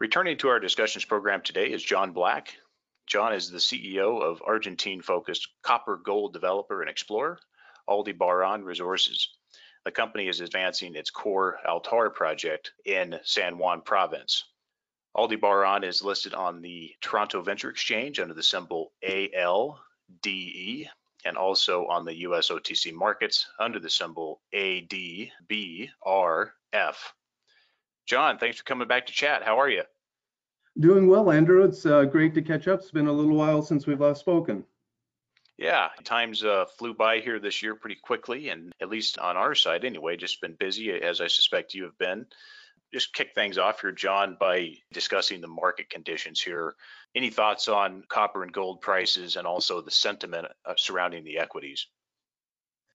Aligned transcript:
Returning 0.00 0.38
to 0.38 0.48
our 0.48 0.60
discussions 0.60 1.04
program 1.04 1.42
today 1.42 1.72
is 1.72 1.82
John 1.82 2.12
Black. 2.12 2.54
John 3.08 3.34
is 3.34 3.50
the 3.50 3.58
CEO 3.58 4.22
of 4.22 4.40
Argentine-focused 4.46 5.48
copper 5.62 5.96
gold 5.96 6.32
developer 6.32 6.80
and 6.80 6.88
explorer, 6.88 7.40
Aldebaran 7.88 8.62
Resources. 8.62 9.28
The 9.84 9.90
company 9.90 10.28
is 10.28 10.40
advancing 10.40 10.94
its 10.94 11.10
core 11.10 11.58
Altar 11.66 12.10
project 12.10 12.74
in 12.84 13.18
San 13.24 13.58
Juan 13.58 13.80
province. 13.80 14.44
Aldebaran 15.16 15.82
is 15.82 16.00
listed 16.00 16.32
on 16.32 16.62
the 16.62 16.94
Toronto 17.00 17.42
Venture 17.42 17.70
Exchange 17.70 18.20
under 18.20 18.34
the 18.34 18.42
symbol 18.44 18.92
ALDE 19.02 19.80
and 21.24 21.36
also 21.36 21.88
on 21.88 22.04
the 22.04 22.18
US 22.18 22.50
OTC 22.50 22.92
markets 22.92 23.48
under 23.58 23.80
the 23.80 23.90
symbol 23.90 24.42
ADBRF. 24.54 25.32
John, 28.08 28.38
thanks 28.38 28.56
for 28.56 28.64
coming 28.64 28.88
back 28.88 29.04
to 29.06 29.12
chat. 29.12 29.42
How 29.42 29.60
are 29.60 29.68
you? 29.68 29.82
Doing 30.80 31.08
well, 31.08 31.30
Andrew. 31.30 31.62
It's 31.62 31.84
uh, 31.84 32.04
great 32.04 32.32
to 32.36 32.42
catch 32.42 32.66
up. 32.66 32.80
It's 32.80 32.90
been 32.90 33.06
a 33.06 33.12
little 33.12 33.36
while 33.36 33.60
since 33.60 33.86
we've 33.86 34.00
last 34.00 34.20
spoken. 34.20 34.64
Yeah, 35.58 35.88
times 36.04 36.42
uh, 36.42 36.64
flew 36.78 36.94
by 36.94 37.20
here 37.20 37.38
this 37.38 37.62
year 37.62 37.74
pretty 37.74 37.96
quickly, 38.02 38.48
and 38.48 38.72
at 38.80 38.88
least 38.88 39.18
on 39.18 39.36
our 39.36 39.54
side 39.54 39.84
anyway, 39.84 40.16
just 40.16 40.40
been 40.40 40.54
busy, 40.58 40.90
as 40.90 41.20
I 41.20 41.26
suspect 41.26 41.74
you 41.74 41.84
have 41.84 41.98
been. 41.98 42.24
Just 42.94 43.12
kick 43.12 43.34
things 43.34 43.58
off 43.58 43.82
here, 43.82 43.92
John, 43.92 44.38
by 44.40 44.72
discussing 44.90 45.42
the 45.42 45.48
market 45.48 45.90
conditions 45.90 46.40
here. 46.40 46.76
Any 47.14 47.28
thoughts 47.28 47.68
on 47.68 48.04
copper 48.08 48.42
and 48.42 48.52
gold 48.52 48.80
prices 48.80 49.36
and 49.36 49.46
also 49.46 49.82
the 49.82 49.90
sentiment 49.90 50.46
uh, 50.64 50.72
surrounding 50.78 51.24
the 51.24 51.40
equities? 51.40 51.86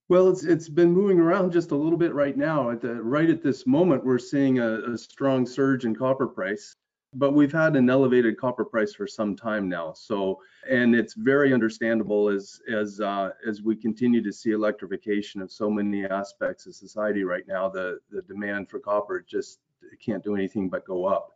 Well, 0.09 0.29
it's 0.29 0.43
it's 0.43 0.67
been 0.67 0.91
moving 0.91 1.19
around 1.19 1.53
just 1.53 1.71
a 1.71 1.75
little 1.75 1.97
bit 1.97 2.13
right 2.13 2.35
now. 2.35 2.71
At 2.71 2.81
the, 2.81 3.01
right 3.01 3.29
at 3.29 3.41
this 3.41 3.65
moment, 3.65 4.03
we're 4.03 4.19
seeing 4.19 4.59
a, 4.59 4.93
a 4.93 4.97
strong 4.97 5.45
surge 5.45 5.85
in 5.85 5.95
copper 5.95 6.27
price, 6.27 6.75
but 7.13 7.31
we've 7.31 7.53
had 7.53 7.75
an 7.77 7.89
elevated 7.89 8.37
copper 8.37 8.65
price 8.65 8.93
for 8.93 9.07
some 9.07 9.35
time 9.35 9.69
now. 9.69 9.93
So, 9.93 10.39
and 10.69 10.93
it's 10.93 11.13
very 11.13 11.53
understandable 11.53 12.27
as 12.27 12.59
as 12.69 12.99
uh, 12.99 13.29
as 13.47 13.61
we 13.61 13.77
continue 13.77 14.21
to 14.23 14.33
see 14.33 14.51
electrification 14.51 15.41
of 15.41 15.51
so 15.51 15.69
many 15.69 16.05
aspects 16.05 16.65
of 16.67 16.75
society 16.75 17.23
right 17.23 17.47
now. 17.47 17.69
The 17.69 17.99
the 18.11 18.23
demand 18.23 18.69
for 18.69 18.79
copper 18.79 19.21
just 19.25 19.59
can't 20.03 20.23
do 20.23 20.35
anything 20.35 20.69
but 20.69 20.85
go 20.85 21.05
up 21.05 21.32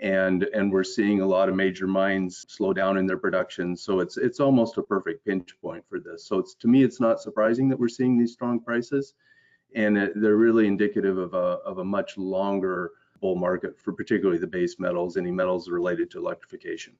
and 0.00 0.44
and 0.54 0.72
we're 0.72 0.84
seeing 0.84 1.20
a 1.20 1.26
lot 1.26 1.48
of 1.48 1.56
major 1.56 1.86
mines 1.86 2.46
slow 2.48 2.72
down 2.72 2.96
in 2.96 3.06
their 3.06 3.18
production. 3.18 3.76
So 3.76 4.00
it's 4.00 4.16
it's 4.16 4.40
almost 4.40 4.78
a 4.78 4.82
perfect 4.82 5.24
pinch 5.24 5.54
point 5.60 5.84
for 5.88 5.98
this. 5.98 6.26
So 6.26 6.38
it's 6.38 6.54
to 6.56 6.68
me 6.68 6.82
it's 6.82 7.00
not 7.00 7.20
surprising 7.20 7.68
that 7.68 7.78
we're 7.78 7.88
seeing 7.88 8.18
these 8.18 8.32
strong 8.32 8.60
prices 8.60 9.14
and 9.74 9.98
it, 9.98 10.12
they're 10.14 10.36
really 10.36 10.66
indicative 10.66 11.18
of 11.18 11.34
a 11.34 11.58
of 11.64 11.78
a 11.78 11.84
much 11.84 12.16
longer 12.16 12.92
bull 13.20 13.36
market 13.36 13.78
for 13.78 13.92
particularly 13.92 14.38
the 14.38 14.46
base 14.46 14.78
metals 14.78 15.16
any 15.16 15.30
metals 15.30 15.68
related 15.68 16.10
to 16.10 16.18
electrification 16.18 16.94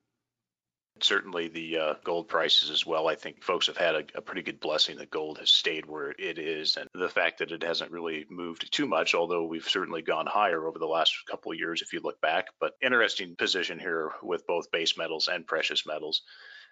certainly 1.03 1.49
the 1.49 1.79
uh, 1.79 1.95
gold 2.05 2.29
prices 2.29 2.71
as 2.71 2.87
well. 2.87 3.09
I 3.09 3.15
think 3.15 3.43
folks 3.43 3.67
have 3.67 3.77
had 3.77 3.95
a, 3.95 4.05
a, 4.15 4.21
pretty 4.21 4.43
good 4.43 4.61
blessing 4.61 4.99
that 4.99 5.11
gold 5.11 5.39
has 5.39 5.51
stayed 5.51 5.87
where 5.87 6.15
it 6.19 6.39
is, 6.39 6.77
and 6.77 6.89
the 6.95 7.09
fact 7.09 7.39
that 7.39 7.53
it 7.53 7.63
hasn't 7.63 7.91
really 7.91 8.27
moved 8.31 8.71
too 8.73 8.87
much, 8.87 9.15
although 9.15 9.45
we've 9.45 9.69
certainly 9.69 10.03
gone 10.03 10.27
higher 10.27 10.67
over 10.67 10.79
the 10.79 10.87
last 10.87 11.15
couple 11.31 11.53
of 11.53 11.59
years 11.59 11.83
if 11.83 11.93
you 11.93 12.01
look 12.03 12.21
back. 12.21 12.47
But 12.61 12.75
interesting 12.83 13.37
position 13.37 13.79
here 13.79 14.13
with 14.23 14.47
both 14.47 14.71
base 14.71 14.97
metals 14.97 15.29
and 15.29 15.47
precious 15.47 15.87
metals. 15.87 16.23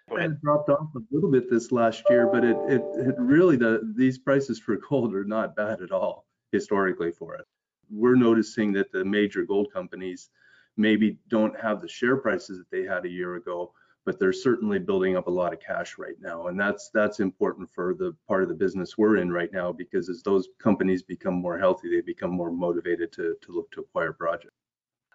It 0.09 0.41
dropped 0.41 0.69
off 0.69 0.87
a 0.95 0.99
little 1.11 1.29
bit 1.29 1.49
this 1.49 1.71
last 1.71 2.03
year, 2.09 2.29
but 2.31 2.45
it, 2.45 2.55
it, 2.69 2.81
it 2.95 3.15
really 3.17 3.57
the 3.57 3.93
these 3.95 4.17
prices 4.17 4.57
for 4.57 4.77
gold 4.89 5.13
are 5.13 5.25
not 5.25 5.55
bad 5.55 5.81
at 5.81 5.91
all 5.91 6.25
historically 6.51 7.11
for 7.11 7.35
it. 7.35 7.45
We're 7.89 8.15
noticing 8.15 8.71
that 8.73 8.91
the 8.91 9.03
major 9.03 9.43
gold 9.43 9.71
companies 9.73 10.29
maybe 10.77 11.17
don't 11.27 11.59
have 11.59 11.81
the 11.81 11.87
share 11.87 12.17
prices 12.17 12.59
that 12.59 12.71
they 12.71 12.83
had 12.83 13.05
a 13.05 13.09
year 13.09 13.35
ago, 13.35 13.73
but 14.07 14.17
they're 14.17 14.31
certainly 14.31 14.79
building 14.79 15.17
up 15.17 15.27
a 15.27 15.29
lot 15.29 15.51
of 15.51 15.59
cash 15.59 15.97
right 15.97 16.15
now 16.21 16.47
and 16.47 16.57
that's 16.57 16.89
that's 16.93 17.19
important 17.19 17.69
for 17.69 17.93
the 17.93 18.15
part 18.25 18.41
of 18.41 18.47
the 18.47 18.55
business 18.55 18.97
we're 18.97 19.17
in 19.17 19.29
right 19.29 19.51
now 19.51 19.71
because 19.71 20.07
as 20.09 20.23
those 20.23 20.47
companies 20.59 21.03
become 21.03 21.33
more 21.33 21.59
healthy 21.59 21.89
they 21.91 22.01
become 22.01 22.31
more 22.31 22.49
motivated 22.49 23.11
to 23.11 23.35
to 23.41 23.51
look 23.51 23.69
to 23.69 23.81
acquire 23.81 24.13
projects 24.13 24.55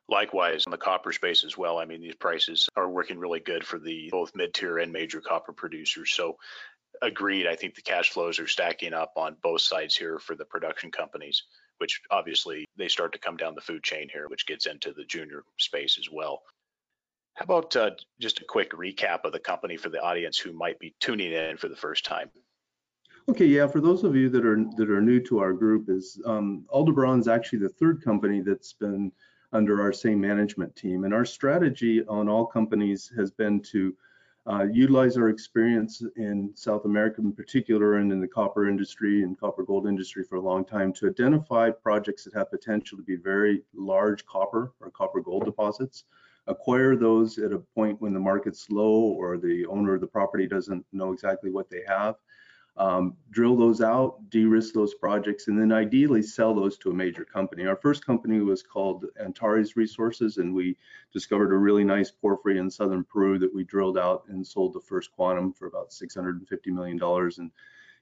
Likewise, 0.08 0.64
in 0.66 0.72
the 0.72 0.76
copper 0.76 1.12
space 1.12 1.42
as 1.42 1.56
well. 1.56 1.78
I 1.78 1.86
mean, 1.86 2.02
these 2.02 2.16
prices 2.16 2.68
are 2.76 2.90
working 2.90 3.18
really 3.18 3.40
good 3.40 3.64
for 3.64 3.78
the 3.78 4.10
both 4.10 4.32
mid-tier 4.34 4.78
and 4.78 4.92
major 4.92 5.22
copper 5.22 5.52
producers. 5.52 6.12
So, 6.12 6.36
agreed. 7.00 7.46
I 7.46 7.56
think 7.56 7.76
the 7.76 7.82
cash 7.82 8.10
flows 8.10 8.38
are 8.38 8.48
stacking 8.48 8.92
up 8.92 9.12
on 9.16 9.36
both 9.42 9.62
sides 9.62 9.96
here 9.96 10.18
for 10.18 10.34
the 10.34 10.44
production 10.44 10.90
companies, 10.90 11.44
which 11.78 12.02
obviously 12.10 12.66
they 12.76 12.88
start 12.88 13.12
to 13.12 13.18
come 13.20 13.36
down 13.38 13.54
the 13.54 13.62
food 13.62 13.82
chain 13.84 14.08
here, 14.12 14.28
which 14.28 14.44
gets 14.44 14.66
into 14.66 14.92
the 14.92 15.04
junior 15.04 15.44
space 15.58 15.96
as 15.98 16.10
well. 16.10 16.42
How 17.34 17.44
about 17.44 17.74
uh, 17.76 17.90
just 18.20 18.40
a 18.40 18.44
quick 18.44 18.72
recap 18.72 19.24
of 19.24 19.32
the 19.32 19.38
company 19.38 19.76
for 19.76 19.88
the 19.88 20.00
audience 20.00 20.38
who 20.38 20.52
might 20.52 20.78
be 20.78 20.94
tuning 21.00 21.32
in 21.32 21.56
for 21.56 21.68
the 21.68 21.76
first 21.76 22.04
time? 22.04 22.30
Okay, 23.28 23.46
yeah. 23.46 23.66
For 23.66 23.80
those 23.80 24.04
of 24.04 24.14
you 24.14 24.28
that 24.28 24.44
are 24.44 24.64
that 24.76 24.90
are 24.90 25.00
new 25.00 25.20
to 25.20 25.38
our 25.38 25.52
group, 25.52 25.88
is 25.88 26.20
um, 26.26 26.66
Aldebaran's 26.70 27.28
actually 27.28 27.60
the 27.60 27.68
third 27.68 28.02
company 28.02 28.40
that's 28.40 28.74
been 28.74 29.12
under 29.52 29.80
our 29.80 29.92
same 29.92 30.20
management 30.20 30.74
team, 30.76 31.04
and 31.04 31.14
our 31.14 31.24
strategy 31.24 32.04
on 32.06 32.28
all 32.28 32.44
companies 32.44 33.10
has 33.16 33.30
been 33.30 33.60
to 33.60 33.96
uh, 34.46 34.64
utilize 34.64 35.16
our 35.16 35.28
experience 35.28 36.02
in 36.16 36.50
South 36.54 36.84
America, 36.84 37.20
in 37.22 37.32
particular, 37.32 37.98
and 37.98 38.12
in 38.12 38.20
the 38.20 38.28
copper 38.28 38.68
industry 38.68 39.22
and 39.22 39.38
copper 39.38 39.62
gold 39.62 39.86
industry 39.86 40.24
for 40.24 40.36
a 40.36 40.40
long 40.40 40.64
time, 40.64 40.92
to 40.92 41.08
identify 41.08 41.70
projects 41.70 42.24
that 42.24 42.34
have 42.34 42.50
potential 42.50 42.98
to 42.98 43.04
be 43.04 43.16
very 43.16 43.62
large 43.72 44.26
copper 44.26 44.72
or 44.80 44.90
copper 44.90 45.20
gold 45.20 45.44
deposits 45.44 46.04
acquire 46.46 46.96
those 46.96 47.38
at 47.38 47.52
a 47.52 47.58
point 47.58 48.00
when 48.00 48.12
the 48.12 48.20
market's 48.20 48.68
low 48.70 49.00
or 49.00 49.38
the 49.38 49.64
owner 49.66 49.94
of 49.94 50.00
the 50.00 50.06
property 50.06 50.46
doesn't 50.46 50.84
know 50.92 51.12
exactly 51.12 51.50
what 51.50 51.70
they 51.70 51.82
have. 51.86 52.16
Um, 52.78 53.18
drill 53.30 53.54
those 53.54 53.82
out, 53.82 54.30
de-risk 54.30 54.72
those 54.72 54.94
projects, 54.94 55.48
and 55.48 55.60
then 55.60 55.72
ideally 55.72 56.22
sell 56.22 56.54
those 56.54 56.78
to 56.78 56.90
a 56.90 56.94
major 56.94 57.24
company. 57.24 57.66
Our 57.66 57.76
first 57.76 58.04
company 58.04 58.40
was 58.40 58.62
called 58.62 59.04
Antares 59.20 59.76
Resources, 59.76 60.38
and 60.38 60.54
we 60.54 60.78
discovered 61.12 61.52
a 61.52 61.58
really 61.58 61.84
nice 61.84 62.10
porphyry 62.10 62.56
in 62.56 62.70
southern 62.70 63.04
Peru 63.04 63.38
that 63.40 63.54
we 63.54 63.62
drilled 63.64 63.98
out 63.98 64.24
and 64.28 64.46
sold 64.46 64.72
the 64.72 64.80
First 64.80 65.12
Quantum 65.12 65.52
for 65.52 65.66
about 65.66 65.90
$650 65.90 66.66
million 66.68 66.98
in, 67.36 67.50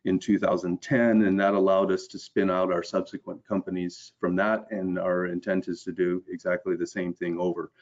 in 0.04 0.18
2010, 0.20 1.22
and 1.22 1.40
that 1.40 1.54
allowed 1.54 1.90
us 1.90 2.06
to 2.06 2.18
spin 2.20 2.48
out 2.48 2.72
our 2.72 2.84
subsequent 2.84 3.44
companies 3.44 4.12
from 4.20 4.36
that, 4.36 4.66
and 4.70 5.00
our 5.00 5.26
intent 5.26 5.66
is 5.66 5.82
to 5.82 5.90
do 5.90 6.22
exactly 6.28 6.76
the 6.76 6.86
same 6.86 7.12
thing 7.12 7.40
over. 7.40 7.72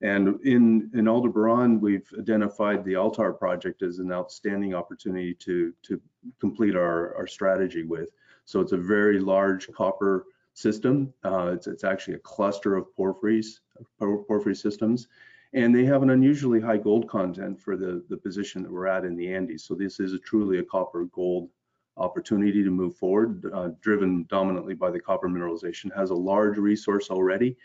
And 0.00 0.40
in, 0.44 0.90
in 0.94 1.08
Aldebaran, 1.08 1.80
we've 1.80 2.08
identified 2.18 2.84
the 2.84 2.94
Altar 2.94 3.32
project 3.32 3.82
as 3.82 3.98
an 3.98 4.12
outstanding 4.12 4.74
opportunity 4.74 5.34
to, 5.34 5.74
to 5.82 6.00
complete 6.40 6.76
our, 6.76 7.16
our 7.16 7.26
strategy 7.26 7.82
with. 7.82 8.10
So 8.44 8.60
it's 8.60 8.72
a 8.72 8.76
very 8.78 9.18
large 9.18 9.70
copper 9.72 10.26
system. 10.54 11.12
Uh, 11.24 11.52
it's, 11.54 11.66
it's 11.66 11.84
actually 11.84 12.14
a 12.14 12.20
cluster 12.20 12.76
of 12.76 12.94
porphyries, 12.96 13.60
porphyry 13.98 14.54
systems, 14.54 15.08
and 15.52 15.74
they 15.74 15.84
have 15.84 16.02
an 16.02 16.10
unusually 16.10 16.60
high 16.60 16.76
gold 16.76 17.08
content 17.08 17.60
for 17.60 17.76
the, 17.76 18.04
the 18.08 18.16
position 18.16 18.62
that 18.62 18.70
we're 18.70 18.86
at 18.86 19.04
in 19.04 19.16
the 19.16 19.32
Andes. 19.32 19.64
So 19.64 19.74
this 19.74 19.98
is 19.98 20.12
a 20.12 20.18
truly 20.18 20.58
a 20.58 20.64
copper 20.64 21.06
gold 21.06 21.50
opportunity 21.96 22.62
to 22.62 22.70
move 22.70 22.96
forward, 22.96 23.44
uh, 23.52 23.70
driven 23.80 24.24
dominantly 24.28 24.74
by 24.74 24.90
the 24.90 25.00
copper 25.00 25.28
mineralization, 25.28 25.94
has 25.96 26.10
a 26.10 26.14
large 26.14 26.56
resource 26.56 27.10
already, 27.10 27.56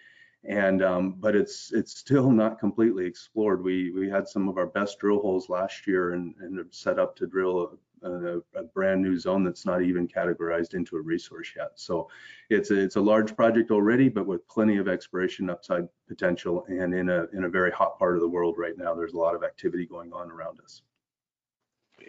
and 0.46 0.84
um, 0.84 1.16
but 1.20 1.36
it's 1.36 1.72
it's 1.72 1.98
still 1.98 2.30
not 2.30 2.60
completely 2.60 3.06
explored. 3.06 3.64
We 3.64 3.92
we 3.92 4.10
had 4.10 4.28
some 4.28 4.50
of 4.50 4.58
our 4.58 4.66
best 4.66 5.00
drill 5.00 5.22
holes 5.22 5.50
last 5.50 5.88
year 5.88 6.14
and, 6.14 6.36
and 6.42 6.66
set 6.70 7.00
up 7.00 7.16
to 7.18 7.28
drill 7.28 7.80
a, 8.04 8.10
a, 8.10 8.38
a, 8.56 8.64
brand 8.74 9.02
new 9.02 9.18
zone 9.18 9.46
that's 9.46 9.66
not 9.66 9.82
even 9.82 10.06
categorized 10.06 10.74
into 10.74 10.98
a 10.98 11.02
resource 11.02 11.54
yet. 11.56 11.72
So 11.76 12.10
it's 12.50 12.72
a, 12.72 12.80
it's 12.80 12.98
a 12.98 13.02
large 13.02 13.38
project 13.38 13.72
already, 13.72 14.10
but 14.10 14.26
with 14.26 14.46
plenty 14.50 14.78
of 14.78 14.90
exploration 14.90 15.50
upside 15.50 15.88
potential 16.10 16.66
and 16.68 16.94
in 16.94 17.10
a 17.10 17.28
in 17.32 17.46
a 17.46 17.50
very 17.50 17.72
hot 17.72 17.98
part 17.98 18.16
of 18.16 18.22
the 18.22 18.30
world 18.30 18.56
right 18.58 18.78
now. 18.78 18.94
There's 18.94 19.14
a 19.14 19.18
lot 19.18 19.36
of 19.36 19.44
activity 19.44 19.86
going 19.86 20.12
on 20.12 20.30
around 20.30 20.60
us 20.62 20.82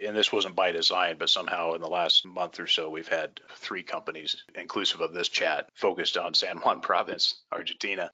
and 0.05 0.17
this 0.17 0.31
wasn't 0.31 0.57
by 0.57 0.73
design, 0.73 1.15
but 1.17 1.29
somehow 1.29 1.73
in 1.73 1.79
the 1.79 1.87
last 1.87 2.25
month 2.25 2.59
or 2.59 2.67
so, 2.67 2.89
we've 2.89 3.07
had 3.07 3.39
three 3.55 3.83
companies, 3.83 4.43
inclusive 4.53 4.99
of 4.99 5.13
this 5.13 5.29
chat, 5.29 5.69
focused 5.73 6.17
on 6.17 6.33
San 6.33 6.57
Juan 6.57 6.81
province, 6.81 7.43
Argentina 7.49 8.11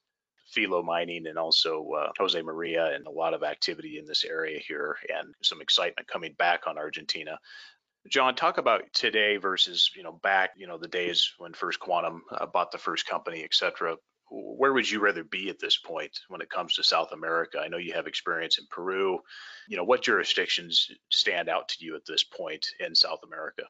Filo 0.52 0.82
Mining 0.82 1.26
and 1.26 1.38
also 1.38 1.88
uh, 1.98 2.10
Jose 2.18 2.40
Maria, 2.42 2.94
and 2.94 3.06
a 3.06 3.10
lot 3.10 3.34
of 3.34 3.42
activity 3.42 3.98
in 3.98 4.04
this 4.04 4.24
area 4.24 4.58
here, 4.58 4.96
and 5.14 5.34
some 5.42 5.60
excitement 5.60 6.06
coming 6.08 6.34
back 6.38 6.66
on 6.66 6.78
Argentina. 6.78 7.38
John, 8.08 8.34
talk 8.34 8.58
about 8.58 8.82
today 8.92 9.36
versus 9.36 9.90
you 9.96 10.02
know 10.02 10.12
back 10.22 10.50
you 10.56 10.66
know 10.66 10.78
the 10.78 10.88
days 10.88 11.32
when 11.38 11.52
First 11.52 11.80
Quantum 11.80 12.22
uh, 12.32 12.46
bought 12.46 12.72
the 12.72 12.78
first 12.78 13.06
company, 13.06 13.42
et 13.44 13.54
cetera. 13.54 13.96
Where 14.30 14.72
would 14.72 14.90
you 14.90 15.00
rather 15.00 15.24
be 15.24 15.50
at 15.50 15.58
this 15.58 15.76
point 15.76 16.18
when 16.28 16.40
it 16.40 16.48
comes 16.48 16.74
to 16.74 16.82
South 16.82 17.12
America? 17.12 17.58
I 17.58 17.68
know 17.68 17.76
you 17.76 17.92
have 17.92 18.06
experience 18.06 18.58
in 18.58 18.66
Peru. 18.70 19.18
You 19.68 19.76
know 19.76 19.84
what 19.84 20.02
jurisdictions 20.02 20.90
stand 21.10 21.48
out 21.48 21.68
to 21.68 21.84
you 21.84 21.96
at 21.96 22.06
this 22.06 22.24
point 22.24 22.66
in 22.80 22.94
South 22.94 23.20
America? 23.24 23.64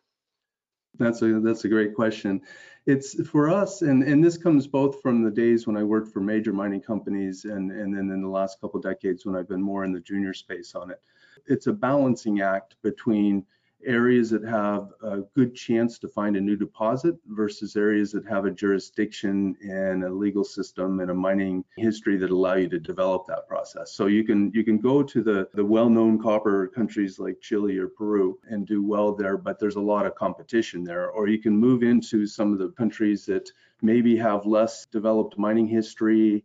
That's 0.99 1.23
a 1.23 1.41
that's 1.41 1.65
a 1.65 1.69
great 1.69 1.95
question. 1.95 2.43
It's 2.85 3.29
for 3.29 3.49
us, 3.49 3.83
and 3.83 4.03
and 4.03 4.25
this 4.25 4.37
comes 4.37 4.67
both 4.67 5.01
from 5.01 5.23
the 5.23 5.31
days 5.31 5.67
when 5.67 5.77
I 5.77 5.85
worked 5.85 6.13
for 6.13 6.21
major 6.21 6.53
mining 6.53 6.81
companies, 6.81 7.45
and 7.45 7.71
and 7.71 7.97
then 7.97 8.11
in 8.11 8.23
the 8.23 8.29
last 8.29 8.61
couple 8.61 8.81
decades 8.81 9.25
when 9.25 9.37
I've 9.37 9.49
been 9.49 9.63
more 9.63 9.85
in 9.85 9.93
the 9.93 10.01
junior 10.01 10.35
space 10.35 10.75
on 10.75 10.91
it. 10.91 11.01
It's 11.47 11.69
a 11.69 11.73
balancing 11.73 12.41
act 12.41 12.77
between 12.83 13.47
areas 13.85 14.31
that 14.31 14.45
have 14.45 14.89
a 15.03 15.19
good 15.35 15.55
chance 15.55 15.99
to 15.99 16.09
find 16.09 16.37
a 16.37 16.41
new 16.41 16.57
deposit 16.57 17.17
versus 17.29 17.77
areas 17.77 18.13
that 18.13 18.27
have 18.27 18.45
a 18.45 18.51
jurisdiction 18.51 19.57
and 19.63 20.05
a 20.05 20.11
legal 20.11 20.45
system 20.45 21.01
and 21.01 21.11
a 21.11 21.15
mining 21.15 21.65
history 21.77 22.17
that 22.17 22.31
allow 22.31 22.55
you 22.55 22.69
to 22.69 22.79
develop 22.79 23.27
that 23.27 23.47
process. 23.49 23.93
So 23.93 24.07
you 24.07 24.25
can 24.25 24.51
you 24.55 24.65
can 24.65 24.79
go 24.79 25.03
to 25.03 25.23
the 25.23 25.49
the 25.55 25.65
well-known 25.65 26.21
copper 26.21 26.69
countries 26.69 27.19
like 27.19 27.41
Chile 27.41 27.79
or 27.79 27.89
Peru 27.89 28.39
and 28.49 28.67
do 28.67 28.83
well 28.83 29.15
there, 29.15 29.37
but 29.37 29.59
there's 29.59 29.77
a 29.77 29.81
lot 29.81 30.07
of 30.07 30.15
competition 30.15 30.85
there. 30.85 31.11
Or 31.11 31.29
you 31.29 31.39
can 31.39 31.57
move 31.57 31.83
into 31.83 32.27
some 32.27 32.53
of 32.53 32.59
the 32.59 32.71
countries 32.71 33.27
that 33.27 33.51
maybe 33.83 34.17
have 34.17 34.47
less 34.47 34.87
developed 34.87 35.37
mining 35.37 35.67
history, 35.67 36.45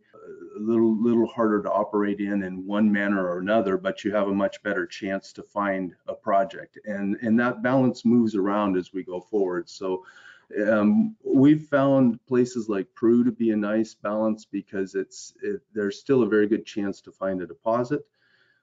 a 0.56 0.60
little 0.60 0.96
little 0.96 1.26
harder 1.26 1.62
to 1.62 1.70
operate 1.70 2.20
in 2.20 2.42
in 2.42 2.66
one 2.66 2.90
manner 2.90 3.26
or 3.26 3.38
another, 3.38 3.76
but 3.76 4.04
you 4.04 4.12
have 4.12 4.28
a 4.28 4.34
much 4.34 4.62
better 4.62 4.86
chance 4.86 5.32
to 5.34 5.42
find 5.42 5.94
a 6.06 6.14
project. 6.14 6.78
And 6.84 7.16
and 7.22 7.38
that 7.40 7.62
balance 7.62 8.04
moves 8.04 8.34
around 8.34 8.76
as 8.76 8.92
we 8.92 9.02
go 9.02 9.20
forward. 9.20 9.68
So 9.68 10.04
um, 10.66 11.14
we've 11.24 11.66
found 11.66 12.24
places 12.26 12.68
like 12.68 12.94
Peru 12.94 13.22
to 13.24 13.32
be 13.32 13.50
a 13.50 13.56
nice 13.56 13.94
balance 13.94 14.44
because 14.44 14.94
it's 14.94 15.34
it, 15.42 15.60
there's 15.74 16.00
still 16.00 16.22
a 16.22 16.28
very 16.28 16.46
good 16.46 16.64
chance 16.64 17.00
to 17.02 17.12
find 17.12 17.42
a 17.42 17.46
deposit 17.46 18.06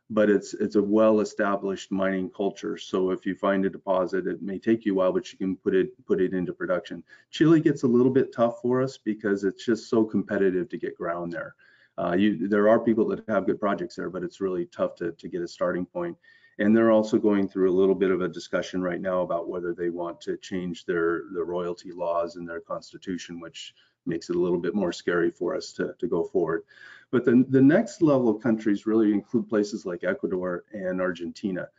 but 0.09 0.29
it's 0.29 0.53
it's 0.53 0.75
a 0.75 0.83
well-established 0.83 1.91
mining 1.91 2.29
culture. 2.29 2.77
So 2.77 3.09
if 3.11 3.25
you 3.25 3.35
find 3.35 3.65
a 3.65 3.69
deposit, 3.69 4.27
it 4.27 4.41
may 4.41 4.59
take 4.59 4.85
you 4.85 4.93
a 4.93 4.95
while, 4.95 5.11
but 5.11 5.31
you 5.31 5.37
can 5.37 5.55
put 5.55 5.73
it 5.73 5.89
put 6.05 6.21
it 6.21 6.33
into 6.33 6.53
production. 6.53 7.03
Chile 7.31 7.59
gets 7.59 7.83
a 7.83 7.87
little 7.87 8.11
bit 8.11 8.33
tough 8.33 8.61
for 8.61 8.81
us 8.81 8.97
because 8.97 9.43
it's 9.43 9.65
just 9.65 9.89
so 9.89 10.03
competitive 10.03 10.69
to 10.69 10.77
get 10.77 10.97
ground 10.97 11.33
there. 11.33 11.55
Uh, 11.97 12.13
you, 12.13 12.47
there 12.47 12.67
are 12.67 12.79
people 12.79 13.07
that 13.07 13.23
have 13.27 13.45
good 13.45 13.59
projects 13.59 13.95
there, 13.95 14.09
but 14.09 14.23
it's 14.23 14.41
really 14.41 14.65
tough 14.65 14.95
to, 14.95 15.13
to 15.13 15.29
get 15.29 15.41
a 15.41 15.47
starting 15.47 15.85
point. 15.85 16.17
And 16.59 16.75
they're 16.75 16.91
also 16.91 17.17
going 17.17 17.47
through 17.47 17.69
a 17.69 17.77
little 17.79 17.95
bit 17.95 18.11
of 18.11 18.21
a 18.21 18.27
discussion 18.27 18.81
right 18.81 19.01
now 19.01 19.21
about 19.21 19.49
whether 19.49 19.73
they 19.73 19.89
want 19.89 20.21
to 20.21 20.37
change 20.37 20.85
their 20.85 21.23
the 21.33 21.43
royalty 21.43 21.91
laws 21.91 22.35
in 22.35 22.45
their 22.45 22.61
constitution, 22.61 23.39
which 23.39 23.73
makes 24.05 24.29
it 24.29 24.35
a 24.35 24.39
little 24.39 24.59
bit 24.59 24.75
more 24.75 24.91
scary 24.91 25.31
for 25.31 25.55
us 25.55 25.71
to, 25.73 25.95
to 25.99 26.07
go 26.07 26.23
forward. 26.23 26.63
But 27.11 27.25
the, 27.25 27.45
the 27.49 27.61
next 27.61 28.01
level 28.01 28.29
of 28.29 28.41
countries 28.41 28.85
really 28.85 29.13
include 29.13 29.47
places 29.47 29.85
like 29.85 30.03
Ecuador 30.03 30.65
and 30.73 30.99
Argentina. 30.99 31.69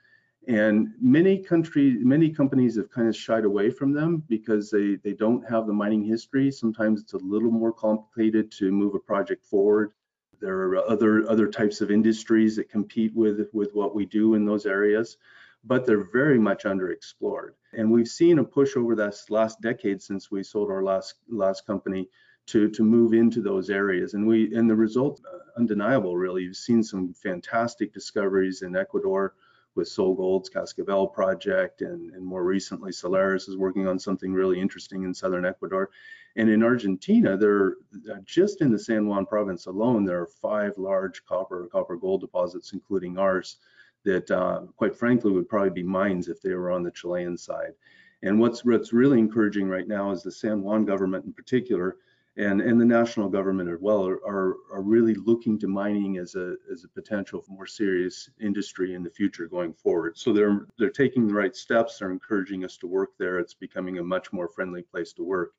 And 0.48 0.92
many 1.00 1.38
countries, 1.38 1.98
many 2.04 2.30
companies 2.30 2.76
have 2.76 2.90
kind 2.90 3.08
of 3.08 3.16
shied 3.16 3.44
away 3.44 3.68
from 3.70 3.92
them 3.92 4.22
because 4.28 4.70
they, 4.70 4.94
they 4.96 5.12
don't 5.12 5.46
have 5.48 5.66
the 5.66 5.72
mining 5.72 6.04
history. 6.04 6.52
Sometimes 6.52 7.00
it's 7.00 7.14
a 7.14 7.18
little 7.18 7.50
more 7.50 7.72
complicated 7.72 8.52
to 8.52 8.70
move 8.70 8.94
a 8.94 9.00
project 9.00 9.44
forward. 9.44 9.92
There 10.40 10.56
are 10.56 10.76
other 10.88 11.28
other 11.30 11.48
types 11.48 11.80
of 11.80 11.90
industries 11.90 12.56
that 12.56 12.68
compete 12.68 13.14
with 13.14 13.48
with 13.52 13.74
what 13.74 13.94
we 13.94 14.04
do 14.04 14.34
in 14.34 14.44
those 14.44 14.66
areas, 14.66 15.16
but 15.66 15.84
they're 15.84 16.08
very 16.12 16.38
much 16.38 16.64
underexplored. 16.64 17.50
And 17.72 17.90
we've 17.90 18.08
seen 18.08 18.38
a 18.38 18.44
push 18.44 18.76
over 18.76 18.94
this 18.94 19.26
last 19.30 19.60
decade 19.60 20.00
since 20.00 20.30
we 20.30 20.42
sold 20.42 20.70
our 20.70 20.82
last 20.82 21.14
last 21.28 21.66
company 21.66 22.08
to 22.46 22.70
to 22.70 22.82
move 22.82 23.12
into 23.12 23.42
those 23.42 23.70
areas. 23.70 24.14
And 24.14 24.26
we 24.26 24.54
and 24.54 24.70
the 24.70 24.76
result 24.76 25.20
uh, 25.26 25.58
undeniable 25.58 26.16
really. 26.16 26.44
You've 26.44 26.56
seen 26.56 26.82
some 26.82 27.12
fantastic 27.12 27.92
discoveries 27.92 28.62
in 28.62 28.76
Ecuador 28.76 29.34
with 29.74 29.88
SolGold's 29.88 30.48
Cascabel 30.48 31.06
project, 31.08 31.82
and, 31.82 32.10
and 32.14 32.24
more 32.24 32.44
recently 32.44 32.92
Solaris 32.92 33.46
is 33.46 33.58
working 33.58 33.86
on 33.86 33.98
something 33.98 34.32
really 34.32 34.58
interesting 34.58 35.02
in 35.02 35.12
southern 35.12 35.44
Ecuador. 35.44 35.90
And 36.36 36.48
in 36.48 36.62
Argentina, 36.62 37.36
there 37.36 37.74
uh, 38.10 38.20
just 38.24 38.62
in 38.62 38.70
the 38.70 38.78
San 38.78 39.06
Juan 39.06 39.26
province 39.26 39.66
alone, 39.66 40.04
there 40.04 40.20
are 40.20 40.26
five 40.26 40.72
large 40.78 41.24
copper 41.26 41.68
copper 41.72 41.96
gold 41.96 42.20
deposits, 42.20 42.72
including 42.72 43.18
ours, 43.18 43.58
that 44.06 44.30
uh, 44.30 44.62
quite 44.76 44.96
frankly 44.96 45.30
would 45.30 45.48
probably 45.48 45.70
be 45.70 45.82
mines 45.82 46.28
if 46.28 46.40
they 46.40 46.54
were 46.54 46.70
on 46.70 46.82
the 46.82 46.90
Chilean 46.90 47.36
side. 47.36 47.74
And 48.22 48.40
what's 48.40 48.64
what's 48.64 48.92
really 48.92 49.18
encouraging 49.18 49.68
right 49.68 49.86
now 49.86 50.10
is 50.10 50.22
the 50.22 50.32
San 50.32 50.62
Juan 50.62 50.84
government 50.84 51.26
in 51.26 51.32
particular 51.32 51.98
and 52.36 52.60
and 52.60 52.80
the 52.80 52.84
national 52.84 53.28
government 53.28 53.70
as 53.70 53.78
well 53.80 54.06
are, 54.06 54.20
are, 54.26 54.56
are 54.72 54.82
really 54.82 55.14
looking 55.14 55.58
to 55.58 55.66
mining 55.66 56.18
as 56.18 56.34
a 56.34 56.54
as 56.70 56.84
a 56.84 56.88
potential 56.88 57.44
more 57.48 57.66
serious 57.66 58.28
industry 58.40 58.94
in 58.94 59.02
the 59.02 59.10
future 59.10 59.46
going 59.46 59.72
forward. 59.72 60.16
So 60.18 60.32
they're 60.32 60.66
they're 60.78 60.90
taking 60.90 61.26
the 61.26 61.34
right 61.34 61.56
steps. 61.56 61.98
They're 61.98 62.10
encouraging 62.10 62.64
us 62.64 62.76
to 62.78 62.86
work 62.86 63.10
there. 63.18 63.38
It's 63.38 63.54
becoming 63.54 63.98
a 63.98 64.04
much 64.04 64.32
more 64.32 64.48
friendly 64.48 64.82
place 64.82 65.12
to 65.14 65.24
work, 65.24 65.54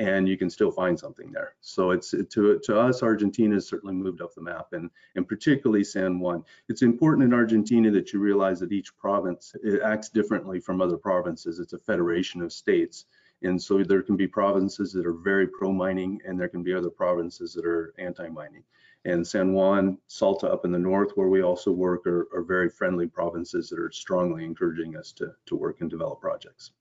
and 0.00 0.26
you 0.26 0.36
can 0.36 0.50
still 0.50 0.72
find 0.72 0.98
something 0.98 1.30
there. 1.30 1.54
So 1.60 1.92
it's 1.92 2.10
to 2.10 2.58
to 2.58 2.80
us, 2.80 3.02
Argentina 3.02 3.54
has 3.54 3.68
certainly 3.68 3.94
moved 3.94 4.20
up 4.20 4.34
the 4.34 4.42
map, 4.42 4.72
and 4.72 4.90
and 5.14 5.28
particularly 5.28 5.84
San 5.84 6.18
Juan. 6.18 6.44
It's 6.68 6.82
important 6.82 7.24
in 7.24 7.34
Argentina 7.34 7.90
that 7.92 8.12
you 8.12 8.18
realize 8.18 8.58
that 8.60 8.72
each 8.72 8.96
province 8.96 9.54
acts 9.84 10.08
differently 10.08 10.58
from 10.58 10.80
other 10.80 10.96
provinces. 10.96 11.60
It's 11.60 11.74
a 11.74 11.78
federation 11.78 12.42
of 12.42 12.52
states 12.52 13.04
and 13.42 13.60
so 13.60 13.82
there 13.82 14.02
can 14.02 14.16
be 14.16 14.26
provinces 14.26 14.92
that 14.92 15.06
are 15.06 15.14
very 15.14 15.46
pro 15.46 15.72
mining 15.72 16.20
and 16.26 16.38
there 16.38 16.48
can 16.48 16.62
be 16.62 16.74
other 16.74 16.90
provinces 16.90 17.54
that 17.54 17.64
are 17.64 17.94
anti 17.98 18.28
mining. 18.28 18.64
And 19.06 19.26
San 19.26 19.54
Juan, 19.54 19.96
Salta 20.08 20.52
up 20.52 20.66
in 20.66 20.72
the 20.72 20.78
north 20.78 21.12
where 21.14 21.28
we 21.28 21.42
also 21.42 21.72
work 21.72 22.06
are, 22.06 22.28
are 22.34 22.42
very 22.42 22.68
friendly 22.68 23.06
provinces 23.06 23.70
that 23.70 23.78
are 23.78 23.90
strongly 23.90 24.44
encouraging 24.44 24.94
us 24.96 25.12
to, 25.12 25.32
to 25.46 25.56
work 25.56 25.80
and 25.80 25.88
develop 25.88 26.20
projects. 26.20 26.72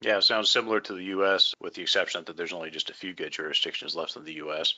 Yeah, 0.00 0.20
sounds 0.20 0.50
similar 0.50 0.80
to 0.80 0.94
the 0.94 1.04
U.S., 1.04 1.54
with 1.60 1.74
the 1.74 1.82
exception 1.82 2.24
that 2.26 2.36
there's 2.36 2.52
only 2.52 2.70
just 2.70 2.90
a 2.90 2.94
few 2.94 3.14
good 3.14 3.32
jurisdictions 3.32 3.96
left 3.96 4.16
in 4.16 4.24
the 4.24 4.34
U.S. 4.34 4.74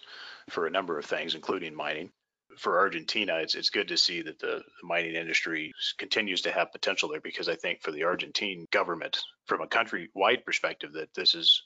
for 0.51 0.67
a 0.67 0.71
number 0.71 0.99
of 0.99 1.05
things, 1.05 1.35
including 1.35 1.75
mining 1.75 2.11
for 2.57 2.79
Argentina, 2.79 3.37
it's 3.37 3.55
it's 3.55 3.71
good 3.71 3.89
to 3.89 3.97
see 3.97 4.23
that 4.23 4.39
the, 4.39 4.63
the, 4.81 4.87
mining 4.87 5.15
industry 5.15 5.73
continues 5.99 6.43
to 6.43 6.53
have 6.53 6.73
potential 6.73 7.09
there 7.09 7.21
because 7.21 7.49
I 7.49 7.55
think 7.55 7.83
for 7.83 7.93
the 7.93 8.05
Argentine 8.05 8.67
government, 8.71 9.19
from 9.47 9.61
a 9.61 9.67
country-wide 9.67 10.45
perspective, 10.45 10.93
that 10.95 11.15
this 11.15 11.35
is 11.35 11.63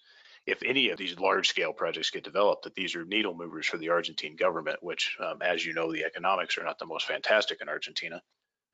if 0.46 0.62
any 0.62 0.88
of 0.88 0.98
these 0.98 1.18
large-scale 1.18 1.74
projects 1.74 2.10
get 2.10 2.24
developed, 2.24 2.64
that 2.64 2.74
these 2.74 2.96
are 2.96 3.04
needle 3.04 3.34
movers 3.34 3.66
for 3.66 3.76
the 3.76 3.90
Argentine 3.90 4.36
government, 4.36 4.82
which, 4.82 5.16
um, 5.20 5.42
as 5.42 5.64
you 5.64 5.74
know, 5.74 5.92
the 5.92 6.04
economics 6.04 6.56
are 6.56 6.64
not 6.64 6.78
the 6.78 6.86
most 6.86 7.06
fantastic 7.06 7.60
in 7.60 7.68
Argentina. 7.68 8.22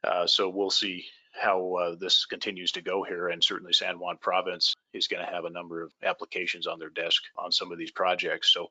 Uh, 0.04 0.26
so 0.26 0.48
we'll 0.48 0.70
see 0.70 1.04
how 1.40 1.74
uh, 1.74 1.96
this 1.98 2.26
continues 2.26 2.72
to 2.72 2.82
go 2.82 3.02
here. 3.02 3.28
And 3.28 3.42
certainly 3.42 3.72
San 3.72 3.98
Juan 3.98 4.16
province 4.18 4.74
is 4.92 5.08
going 5.08 5.24
to 5.24 5.32
have 5.32 5.44
a 5.44 5.50
number 5.50 5.82
of 5.82 5.92
applications 6.02 6.66
on 6.66 6.78
their 6.78 6.90
desk 6.90 7.22
on 7.36 7.52
some 7.52 7.72
of 7.72 7.78
these 7.78 7.90
projects. 7.90 8.52
So 8.52 8.70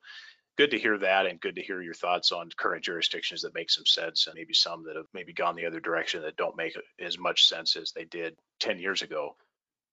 good 0.58 0.72
to 0.72 0.80
hear 0.80 0.98
that 0.98 1.26
and 1.26 1.40
good 1.40 1.56
to 1.56 1.62
hear 1.62 1.82
your 1.82 1.94
thoughts 1.94 2.32
on 2.32 2.50
current 2.58 2.84
jurisdictions 2.84 3.42
that 3.42 3.54
make 3.54 3.70
some 3.70 3.86
sense 3.86 4.28
and 4.28 4.36
maybe 4.36 4.54
some 4.54 4.84
that 4.86 4.96
have 4.96 5.08
maybe 5.14 5.34
gone 5.34 5.56
the 5.56 5.66
other 5.66 5.80
direction 5.80 6.22
that 6.22 6.38
don't 6.38 6.58
make 6.58 6.78
as 7.00 7.18
much 7.18 7.48
sense 7.48 7.76
as 7.76 7.92
they 7.92 8.06
did 8.06 8.36
10 8.60 8.80
years 8.80 9.02
ago. 9.02 9.36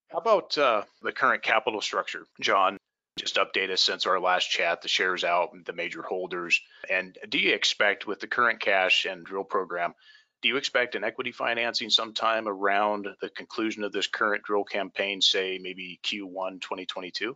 How 0.09 0.19
about 0.19 0.57
uh, 0.57 0.83
the 1.01 1.11
current 1.11 1.43
capital 1.43 1.81
structure, 1.81 2.25
John? 2.39 2.77
Just 3.17 3.35
update 3.35 3.69
us 3.69 3.81
since 3.81 4.07
our 4.07 4.19
last 4.19 4.49
chat, 4.49 4.81
the 4.81 4.87
shares 4.87 5.23
out, 5.23 5.51
the 5.65 5.73
major 5.73 6.01
holders. 6.01 6.61
And 6.89 7.17
do 7.29 7.37
you 7.37 7.53
expect 7.53 8.07
with 8.07 8.19
the 8.19 8.27
current 8.27 8.59
cash 8.59 9.05
and 9.05 9.23
drill 9.25 9.43
program, 9.43 9.93
do 10.43 10.49
you 10.49 10.57
expect 10.57 10.95
an 10.95 11.05
equity 11.05 11.31
financing 11.31 11.89
sometime 11.89 12.49
around 12.49 13.07
the 13.21 13.29
conclusion 13.29 13.83
of 13.85 13.93
this 13.93 14.07
current 14.07 14.43
drill 14.43 14.65
campaign, 14.65 15.21
say 15.21 15.57
maybe 15.57 15.99
Q1 16.03 16.59
2022? 16.59 17.35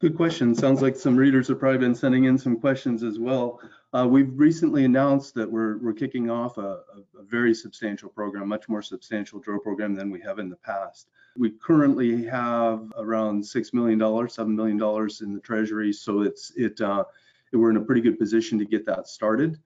Good 0.00 0.16
question. 0.16 0.54
Sounds 0.54 0.82
like 0.82 0.96
some 0.96 1.16
readers 1.16 1.46
have 1.48 1.60
probably 1.60 1.78
been 1.78 1.94
sending 1.94 2.24
in 2.24 2.36
some 2.36 2.58
questions 2.58 3.04
as 3.04 3.20
well. 3.20 3.60
Uh, 3.92 4.08
we've 4.08 4.32
recently 4.36 4.84
announced 4.84 5.34
that 5.34 5.50
we're, 5.50 5.78
we're 5.78 5.92
kicking 5.92 6.30
off 6.30 6.58
a, 6.58 6.80
a, 7.18 7.22
very 7.22 7.54
substantial 7.54 8.08
program, 8.08 8.48
much 8.48 8.68
more 8.68 8.82
substantial 8.82 9.38
drill 9.38 9.58
program 9.58 9.94
than 9.94 10.10
we 10.10 10.20
have 10.20 10.38
in 10.38 10.48
the 10.48 10.56
past. 10.56 11.10
We 11.36 11.50
currently 11.50 12.24
have 12.26 12.92
around 12.96 13.44
$6 13.44 13.74
million, 13.74 14.00
$7 14.00 14.48
million 14.48 15.10
in 15.20 15.34
the 15.34 15.40
treasury. 15.40 15.92
So 15.92 16.22
it's 16.22 16.52
it 16.56 16.80
uh, 16.80 17.04
we're 17.52 17.70
in 17.70 17.76
a 17.76 17.84
pretty 17.84 18.00
good 18.00 18.18
position 18.18 18.58
to 18.58 18.64
get 18.64 18.86
that 18.86 19.06
started. 19.06 19.60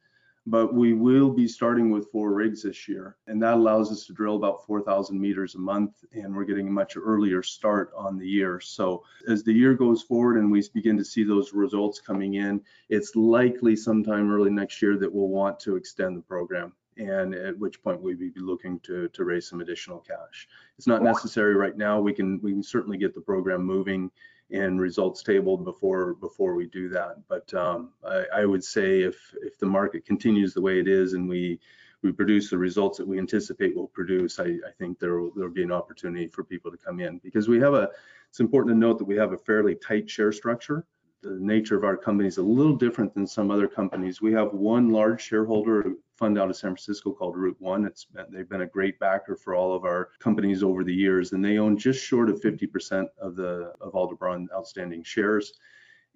But 0.46 0.74
we 0.74 0.92
will 0.92 1.30
be 1.30 1.48
starting 1.48 1.90
with 1.90 2.10
four 2.10 2.32
rigs 2.32 2.62
this 2.62 2.86
year. 2.86 3.16
And 3.26 3.42
that 3.42 3.54
allows 3.54 3.90
us 3.90 4.06
to 4.06 4.12
drill 4.12 4.36
about 4.36 4.66
4,000 4.66 5.18
meters 5.18 5.54
a 5.54 5.58
month. 5.58 6.04
And 6.12 6.34
we're 6.34 6.44
getting 6.44 6.68
a 6.68 6.72
much 6.72 6.96
earlier 6.96 7.42
start 7.42 7.92
on 7.96 8.18
the 8.18 8.28
year. 8.28 8.60
So 8.60 9.02
as 9.26 9.42
the 9.42 9.52
year 9.52 9.74
goes 9.74 10.02
forward 10.02 10.36
and 10.36 10.50
we 10.50 10.62
begin 10.74 10.98
to 10.98 11.04
see 11.04 11.24
those 11.24 11.54
results 11.54 11.98
coming 11.98 12.34
in, 12.34 12.60
it's 12.90 13.16
likely 13.16 13.74
sometime 13.74 14.30
early 14.30 14.50
next 14.50 14.82
year 14.82 14.98
that 14.98 15.12
we'll 15.12 15.28
want 15.28 15.58
to 15.60 15.76
extend 15.76 16.16
the 16.16 16.22
program 16.22 16.72
and 16.96 17.34
at 17.34 17.58
which 17.58 17.82
point 17.82 18.00
we'd 18.00 18.18
be 18.18 18.32
looking 18.36 18.78
to, 18.80 19.08
to 19.08 19.24
raise 19.24 19.48
some 19.48 19.60
additional 19.60 19.98
cash. 19.98 20.46
It's 20.78 20.86
not 20.86 21.02
necessary 21.02 21.54
right 21.54 21.76
now. 21.76 22.00
We 22.00 22.12
can 22.12 22.40
we 22.40 22.52
can 22.52 22.62
certainly 22.62 22.98
get 22.98 23.14
the 23.14 23.20
program 23.20 23.64
moving 23.64 24.10
and 24.50 24.80
results 24.80 25.22
tabled 25.22 25.64
before 25.64 26.14
before 26.14 26.54
we 26.54 26.66
do 26.66 26.88
that. 26.90 27.16
But 27.28 27.52
um, 27.54 27.90
I, 28.06 28.24
I, 28.36 28.44
would 28.44 28.62
say 28.62 29.00
if 29.00 29.34
if 29.42 29.58
the 29.58 29.66
market 29.66 30.04
continues 30.04 30.54
the 30.54 30.60
way 30.60 30.78
it 30.78 30.88
is 30.88 31.14
and 31.14 31.28
we 31.28 31.58
we 32.02 32.12
produce 32.12 32.50
the 32.50 32.58
results 32.58 32.98
that 32.98 33.08
we 33.08 33.18
anticipate 33.18 33.74
will 33.74 33.88
produce, 33.88 34.38
I, 34.38 34.44
I 34.44 34.72
think 34.78 34.98
there 34.98 35.18
will 35.18 35.32
there'll 35.34 35.52
be 35.52 35.62
an 35.62 35.72
opportunity 35.72 36.26
for 36.26 36.44
people 36.44 36.70
to 36.70 36.76
come 36.76 37.00
in 37.00 37.18
because 37.18 37.48
we 37.48 37.58
have 37.60 37.74
a. 37.74 37.88
It's 38.28 38.40
important 38.40 38.74
to 38.74 38.78
note 38.78 38.98
that 38.98 39.04
we 39.04 39.16
have 39.16 39.32
a 39.32 39.38
fairly 39.38 39.76
tight 39.76 40.10
share 40.10 40.32
structure 40.32 40.84
the 41.24 41.38
nature 41.40 41.76
of 41.76 41.84
our 41.84 41.96
company 41.96 42.28
is 42.28 42.36
a 42.36 42.42
little 42.42 42.76
different 42.76 43.14
than 43.14 43.26
some 43.26 43.50
other 43.50 43.66
companies. 43.66 44.20
We 44.20 44.32
have 44.34 44.52
one 44.52 44.90
large 44.90 45.22
shareholder 45.22 45.94
fund 46.16 46.38
out 46.38 46.50
of 46.50 46.56
San 46.56 46.70
Francisco 46.70 47.12
called 47.12 47.36
Route 47.36 47.60
One. 47.60 47.84
It's 47.84 48.04
been, 48.04 48.26
they've 48.30 48.48
been 48.48 48.62
a 48.62 48.66
great 48.66 48.98
backer 48.98 49.36
for 49.36 49.54
all 49.54 49.74
of 49.74 49.84
our 49.84 50.10
companies 50.18 50.62
over 50.62 50.84
the 50.84 50.94
years, 50.94 51.32
and 51.32 51.44
they 51.44 51.58
own 51.58 51.76
just 51.76 52.04
short 52.04 52.30
of 52.30 52.40
50% 52.40 53.06
of 53.20 53.36
the 53.36 53.72
of 53.80 53.94
Aldebaran 53.94 54.48
outstanding 54.54 55.02
shares. 55.02 55.52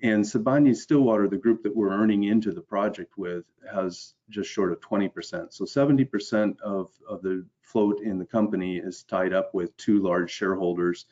And 0.01 0.25
Sibanye 0.25 0.77
Stillwater, 0.77 1.29
the 1.29 1.37
group 1.37 1.65
that 1.65 1.75
we're 1.75 1.91
earning 1.91 2.25
into 2.25 2.53
the 2.53 2.61
project 2.61 3.19
with, 3.19 3.45
has 3.71 4.15
just 4.31 4.49
short 4.49 4.71
of 4.71 4.81
20%. 4.81 5.53
So 5.53 5.65
70% 5.65 6.61
of, 6.61 6.91
of 7.09 7.21
the 7.23 7.45
float 7.63 8.01
in 8.01 8.19
the 8.19 8.25
company 8.25 8.77
is 8.77 9.03
tied 9.03 9.33
up 9.33 9.55
with 9.55 9.77
two 9.77 10.01
large 10.01 10.31
shareholders 10.31 11.07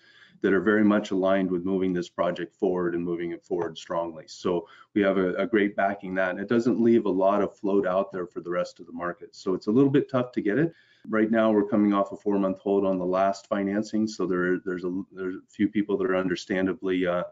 that 0.46 0.54
are 0.54 0.60
very 0.60 0.84
much 0.84 1.10
aligned 1.10 1.50
with 1.50 1.64
moving 1.64 1.92
this 1.92 2.08
project 2.08 2.54
forward 2.54 2.94
and 2.94 3.04
moving 3.04 3.32
it 3.32 3.42
forward 3.42 3.76
strongly. 3.76 4.22
So 4.28 4.68
we 4.94 5.02
have 5.02 5.18
a, 5.18 5.34
a, 5.34 5.44
great 5.44 5.74
backing 5.74 6.14
that, 6.14 6.30
and 6.30 6.38
it 6.38 6.48
doesn't 6.48 6.80
leave 6.80 7.04
a 7.04 7.10
lot 7.10 7.42
of 7.42 7.58
float 7.58 7.84
out 7.84 8.12
there 8.12 8.28
for 8.28 8.40
the 8.40 8.50
rest 8.50 8.78
of 8.78 8.86
the 8.86 8.92
market. 8.92 9.34
So 9.34 9.54
it's 9.54 9.66
a 9.66 9.72
little 9.72 9.90
bit 9.90 10.08
tough 10.08 10.30
to 10.32 10.40
get 10.40 10.56
it. 10.56 10.72
Right 11.08 11.32
now, 11.32 11.50
we're 11.50 11.66
coming 11.66 11.92
off 11.92 12.12
a 12.12 12.16
four-month 12.16 12.60
hold 12.60 12.86
on 12.86 12.96
the 12.96 13.04
last 13.04 13.48
financing, 13.48 14.06
so 14.06 14.24
there, 14.24 14.60
there's 14.64 14.84
a 14.84 15.02
there's 15.10 15.34
a 15.34 15.40
few 15.48 15.68
people 15.68 15.96
that 15.96 16.08
are 16.08 16.16
understandably 16.16 17.04
uh, 17.08 17.24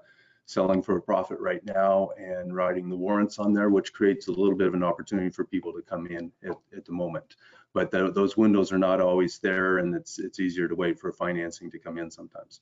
selling 0.46 0.82
for 0.82 0.96
a 0.96 1.02
profit 1.02 1.38
right 1.38 1.64
now 1.64 2.10
and 2.18 2.56
riding 2.56 2.88
the 2.88 2.96
warrants 2.96 3.38
on 3.38 3.52
there, 3.52 3.70
which 3.70 3.92
creates 3.92 4.26
a 4.26 4.32
little 4.32 4.56
bit 4.56 4.66
of 4.66 4.74
an 4.74 4.82
opportunity 4.82 5.30
for 5.30 5.44
people 5.44 5.72
to 5.72 5.82
come 5.82 6.08
in 6.08 6.32
at, 6.42 6.56
at 6.76 6.84
the 6.84 6.92
moment. 6.92 7.36
But 7.74 7.92
the, 7.92 8.10
those 8.10 8.36
windows 8.36 8.72
are 8.72 8.78
not 8.78 9.00
always 9.00 9.38
there, 9.38 9.78
and 9.78 9.94
it's 9.94 10.18
it's 10.18 10.40
easier 10.40 10.66
to 10.66 10.74
wait 10.74 10.98
for 10.98 11.12
financing 11.12 11.70
to 11.70 11.78
come 11.78 11.96
in 11.96 12.10
sometimes. 12.10 12.60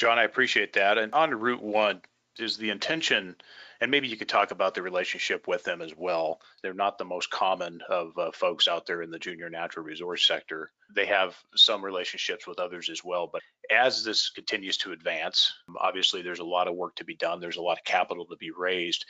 John, 0.00 0.18
I 0.18 0.24
appreciate 0.24 0.72
that. 0.72 0.96
And 0.96 1.12
on 1.12 1.30
Route 1.34 1.62
One, 1.62 2.00
is 2.38 2.56
the 2.56 2.70
intention, 2.70 3.36
and 3.82 3.90
maybe 3.90 4.08
you 4.08 4.16
could 4.16 4.28
talk 4.28 4.50
about 4.50 4.74
the 4.74 4.80
relationship 4.80 5.46
with 5.46 5.62
them 5.64 5.82
as 5.82 5.92
well. 5.94 6.40
They're 6.62 6.72
not 6.72 6.96
the 6.96 7.04
most 7.04 7.28
common 7.28 7.82
of 7.90 8.16
uh, 8.16 8.30
folks 8.32 8.66
out 8.66 8.86
there 8.86 9.02
in 9.02 9.10
the 9.10 9.18
junior 9.18 9.50
natural 9.50 9.84
resource 9.84 10.26
sector. 10.26 10.70
They 10.94 11.04
have 11.04 11.36
some 11.54 11.84
relationships 11.84 12.46
with 12.46 12.58
others 12.58 12.88
as 12.88 13.04
well. 13.04 13.28
But 13.30 13.42
as 13.70 14.02
this 14.02 14.30
continues 14.30 14.78
to 14.78 14.92
advance, 14.92 15.52
obviously 15.78 16.22
there's 16.22 16.38
a 16.38 16.44
lot 16.44 16.66
of 16.66 16.76
work 16.76 16.96
to 16.96 17.04
be 17.04 17.16
done. 17.16 17.40
There's 17.40 17.58
a 17.58 17.62
lot 17.62 17.78
of 17.78 17.84
capital 17.84 18.24
to 18.24 18.36
be 18.36 18.52
raised 18.56 19.04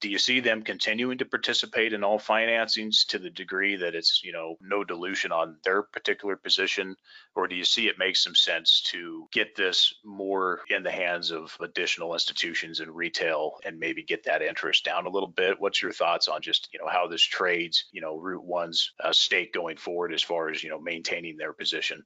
do 0.00 0.10
you 0.10 0.18
see 0.18 0.40
them 0.40 0.62
continuing 0.62 1.16
to 1.18 1.24
participate 1.24 1.92
in 1.92 2.04
all 2.04 2.18
financings 2.18 3.06
to 3.06 3.18
the 3.18 3.30
degree 3.30 3.76
that 3.76 3.94
it's 3.94 4.22
you 4.22 4.32
know 4.32 4.56
no 4.60 4.84
dilution 4.84 5.32
on 5.32 5.56
their 5.64 5.82
particular 5.82 6.36
position? 6.36 6.96
Or 7.34 7.48
do 7.48 7.54
you 7.54 7.64
see 7.64 7.88
it 7.88 7.98
makes 7.98 8.22
some 8.22 8.34
sense 8.34 8.82
to 8.92 9.28
get 9.32 9.56
this 9.56 9.94
more 10.04 10.60
in 10.68 10.82
the 10.82 10.90
hands 10.90 11.30
of 11.30 11.56
additional 11.60 12.12
institutions 12.12 12.80
and 12.80 12.94
retail 12.94 13.58
and 13.64 13.78
maybe 13.78 14.02
get 14.02 14.24
that 14.24 14.42
interest 14.42 14.84
down 14.84 15.06
a 15.06 15.10
little 15.10 15.28
bit? 15.28 15.60
What's 15.60 15.80
your 15.80 15.92
thoughts 15.92 16.28
on 16.28 16.42
just 16.42 16.68
you 16.72 16.78
know 16.78 16.88
how 16.88 17.06
this 17.06 17.22
trades 17.22 17.86
you 17.92 18.00
know 18.00 18.18
Route 18.18 18.44
One's 18.44 18.92
uh, 19.02 19.12
stake 19.12 19.52
going 19.54 19.76
forward 19.76 20.12
as 20.12 20.22
far 20.22 20.50
as 20.50 20.62
you 20.62 20.70
know 20.70 20.80
maintaining 20.80 21.36
their 21.36 21.52
position 21.52 22.04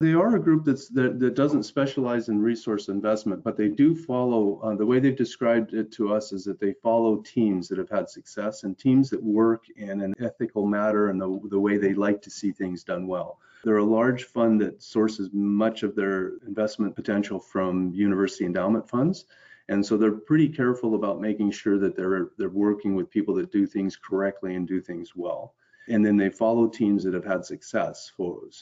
they 0.00 0.12
are 0.12 0.34
a 0.34 0.40
group 0.40 0.64
that's 0.64 0.88
that, 0.88 1.20
that 1.20 1.34
doesn't 1.34 1.62
specialize 1.62 2.28
in 2.28 2.40
resource 2.40 2.88
investment, 2.88 3.44
but 3.44 3.56
they 3.56 3.68
do 3.68 3.94
follow 3.94 4.58
uh, 4.62 4.74
the 4.74 4.84
way 4.84 4.98
they've 4.98 5.16
described 5.16 5.72
it 5.72 5.92
to 5.92 6.12
us 6.12 6.32
is 6.32 6.44
that 6.44 6.58
they 6.58 6.72
follow 6.82 7.16
teams 7.18 7.68
that 7.68 7.78
have 7.78 7.90
had 7.90 8.08
success 8.08 8.64
and 8.64 8.76
teams 8.76 9.08
that 9.10 9.22
work 9.22 9.64
in 9.76 10.00
an 10.00 10.14
ethical 10.20 10.66
matter 10.66 11.10
and 11.10 11.20
the, 11.20 11.40
the 11.48 11.60
way 11.60 11.78
they 11.78 11.94
like 11.94 12.20
to 12.22 12.30
see 12.30 12.50
things 12.50 12.82
done 12.82 13.06
well. 13.06 13.38
They're 13.62 13.76
a 13.78 13.84
large 13.84 14.24
fund 14.24 14.60
that 14.60 14.82
sources 14.82 15.30
much 15.32 15.84
of 15.84 15.94
their 15.94 16.32
investment 16.46 16.96
potential 16.96 17.38
from 17.38 17.94
university 17.94 18.44
endowment 18.44 18.88
funds. 18.88 19.26
And 19.68 19.84
so 19.84 19.96
they're 19.96 20.12
pretty 20.12 20.48
careful 20.48 20.96
about 20.96 21.20
making 21.20 21.52
sure 21.52 21.78
that 21.78 21.96
they're 21.96 22.30
they're 22.36 22.50
working 22.50 22.94
with 22.94 23.10
people 23.10 23.34
that 23.36 23.52
do 23.52 23.64
things 23.66 23.96
correctly 23.96 24.56
and 24.56 24.68
do 24.68 24.80
things 24.80 25.14
well 25.14 25.54
and 25.88 26.04
then 26.04 26.16
they 26.16 26.30
follow 26.30 26.66
teams 26.66 27.04
that 27.04 27.14
have 27.14 27.24
had 27.24 27.44
success. 27.44 28.12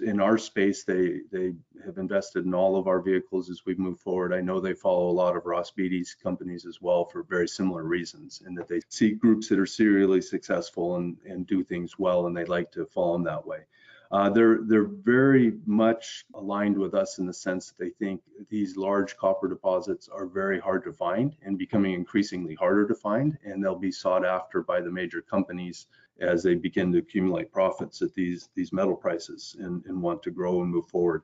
In 0.00 0.21
our 0.21 0.38
space, 0.38 0.85
they 0.85 1.21
they 1.31 1.55
have 1.85 1.99
invested 1.99 2.45
in 2.45 2.55
all 2.55 2.76
of 2.76 2.88
our 2.88 3.00
vehicles 3.00 3.49
as 3.50 3.64
we 3.64 3.75
move 3.76 4.00
forward. 4.00 4.33
I 4.33 4.41
know 4.41 4.61
they 4.61 4.75
follow 4.75 5.09
a 5.09 5.12
lot 5.12 5.37
of 5.37 5.47
Ross 5.47 5.71
Beaty's 5.71 6.17
companies 6.21 6.67
as 6.67 6.81
well 6.81 7.05
for 7.05 7.23
very 7.23 7.49
similar 7.49 7.85
reasons, 7.85 8.43
in 8.47 8.55
that 8.55 8.69
they 8.69 8.81
see 8.88 9.12
groups 9.12 9.49
that 9.49 9.59
are 9.59 9.67
serially 9.67 10.21
successful 10.21 10.97
and 10.97 11.17
and 11.25 11.47
do 11.47 11.62
things 11.62 11.99
well, 11.99 12.26
and 12.26 12.37
they 12.37 12.45
like 12.45 12.73
to 12.73 12.87
follow 12.87 13.14
them 13.14 13.25
that 13.25 13.47
way. 13.47 13.61
Uh, 14.11 14.29
they're 14.29 14.59
they're 14.64 14.85
very 14.85 15.55
much 15.64 16.26
aligned 16.35 16.76
with 16.76 16.93
us 16.93 17.19
in 17.19 17.25
the 17.25 17.33
sense 17.33 17.69
that 17.69 17.79
they 17.79 17.91
think 17.91 18.21
these 18.50 18.76
large 18.76 19.17
copper 19.17 19.49
deposits 19.49 20.07
are 20.09 20.26
very 20.26 20.61
hard 20.61 20.85
to 20.85 20.93
find 20.93 21.35
and 21.43 21.57
becoming 21.57 21.95
increasingly 21.95 22.55
harder 22.55 22.87
to 22.87 22.95
find, 22.95 23.38
and 23.43 23.64
they'll 23.64 23.75
be 23.75 23.91
sought 23.91 24.26
after 24.26 24.61
by 24.61 24.83
the 24.83 24.91
major 24.91 25.23
companies 25.23 25.87
as 26.23 26.43
they 26.43 26.55
begin 26.55 26.93
to 26.93 26.99
accumulate 26.99 27.52
profits 27.52 28.00
at 28.02 28.14
these 28.14 28.49
these 28.55 28.73
metal 28.73 28.97
prices 28.97 29.57
and, 29.59 29.85
and 29.87 30.00
want 30.00 30.23
to 30.23 30.31
grow 30.31 30.62
and 30.62 30.71
move 30.71 30.87
forward. 30.88 31.23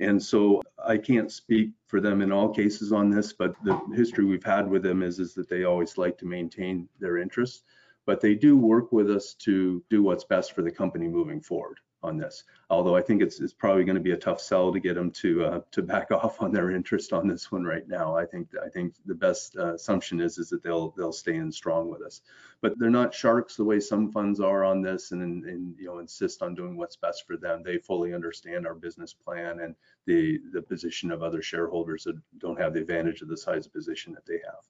And 0.00 0.22
so 0.22 0.62
I 0.84 0.96
can't 0.96 1.30
speak 1.30 1.72
for 1.86 2.00
them 2.00 2.22
in 2.22 2.32
all 2.32 2.48
cases 2.48 2.90
on 2.90 3.10
this, 3.10 3.34
but 3.34 3.54
the 3.64 3.78
history 3.94 4.24
we've 4.24 4.42
had 4.42 4.68
with 4.68 4.82
them 4.82 5.02
is, 5.02 5.18
is 5.18 5.34
that 5.34 5.48
they 5.48 5.64
always 5.64 5.98
like 5.98 6.16
to 6.18 6.26
maintain 6.26 6.88
their 6.98 7.18
interests, 7.18 7.64
but 8.06 8.20
they 8.20 8.34
do 8.34 8.56
work 8.56 8.92
with 8.92 9.10
us 9.10 9.34
to 9.34 9.84
do 9.90 10.02
what's 10.02 10.24
best 10.24 10.54
for 10.54 10.62
the 10.62 10.70
company 10.70 11.06
moving 11.06 11.40
forward 11.40 11.78
on 12.02 12.16
this. 12.16 12.44
Although 12.68 12.96
I 12.96 13.02
think 13.02 13.22
it's, 13.22 13.40
it's 13.40 13.52
probably 13.52 13.84
going 13.84 13.96
to 13.96 14.02
be 14.02 14.12
a 14.12 14.16
tough 14.16 14.40
sell 14.40 14.72
to 14.72 14.80
get 14.80 14.94
them 14.94 15.10
to 15.12 15.44
uh, 15.44 15.60
to 15.72 15.82
back 15.82 16.10
off 16.10 16.40
on 16.40 16.52
their 16.52 16.70
interest 16.70 17.12
on 17.12 17.26
this 17.26 17.50
one 17.52 17.64
right 17.64 17.86
now. 17.88 18.16
I 18.16 18.24
think 18.24 18.48
I 18.64 18.68
think 18.68 18.94
the 19.06 19.14
best 19.14 19.56
uh, 19.56 19.74
assumption 19.74 20.20
is 20.20 20.38
is 20.38 20.48
that 20.50 20.62
they'll 20.62 20.90
they'll 20.90 21.12
stay 21.12 21.36
in 21.36 21.52
strong 21.52 21.90
with 21.90 22.02
us. 22.02 22.22
But 22.62 22.78
they're 22.78 22.90
not 22.90 23.14
sharks 23.14 23.56
the 23.56 23.64
way 23.64 23.80
some 23.80 24.12
funds 24.12 24.38
are 24.38 24.64
on 24.64 24.82
this, 24.82 25.12
and, 25.12 25.44
and 25.44 25.74
you 25.78 25.86
know 25.86 25.98
insist 25.98 26.42
on 26.42 26.54
doing 26.54 26.76
what's 26.76 26.96
best 26.96 27.26
for 27.26 27.36
them. 27.36 27.62
They 27.62 27.78
fully 27.78 28.14
understand 28.14 28.66
our 28.66 28.74
business 28.74 29.12
plan 29.12 29.60
and 29.60 29.74
the 30.06 30.40
the 30.52 30.62
position 30.62 31.10
of 31.10 31.22
other 31.22 31.42
shareholders 31.42 32.04
that 32.04 32.20
don't 32.38 32.60
have 32.60 32.74
the 32.74 32.80
advantage 32.80 33.22
of 33.22 33.28
the 33.28 33.36
size 33.36 33.66
position 33.66 34.12
that 34.14 34.26
they 34.26 34.40
have. 34.44 34.64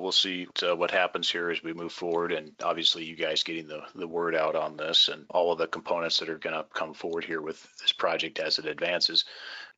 Well, 0.00 0.12
see 0.12 0.48
uh, 0.62 0.74
what 0.74 0.90
happens 0.90 1.30
here 1.30 1.50
as 1.50 1.62
we 1.62 1.74
move 1.74 1.92
forward, 1.92 2.32
and 2.32 2.52
obviously 2.62 3.04
you 3.04 3.14
guys 3.14 3.42
getting 3.42 3.68
the, 3.68 3.82
the 3.94 4.08
word 4.08 4.34
out 4.34 4.56
on 4.56 4.78
this 4.78 5.08
and 5.08 5.26
all 5.28 5.52
of 5.52 5.58
the 5.58 5.66
components 5.66 6.18
that 6.18 6.30
are 6.30 6.38
going 6.38 6.56
to 6.56 6.64
come 6.72 6.94
forward 6.94 7.22
here 7.22 7.42
with 7.42 7.62
this 7.80 7.92
project 7.92 8.38
as 8.38 8.58
it 8.58 8.64
advances. 8.64 9.26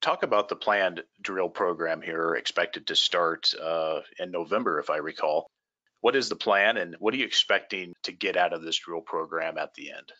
Talk 0.01 0.23
about 0.23 0.49
the 0.49 0.55
planned 0.55 1.03
drill 1.21 1.49
program 1.49 2.01
here, 2.01 2.37
expected 2.37 2.87
to 2.87 2.97
start 2.97 3.53
uh, 3.61 4.03
in 4.21 4.31
November, 4.31 4.79
if 4.79 4.91
I 4.91 4.99
recall. 4.99 5.49
What 6.03 6.15
is 6.15 6.29
the 6.29 6.37
plan, 6.37 6.77
and 6.77 6.95
what 7.01 7.15
are 7.15 7.17
you 7.17 7.25
expecting 7.25 7.93
to 8.05 8.13
get 8.13 8.37
out 8.37 8.53
of 8.53 8.63
this 8.63 8.79
drill 8.79 9.01
program 9.01 9.59
at 9.59 9.75
the 9.75 9.91
end? 9.91 10.13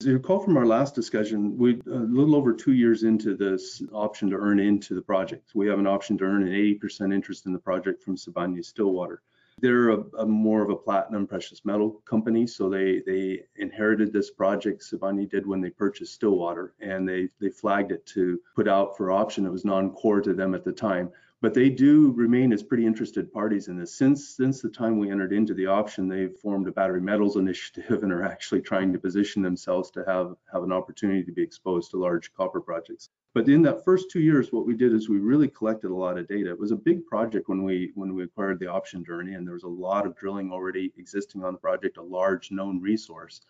You 0.00 0.12
recall 0.12 0.38
from 0.38 0.56
our 0.56 0.64
last 0.64 0.94
discussion, 0.94 1.58
we 1.58 1.80
a 1.86 1.90
little 1.90 2.36
over 2.36 2.52
two 2.52 2.72
years 2.72 3.02
into 3.02 3.34
this 3.34 3.82
option 3.92 4.30
to 4.30 4.36
earn 4.36 4.60
into 4.60 4.94
the 4.94 5.02
project. 5.02 5.50
We 5.56 5.66
have 5.66 5.80
an 5.80 5.88
option 5.88 6.16
to 6.18 6.24
earn 6.24 6.46
an 6.46 6.52
80% 6.52 7.12
interest 7.12 7.46
in 7.46 7.52
the 7.52 7.58
project 7.58 8.00
from 8.04 8.14
Sibanye 8.14 8.64
Stillwater. 8.64 9.22
They're 9.60 9.88
a, 9.88 10.04
a, 10.20 10.24
more 10.24 10.62
of 10.62 10.70
a 10.70 10.76
platinum 10.76 11.26
precious 11.26 11.64
metal 11.64 12.00
company, 12.04 12.46
so 12.46 12.68
they 12.68 13.02
they 13.04 13.42
inherited 13.56 14.12
this 14.12 14.30
project. 14.30 14.82
Sibanye 14.82 15.28
did 15.28 15.44
when 15.44 15.60
they 15.60 15.70
purchased 15.70 16.14
Stillwater, 16.14 16.74
and 16.80 17.08
they 17.08 17.28
they 17.40 17.50
flagged 17.50 17.90
it 17.90 18.06
to 18.14 18.40
put 18.54 18.68
out 18.68 18.96
for 18.96 19.10
option. 19.10 19.46
It 19.46 19.50
was 19.50 19.64
non-core 19.64 20.20
to 20.20 20.32
them 20.32 20.54
at 20.54 20.62
the 20.62 20.70
time. 20.70 21.10
But 21.40 21.54
they 21.54 21.68
do 21.68 22.12
remain 22.12 22.52
as 22.52 22.64
pretty 22.64 22.84
interested 22.84 23.32
parties 23.32 23.68
in 23.68 23.76
this. 23.76 23.94
Since 23.94 24.36
since 24.36 24.60
the 24.60 24.68
time 24.68 24.98
we 24.98 25.10
entered 25.10 25.32
into 25.32 25.54
the 25.54 25.66
option, 25.66 26.08
they've 26.08 26.36
formed 26.36 26.66
a 26.66 26.72
battery 26.72 27.00
metals 27.00 27.36
initiative 27.44 28.02
and 28.02 28.12
are 28.12 28.24
actually 28.24 28.60
trying 28.60 28.92
to 28.92 28.98
position 28.98 29.42
themselves 29.42 29.90
to 29.92 30.04
have 30.04 30.34
have 30.52 30.64
an 30.64 30.72
opportunity 30.72 31.22
to 31.22 31.32
be 31.32 31.42
exposed 31.42 31.90
to 31.90 31.96
large 31.96 32.32
copper 32.34 32.60
projects. 32.60 33.10
But 33.34 33.48
in 33.48 33.62
that 33.62 33.84
first 33.84 34.10
two 34.10 34.20
years, 34.20 34.52
what 34.52 34.66
we 34.66 34.74
did 34.74 34.92
is 34.92 35.08
we 35.08 35.18
really 35.18 35.48
collected 35.48 35.90
a 35.90 35.94
lot 35.94 36.18
of 36.18 36.26
data. 36.26 36.50
It 36.50 36.58
was 36.58 36.72
a 36.72 36.76
big 36.76 37.06
project 37.06 37.48
when 37.48 37.62
we 37.62 37.92
when 37.94 38.14
we 38.14 38.24
acquired 38.24 38.58
the 38.58 38.66
option 38.66 39.04
journey, 39.04 39.34
and 39.34 39.46
there 39.46 39.54
was 39.54 39.62
a 39.62 39.68
lot 39.68 40.06
of 40.06 40.16
drilling 40.16 40.50
already 40.50 40.92
existing 40.96 41.44
on 41.44 41.52
the 41.52 41.60
project, 41.60 41.98
a 41.98 42.02
large 42.02 42.50
known 42.50 42.80
resource 42.80 43.42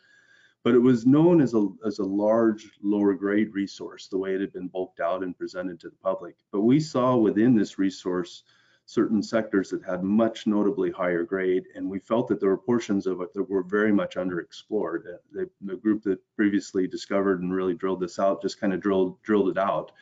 but 0.68 0.74
it 0.74 0.80
was 0.80 1.06
known 1.06 1.40
as 1.40 1.54
a, 1.54 1.66
as 1.86 1.98
a 1.98 2.04
large 2.04 2.70
lower 2.82 3.14
grade 3.14 3.54
resource, 3.54 4.06
the 4.06 4.18
way 4.18 4.34
it 4.34 4.40
had 4.42 4.52
been 4.52 4.68
bulked 4.68 5.00
out 5.00 5.22
and 5.22 5.38
presented 5.38 5.80
to 5.80 5.88
the 5.88 5.96
public. 6.02 6.34
But 6.52 6.60
we 6.60 6.78
saw 6.78 7.16
within 7.16 7.56
this 7.56 7.78
resource 7.78 8.42
certain 8.84 9.22
sectors 9.22 9.70
that 9.70 9.82
had 9.82 10.02
much 10.02 10.46
notably 10.46 10.90
higher 10.90 11.24
grade, 11.24 11.64
and 11.74 11.88
we 11.88 11.98
felt 11.98 12.28
that 12.28 12.38
there 12.38 12.50
were 12.50 12.58
portions 12.58 13.06
of 13.06 13.22
it 13.22 13.32
that 13.32 13.48
were 13.48 13.62
very 13.62 13.92
much 13.92 14.16
underexplored. 14.16 15.06
Uh, 15.06 15.16
the, 15.32 15.48
the 15.62 15.76
group 15.76 16.02
that 16.02 16.20
previously 16.36 16.86
discovered 16.86 17.40
and 17.40 17.54
really 17.54 17.72
drilled 17.72 18.00
this 18.00 18.18
out 18.18 18.42
just 18.42 18.60
kind 18.60 18.74
of 18.74 18.80
drilled 18.82 19.22
drilled 19.22 19.48
it 19.48 19.56
out 19.56 19.92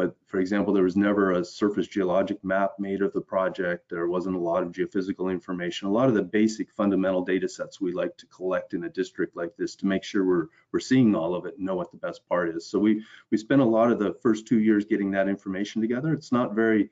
but 0.00 0.16
for 0.24 0.40
example, 0.40 0.72
there 0.72 0.84
was 0.84 0.96
never 0.96 1.32
a 1.32 1.44
surface 1.44 1.86
geologic 1.86 2.42
map 2.42 2.72
made 2.78 3.02
of 3.02 3.12
the 3.12 3.20
project. 3.20 3.90
There 3.90 4.08
wasn't 4.08 4.36
a 4.36 4.38
lot 4.38 4.62
of 4.62 4.72
geophysical 4.72 5.30
information. 5.30 5.88
A 5.88 5.92
lot 5.92 6.08
of 6.08 6.14
the 6.14 6.22
basic 6.22 6.70
fundamental 6.70 7.22
data 7.22 7.46
sets 7.46 7.82
we 7.82 7.92
like 7.92 8.16
to 8.16 8.24
collect 8.24 8.72
in 8.72 8.84
a 8.84 8.88
district 8.88 9.36
like 9.36 9.54
this 9.58 9.76
to 9.76 9.86
make 9.86 10.02
sure 10.02 10.24
we're 10.24 10.46
we're 10.72 10.80
seeing 10.80 11.14
all 11.14 11.34
of 11.34 11.44
it 11.44 11.58
and 11.58 11.66
know 11.66 11.74
what 11.74 11.90
the 11.90 11.98
best 11.98 12.26
part 12.30 12.48
is. 12.48 12.64
So 12.66 12.78
we 12.78 13.04
we 13.30 13.36
spent 13.36 13.60
a 13.60 13.72
lot 13.78 13.92
of 13.92 13.98
the 13.98 14.14
first 14.22 14.46
two 14.46 14.60
years 14.60 14.86
getting 14.86 15.10
that 15.10 15.28
information 15.28 15.82
together. 15.82 16.14
It's 16.14 16.32
not 16.32 16.54
very 16.54 16.88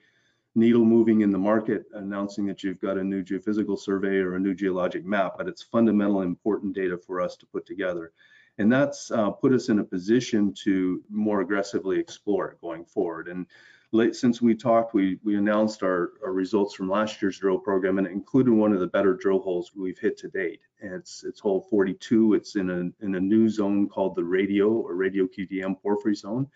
needle 0.55 0.85
moving 0.85 1.23
in 1.23 1.31
the 1.31 1.39
market 1.39 1.87
announcing 1.95 2.45
that 2.45 2.63
you've 2.63 2.81
got 2.81 2.99
a 2.99 3.03
new 3.03 3.25
geophysical 3.25 3.79
survey 3.79 4.19
or 4.19 4.35
a 4.35 4.41
new 4.41 4.55
geologic 4.55 5.07
map, 5.07 5.37
but 5.39 5.49
it's 5.49 5.63
fundamental 5.63 6.21
important 6.21 6.75
data 6.75 6.99
for 6.99 7.23
us 7.23 7.39
to 7.39 7.47
put 7.47 7.65
together. 7.65 8.13
And 8.59 8.71
that's 8.71 9.11
uh, 9.11 9.31
put 9.31 9.53
us 9.53 9.69
in 9.69 9.79
a 9.79 9.85
position 9.85 10.53
to 10.65 11.03
more 11.11 11.41
aggressively 11.41 11.99
explore 11.99 12.51
it 12.51 12.61
going 12.61 12.85
forward. 12.85 13.29
And 13.29 13.47
late 13.93 14.17
since 14.17 14.43
we 14.43 14.55
talked, 14.55 14.95
we, 14.95 15.19
we 15.23 15.37
announced 15.37 15.83
our, 15.83 16.13
our 16.25 16.33
results 16.33 16.75
from 16.75 16.91
last 16.91 17.23
year's 17.23 17.39
drill 17.39 17.59
program 17.59 17.99
and 17.99 18.07
it 18.07 18.13
included 18.13 18.53
one 18.53 18.73
of 18.73 18.81
the 18.81 18.87
better 18.87 19.15
drill 19.15 19.39
holes 19.39 19.71
we've 19.77 19.99
hit 19.99 20.19
to 20.19 20.29
date. 20.29 20.61
And 20.81 20.93
it's, 20.93 21.25
it's 21.25 21.41
hole 21.41 21.67
42. 21.71 22.35
It's 22.35 22.57
in 22.57 22.71
a, 22.71 23.05
in 23.05 23.15
a 23.15 23.21
new 23.21 23.49
zone 23.49 23.89
called 23.89 24.17
the 24.17 24.25
radio 24.25 24.69
or 24.71 24.95
radio 24.95 25.27
QDM 25.27 25.81
porphyry 25.81 26.17
zone. 26.17 26.49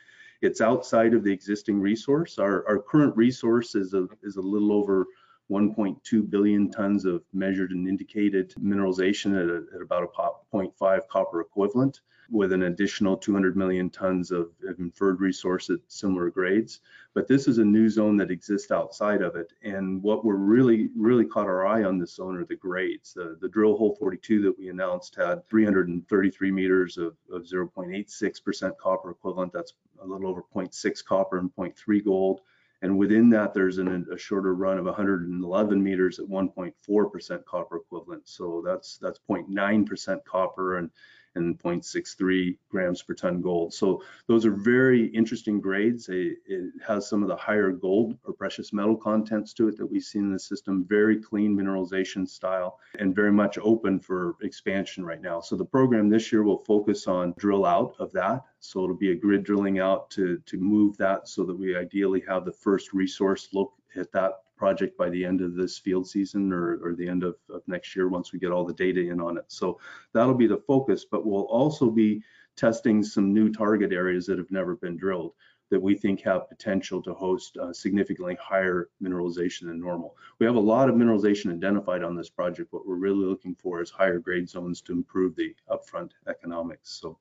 It's 0.43 0.61
outside 0.61 1.15
of 1.15 1.23
the 1.23 1.33
existing 1.33 1.81
resource. 1.81 2.39
Our, 2.39 2.67
our 2.69 2.81
current 2.81 3.17
resource 3.17 3.77
is 3.77 3.95
a, 3.95 4.09
is 4.25 4.37
a 4.37 4.43
little 4.43 4.73
over 4.73 5.07
1.2 5.53 6.31
billion 6.31 6.71
tons 6.71 7.05
of 7.05 7.23
measured 7.35 7.73
and 7.73 7.87
indicated 7.87 8.55
mineralization 8.59 9.39
at, 9.39 9.51
a, 9.51 9.77
at 9.77 9.83
about 9.83 10.03
a 10.03 10.57
0.5 10.57 11.09
copper 11.09 11.43
equivalent 11.43 12.01
with 12.31 12.53
an 12.53 12.63
additional 12.63 13.15
200 13.15 13.55
million 13.57 13.91
tons 13.91 14.31
of, 14.31 14.49
inferred 14.79 15.21
resource 15.21 15.69
at 15.69 15.79
similar 15.89 16.31
grades. 16.31 16.81
But 17.13 17.29
this 17.29 17.47
is 17.47 17.59
a 17.59 17.65
new 17.65 17.91
zone 17.91 18.17
that 18.17 18.31
exists 18.31 18.71
outside 18.71 19.21
of 19.21 19.37
it. 19.37 19.53
And 19.63 20.03
what 20.03 20.25
we're 20.25 20.37
really, 20.37 20.89
really 20.97 21.27
caught 21.27 21.47
our 21.47 21.67
eye 21.67 21.85
on 21.85 21.99
this 21.99 22.15
zone 22.15 22.39
are 22.39 22.47
the 22.47 22.57
grades. 22.57 23.13
The, 23.13 23.37
the 23.43 23.49
drill 23.49 23.77
hole 23.77 23.95
42 23.97 24.41
that 24.43 24.59
we 24.59 24.69
announced 24.71 25.15
had 25.15 25.47
333 25.47 26.51
meters 26.51 26.97
of, 26.97 27.15
of 27.31 27.43
0.86% 27.43 28.79
copper 28.79 29.11
equivalent. 29.11 29.53
That's 29.53 29.75
a 30.03 30.07
little 30.07 30.29
over 30.29 30.43
0.6 30.55 31.05
copper 31.05 31.37
and 31.37 31.55
0.3 31.55 32.03
gold. 32.03 32.41
And 32.83 32.99
within 32.99 33.31
that, 33.31 33.55
there's 33.55 33.79
an, 33.79 34.07
a 34.13 34.19
shorter 34.19 34.55
run 34.55 34.77
of 34.77 34.87
111 34.87 35.83
meters 35.83 36.19
at 36.19 36.27
1.4% 36.27 37.45
copper 37.45 37.77
equivalent. 37.77 38.29
So 38.29 38.63
that's 38.65 38.99
that's 38.99 39.21
0.9% 39.31 40.25
copper 40.25 40.79
and 40.79 40.91
and 41.35 41.59
0.63 41.59 42.57
grams 42.69 43.03
per 43.03 43.15
ton 43.15 43.41
gold. 43.41 43.73
So 43.73 44.03
those 44.27 44.45
are 44.45 44.53
very 44.53 45.07
interesting 45.07 45.61
grades. 45.61 46.09
It, 46.09 46.39
it, 46.47 46.73
has 46.87 47.09
some 47.09 47.23
of 47.23 47.29
the 47.29 47.37
higher 47.37 47.71
gold 47.71 48.19
or 48.25 48.33
precious 48.33 48.73
metal 48.73 48.97
contents 48.97 49.53
to 49.55 49.69
it 49.69 49.77
that 49.77 49.87
we 49.87 50.01
see 50.01 50.19
in 50.19 50.33
the 50.33 50.39
system, 50.39 50.85
very 50.89 51.21
clean 51.21 51.57
mineralization 51.57 52.29
style 52.29 52.81
and 52.99 53.15
very 53.15 53.33
much 53.33 53.59
open 53.63 54.01
for 54.01 54.37
expansion 54.43 55.05
right 55.05 55.21
now. 55.21 55.41
So 55.41 55.57
the 55.57 55.65
program 55.65 56.09
this 56.09 56.33
year 56.33 56.43
will 56.43 56.65
focus 56.65 57.07
on 57.07 57.35
drill 57.39 57.65
out 57.65 57.95
of 57.99 58.11
that. 58.13 58.43
So 58.61 58.83
it'll 58.83 58.97
be 58.97 59.13
a 59.13 59.17
grid 59.17 59.45
drilling 59.45 59.79
out 59.79 60.11
to, 60.13 60.39
to 60.47 60.59
move 60.59 60.97
that 60.99 61.29
so 61.29 61.45
that 61.45 61.57
we 61.57 61.77
ideally 61.77 62.23
have 62.27 62.45
the 62.45 62.53
first 62.53 62.93
resource 62.93 63.49
look 63.53 63.73
at 63.97 64.11
that 64.13 64.43
project 64.63 64.97
by 64.97 65.11
the 65.11 65.25
end 65.25 65.41
of 65.41 65.57
this 65.57 65.77
field 65.77 66.07
season 66.07 66.53
or, 66.53 66.79
or 66.85 66.95
the 66.95 67.09
end 67.09 67.25
of, 67.25 67.35
of, 67.51 67.63
next 67.67 67.97
year 67.97 68.09
once 68.09 68.33
we 68.33 68.39
get 68.39 68.53
all 68.53 68.65
the 68.65 68.73
data 68.73 69.01
in 69.01 69.21
on 69.21 69.37
it. 69.37 69.45
So 69.49 69.81
that'll 70.13 70.37
be 70.37 70.47
the 70.47 70.63
focus, 70.69 71.05
but 71.05 71.27
we'll 71.27 71.51
also 71.61 71.91
be 71.91 72.23
testing 72.55 73.03
some 73.03 73.35
new 73.35 73.51
target 73.51 73.93
areas 73.93 74.25
that 74.27 74.39
have 74.39 74.53
never 74.53 74.77
been 74.77 74.97
drilled 74.97 75.33
that 75.71 75.83
we 75.83 75.97
think 75.97 76.21
have 76.21 76.49
potential 76.49 77.03
to 77.03 77.13
host 77.13 77.57
uh, 77.57 77.73
significantly 77.73 78.37
higher 78.41 78.89
mineralization 79.03 79.63
than 79.63 79.81
normal. 79.81 80.15
We 80.39 80.47
have 80.47 80.55
a 80.55 80.71
lot 80.75 80.89
of 80.89 80.95
mineralization 80.95 81.53
identified 81.53 82.05
on 82.05 82.15
this 82.15 82.31
project. 82.31 82.73
What 82.73 82.87
we're 82.87 82.95
really 82.95 83.25
looking 83.25 83.57
for 83.57 83.83
is 83.83 83.91
higher 83.91 84.21
grade 84.21 84.49
zones 84.49 84.81
to 84.83 84.93
improve 84.93 85.35
the 85.35 85.57
upfront 85.69 86.11
economics. 86.29 87.01
So 87.01 87.19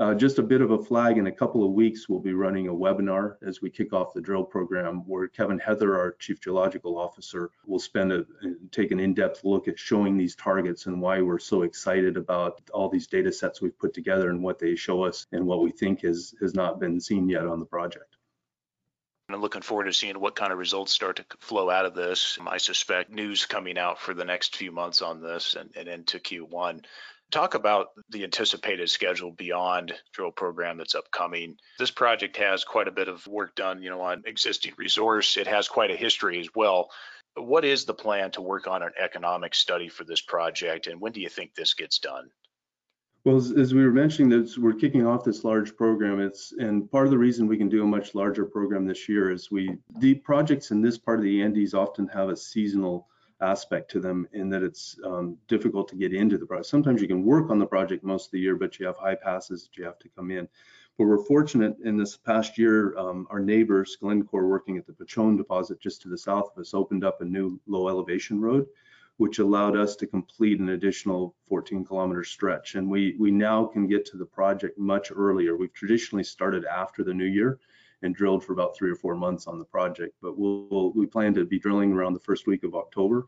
uh, 0.00 0.14
just 0.14 0.38
a 0.38 0.42
bit 0.42 0.60
of 0.60 0.70
a 0.70 0.82
flag 0.82 1.18
in 1.18 1.26
a 1.26 1.32
couple 1.32 1.64
of 1.64 1.72
weeks, 1.72 2.08
we'll 2.08 2.20
be 2.20 2.32
running 2.32 2.68
a 2.68 2.72
webinar 2.72 3.36
as 3.42 3.60
we 3.60 3.68
kick 3.68 3.92
off 3.92 4.14
the 4.14 4.20
drill 4.20 4.44
program 4.44 5.02
where 5.06 5.26
Kevin 5.26 5.58
Heather, 5.58 5.98
our 5.98 6.12
Chief 6.12 6.40
Geological 6.40 6.96
Officer, 6.96 7.50
will 7.66 7.80
spend 7.80 8.12
a, 8.12 8.24
take 8.70 8.92
an 8.92 9.00
in-depth 9.00 9.42
look 9.42 9.66
at 9.66 9.78
showing 9.78 10.16
these 10.16 10.36
targets 10.36 10.86
and 10.86 11.00
why 11.00 11.20
we're 11.20 11.40
so 11.40 11.62
excited 11.62 12.16
about 12.16 12.62
all 12.72 12.88
these 12.88 13.08
data 13.08 13.32
sets 13.32 13.60
we've 13.60 13.78
put 13.78 13.92
together 13.92 14.30
and 14.30 14.40
what 14.40 14.60
they 14.60 14.76
show 14.76 15.02
us 15.02 15.26
and 15.32 15.44
what 15.44 15.62
we 15.62 15.72
think 15.72 16.04
is, 16.04 16.32
has 16.40 16.54
not 16.54 16.78
been 16.78 17.00
seen 17.00 17.28
yet 17.28 17.46
on 17.46 17.58
the 17.58 17.66
project. 17.66 18.16
I'm 19.30 19.42
looking 19.42 19.62
forward 19.62 19.84
to 19.84 19.92
seeing 19.92 20.18
what 20.18 20.36
kind 20.36 20.52
of 20.52 20.58
results 20.58 20.92
start 20.92 21.16
to 21.16 21.24
flow 21.40 21.68
out 21.68 21.84
of 21.84 21.94
this. 21.94 22.38
I 22.46 22.56
suspect 22.56 23.10
news 23.10 23.44
coming 23.44 23.76
out 23.76 24.00
for 24.00 24.14
the 24.14 24.24
next 24.24 24.56
few 24.56 24.72
months 24.72 25.02
on 25.02 25.20
this 25.20 25.54
and, 25.54 25.70
and 25.76 25.86
into 25.86 26.18
Q1 26.18 26.84
Talk 27.30 27.54
about 27.54 27.88
the 28.08 28.24
anticipated 28.24 28.88
schedule 28.88 29.32
beyond 29.32 29.92
drill 30.12 30.30
program 30.30 30.78
that's 30.78 30.94
upcoming. 30.94 31.56
This 31.78 31.90
project 31.90 32.38
has 32.38 32.64
quite 32.64 32.88
a 32.88 32.92
bit 32.92 33.08
of 33.08 33.26
work 33.26 33.54
done, 33.54 33.82
you 33.82 33.90
know, 33.90 34.00
on 34.00 34.22
existing 34.24 34.72
resource. 34.78 35.36
It 35.36 35.46
has 35.46 35.68
quite 35.68 35.90
a 35.90 35.96
history 35.96 36.40
as 36.40 36.48
well. 36.54 36.90
What 37.34 37.66
is 37.66 37.84
the 37.84 37.92
plan 37.92 38.30
to 38.32 38.40
work 38.40 38.66
on 38.66 38.82
an 38.82 38.92
economic 38.98 39.54
study 39.54 39.88
for 39.88 40.04
this 40.04 40.22
project, 40.22 40.86
and 40.86 41.00
when 41.00 41.12
do 41.12 41.20
you 41.20 41.28
think 41.28 41.54
this 41.54 41.74
gets 41.74 41.98
done? 41.98 42.30
Well, 43.24 43.36
as, 43.36 43.52
as, 43.52 43.74
we 43.74 43.84
were 43.84 43.92
mentioning, 43.92 44.30
that 44.30 44.56
we're 44.56 44.72
kicking 44.72 45.06
off 45.06 45.22
this 45.22 45.44
large 45.44 45.76
program. 45.76 46.20
It's 46.20 46.52
and 46.58 46.90
part 46.90 47.06
of 47.06 47.10
the 47.10 47.18
reason 47.18 47.46
we 47.46 47.58
can 47.58 47.68
do 47.68 47.82
a 47.82 47.86
much 47.86 48.14
larger 48.14 48.46
program 48.46 48.86
this 48.86 49.06
year 49.06 49.30
is 49.30 49.50
we 49.50 49.76
the 49.98 50.14
projects 50.14 50.70
in 50.70 50.80
this 50.80 50.96
part 50.96 51.18
of 51.18 51.24
the 51.24 51.42
Andes 51.42 51.74
often 51.74 52.08
have 52.08 52.30
a 52.30 52.36
seasonal 52.36 53.06
aspect 53.40 53.90
to 53.92 54.00
them 54.00 54.28
in 54.32 54.48
that 54.50 54.62
it's 54.62 54.98
um, 55.04 55.36
difficult 55.46 55.88
to 55.88 55.96
get 55.96 56.12
into 56.12 56.38
the 56.38 56.46
project. 56.46 56.66
Sometimes 56.66 57.00
you 57.00 57.08
can 57.08 57.24
work 57.24 57.50
on 57.50 57.58
the 57.58 57.66
project 57.66 58.04
most 58.04 58.26
of 58.26 58.32
the 58.32 58.40
year, 58.40 58.56
but 58.56 58.78
you 58.78 58.86
have 58.86 58.96
high 58.96 59.14
passes 59.14 59.64
that 59.64 59.76
you 59.76 59.84
have 59.84 59.98
to 60.00 60.08
come 60.08 60.30
in. 60.30 60.48
But 60.96 61.06
we're 61.06 61.24
fortunate 61.24 61.76
in 61.84 61.96
this 61.96 62.16
past 62.16 62.58
year, 62.58 62.96
um, 62.98 63.28
our 63.30 63.38
neighbors, 63.38 63.96
Glencore, 64.00 64.48
working 64.48 64.76
at 64.76 64.86
the 64.86 64.92
Pachon 64.92 65.36
deposit 65.36 65.80
just 65.80 66.02
to 66.02 66.08
the 66.08 66.18
south 66.18 66.50
of 66.56 66.60
us, 66.60 66.74
opened 66.74 67.04
up 67.04 67.20
a 67.20 67.24
new 67.24 67.60
low 67.68 67.88
elevation 67.88 68.40
road, 68.40 68.66
which 69.18 69.38
allowed 69.38 69.76
us 69.76 69.94
to 69.96 70.06
complete 70.08 70.58
an 70.58 70.70
additional 70.70 71.36
14 71.48 71.84
kilometer 71.84 72.24
stretch. 72.24 72.74
And 72.74 72.90
we, 72.90 73.14
we 73.18 73.30
now 73.30 73.66
can 73.66 73.86
get 73.86 74.06
to 74.06 74.16
the 74.16 74.26
project 74.26 74.76
much 74.76 75.12
earlier. 75.14 75.56
We've 75.56 75.72
traditionally 75.72 76.24
started 76.24 76.64
after 76.64 77.04
the 77.04 77.14
new 77.14 77.26
year 77.26 77.60
and 78.02 78.14
drilled 78.14 78.44
for 78.44 78.52
about 78.52 78.76
three 78.76 78.90
or 78.90 78.94
four 78.94 79.14
months 79.14 79.46
on 79.46 79.58
the 79.58 79.64
project. 79.64 80.14
But 80.22 80.38
we'll, 80.38 80.92
we 80.94 81.06
plan 81.06 81.34
to 81.34 81.44
be 81.44 81.58
drilling 81.58 81.92
around 81.92 82.14
the 82.14 82.20
first 82.20 82.46
week 82.46 82.64
of 82.64 82.74
October, 82.74 83.26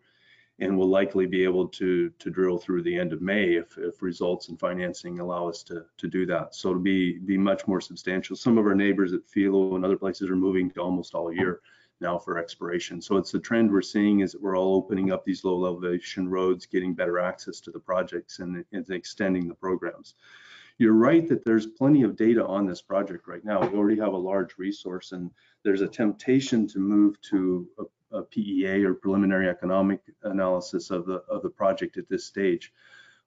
and 0.60 0.76
we'll 0.76 0.88
likely 0.88 1.26
be 1.26 1.42
able 1.44 1.66
to 1.68 2.10
to 2.10 2.30
drill 2.30 2.58
through 2.58 2.82
the 2.82 2.98
end 2.98 3.12
of 3.12 3.22
May 3.22 3.54
if, 3.54 3.78
if 3.78 4.02
results 4.02 4.48
and 4.48 4.60
financing 4.60 5.18
allow 5.18 5.48
us 5.48 5.62
to 5.64 5.84
to 5.96 6.08
do 6.08 6.26
that. 6.26 6.54
So 6.54 6.70
it'll 6.70 6.82
be 6.82 7.18
be 7.18 7.38
much 7.38 7.66
more 7.66 7.80
substantial. 7.80 8.36
Some 8.36 8.58
of 8.58 8.66
our 8.66 8.74
neighbors 8.74 9.12
at 9.12 9.26
Filo 9.26 9.74
and 9.74 9.84
other 9.84 9.96
places 9.96 10.30
are 10.30 10.36
moving 10.36 10.70
to 10.72 10.80
almost 10.80 11.14
all 11.14 11.32
year 11.32 11.60
now 12.00 12.18
for 12.18 12.38
exploration. 12.38 13.00
So 13.02 13.16
it's 13.16 13.30
the 13.30 13.38
trend 13.38 13.70
we're 13.70 13.82
seeing 13.82 14.20
is 14.20 14.32
that 14.32 14.40
we're 14.40 14.56
all 14.56 14.74
opening 14.74 15.12
up 15.12 15.24
these 15.24 15.44
low 15.44 15.66
elevation 15.66 16.28
roads, 16.28 16.64
getting 16.64 16.94
better 16.94 17.18
access 17.18 17.60
to 17.60 17.70
the 17.70 17.78
projects 17.78 18.38
and, 18.38 18.64
and 18.72 18.90
extending 18.90 19.48
the 19.48 19.54
programs 19.54 20.14
you're 20.80 20.94
right 20.94 21.28
that 21.28 21.44
there's 21.44 21.66
plenty 21.66 22.02
of 22.02 22.16
data 22.16 22.44
on 22.44 22.66
this 22.66 22.80
project 22.80 23.28
right 23.28 23.44
now. 23.44 23.60
We 23.60 23.76
already 23.76 24.00
have 24.00 24.14
a 24.14 24.16
large 24.16 24.56
resource 24.56 25.12
and 25.12 25.30
there's 25.62 25.82
a 25.82 25.86
temptation 25.86 26.66
to 26.68 26.78
move 26.78 27.20
to 27.30 27.68
a, 27.78 28.18
a 28.18 28.22
PEA 28.22 28.84
or 28.86 28.94
preliminary 28.94 29.50
economic 29.50 30.00
analysis 30.22 30.90
of 30.90 31.04
the 31.04 31.22
of 31.28 31.42
the 31.42 31.50
project 31.50 31.98
at 31.98 32.08
this 32.08 32.24
stage. 32.24 32.72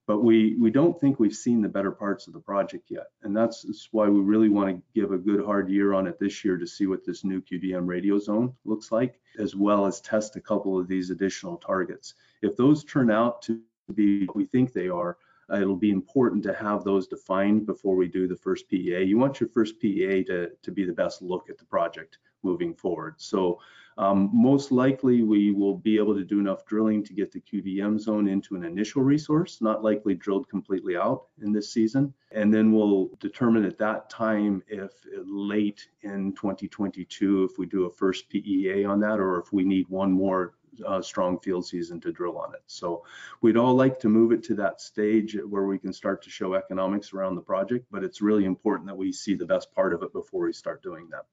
but 0.07 0.21
we 0.21 0.55
we 0.55 0.71
don't 0.71 0.99
think 0.99 1.19
we've 1.19 1.35
seen 1.35 1.61
the 1.61 1.69
better 1.69 1.91
parts 1.91 2.25
of 2.25 2.33
the 2.33 2.39
project 2.39 2.85
yet 2.89 3.11
and 3.21 3.37
that's, 3.37 3.61
that's 3.61 3.87
why 3.91 4.09
we 4.09 4.19
really 4.19 4.49
want 4.49 4.67
to 4.69 4.81
give 4.99 5.11
a 5.11 5.17
good 5.29 5.45
hard 5.45 5.69
year 5.69 5.93
on 5.93 6.07
it 6.07 6.17
this 6.19 6.43
year 6.43 6.57
to 6.57 6.67
see 6.67 6.87
what 6.87 7.05
this 7.05 7.23
new 7.23 7.39
QDM 7.39 7.85
radio 7.87 8.17
zone 8.17 8.51
looks 8.65 8.91
like 8.91 9.21
as 9.37 9.55
well 9.55 9.85
as 9.85 10.01
test 10.01 10.35
a 10.35 10.41
couple 10.41 10.79
of 10.79 10.87
these 10.87 11.11
additional 11.11 11.57
targets 11.57 12.15
if 12.41 12.57
those 12.57 12.83
turn 12.83 13.11
out 13.11 13.43
to 13.43 13.61
be 13.93 14.25
what 14.25 14.35
we 14.35 14.45
think 14.45 14.73
they 14.73 14.89
are 14.89 15.17
it'll 15.53 15.75
be 15.75 15.91
important 15.91 16.43
to 16.43 16.53
have 16.53 16.83
those 16.83 17.07
defined 17.07 17.65
before 17.65 17.95
we 17.95 18.07
do 18.07 18.27
the 18.27 18.35
first 18.35 18.67
PEA. 18.69 19.03
You 19.03 19.17
want 19.17 19.39
your 19.39 19.49
first 19.49 19.79
PEA 19.79 20.23
to, 20.25 20.49
to 20.61 20.71
be 20.71 20.85
the 20.85 20.93
best 20.93 21.21
look 21.21 21.49
at 21.49 21.57
the 21.57 21.65
project 21.65 22.17
moving 22.43 22.73
forward. 22.73 23.15
So 23.17 23.59
um, 23.97 24.29
most 24.33 24.71
likely 24.71 25.21
we 25.21 25.51
will 25.51 25.77
be 25.77 25.97
able 25.97 26.15
to 26.15 26.23
do 26.23 26.39
enough 26.39 26.65
drilling 26.65 27.03
to 27.03 27.13
get 27.13 27.31
the 27.31 27.41
QDM 27.41 27.99
zone 27.99 28.27
into 28.27 28.55
an 28.55 28.63
initial 28.63 29.03
resource, 29.03 29.61
not 29.61 29.83
likely 29.83 30.15
drilled 30.15 30.49
completely 30.49 30.97
out 30.97 31.25
in 31.41 31.51
this 31.51 31.71
season. 31.71 32.13
And 32.31 32.53
then 32.53 32.71
we'll 32.71 33.11
determine 33.19 33.65
at 33.65 33.77
that 33.77 34.09
time 34.09 34.63
if 34.67 34.91
late 35.25 35.87
in 36.01 36.33
2022, 36.33 37.43
if 37.43 37.59
we 37.59 37.65
do 37.67 37.85
a 37.85 37.91
first 37.91 38.29
PEA 38.29 38.85
on 38.85 38.99
that, 39.01 39.19
or 39.19 39.39
if 39.39 39.53
we 39.53 39.63
need 39.63 39.87
one 39.89 40.11
more 40.11 40.55
uh, 40.85 41.01
strong 41.01 41.39
field 41.39 41.65
season 41.65 41.99
to 42.01 42.11
drill 42.11 42.37
on 42.37 42.53
it. 42.53 42.61
So 42.67 43.03
we'd 43.41 43.57
all 43.57 43.75
like 43.75 43.99
to 43.99 44.09
move 44.09 44.31
it 44.31 44.43
to 44.43 44.55
that 44.55 44.81
stage 44.81 45.37
where 45.47 45.65
we 45.65 45.77
can 45.77 45.93
start 45.93 46.23
to 46.23 46.29
show 46.29 46.53
economics 46.53 47.13
around 47.13 47.35
the 47.35 47.41
project, 47.41 47.85
but 47.91 48.03
it's 48.03 48.21
really 48.21 48.45
important 48.45 48.87
that 48.87 48.97
we 48.97 49.11
see 49.11 49.35
the 49.35 49.45
best 49.45 49.71
part 49.73 49.93
of 49.93 50.03
it 50.03 50.13
before 50.13 50.45
we 50.45 50.53
start 50.53 50.83
doing 50.83 51.07
that. 51.11 51.25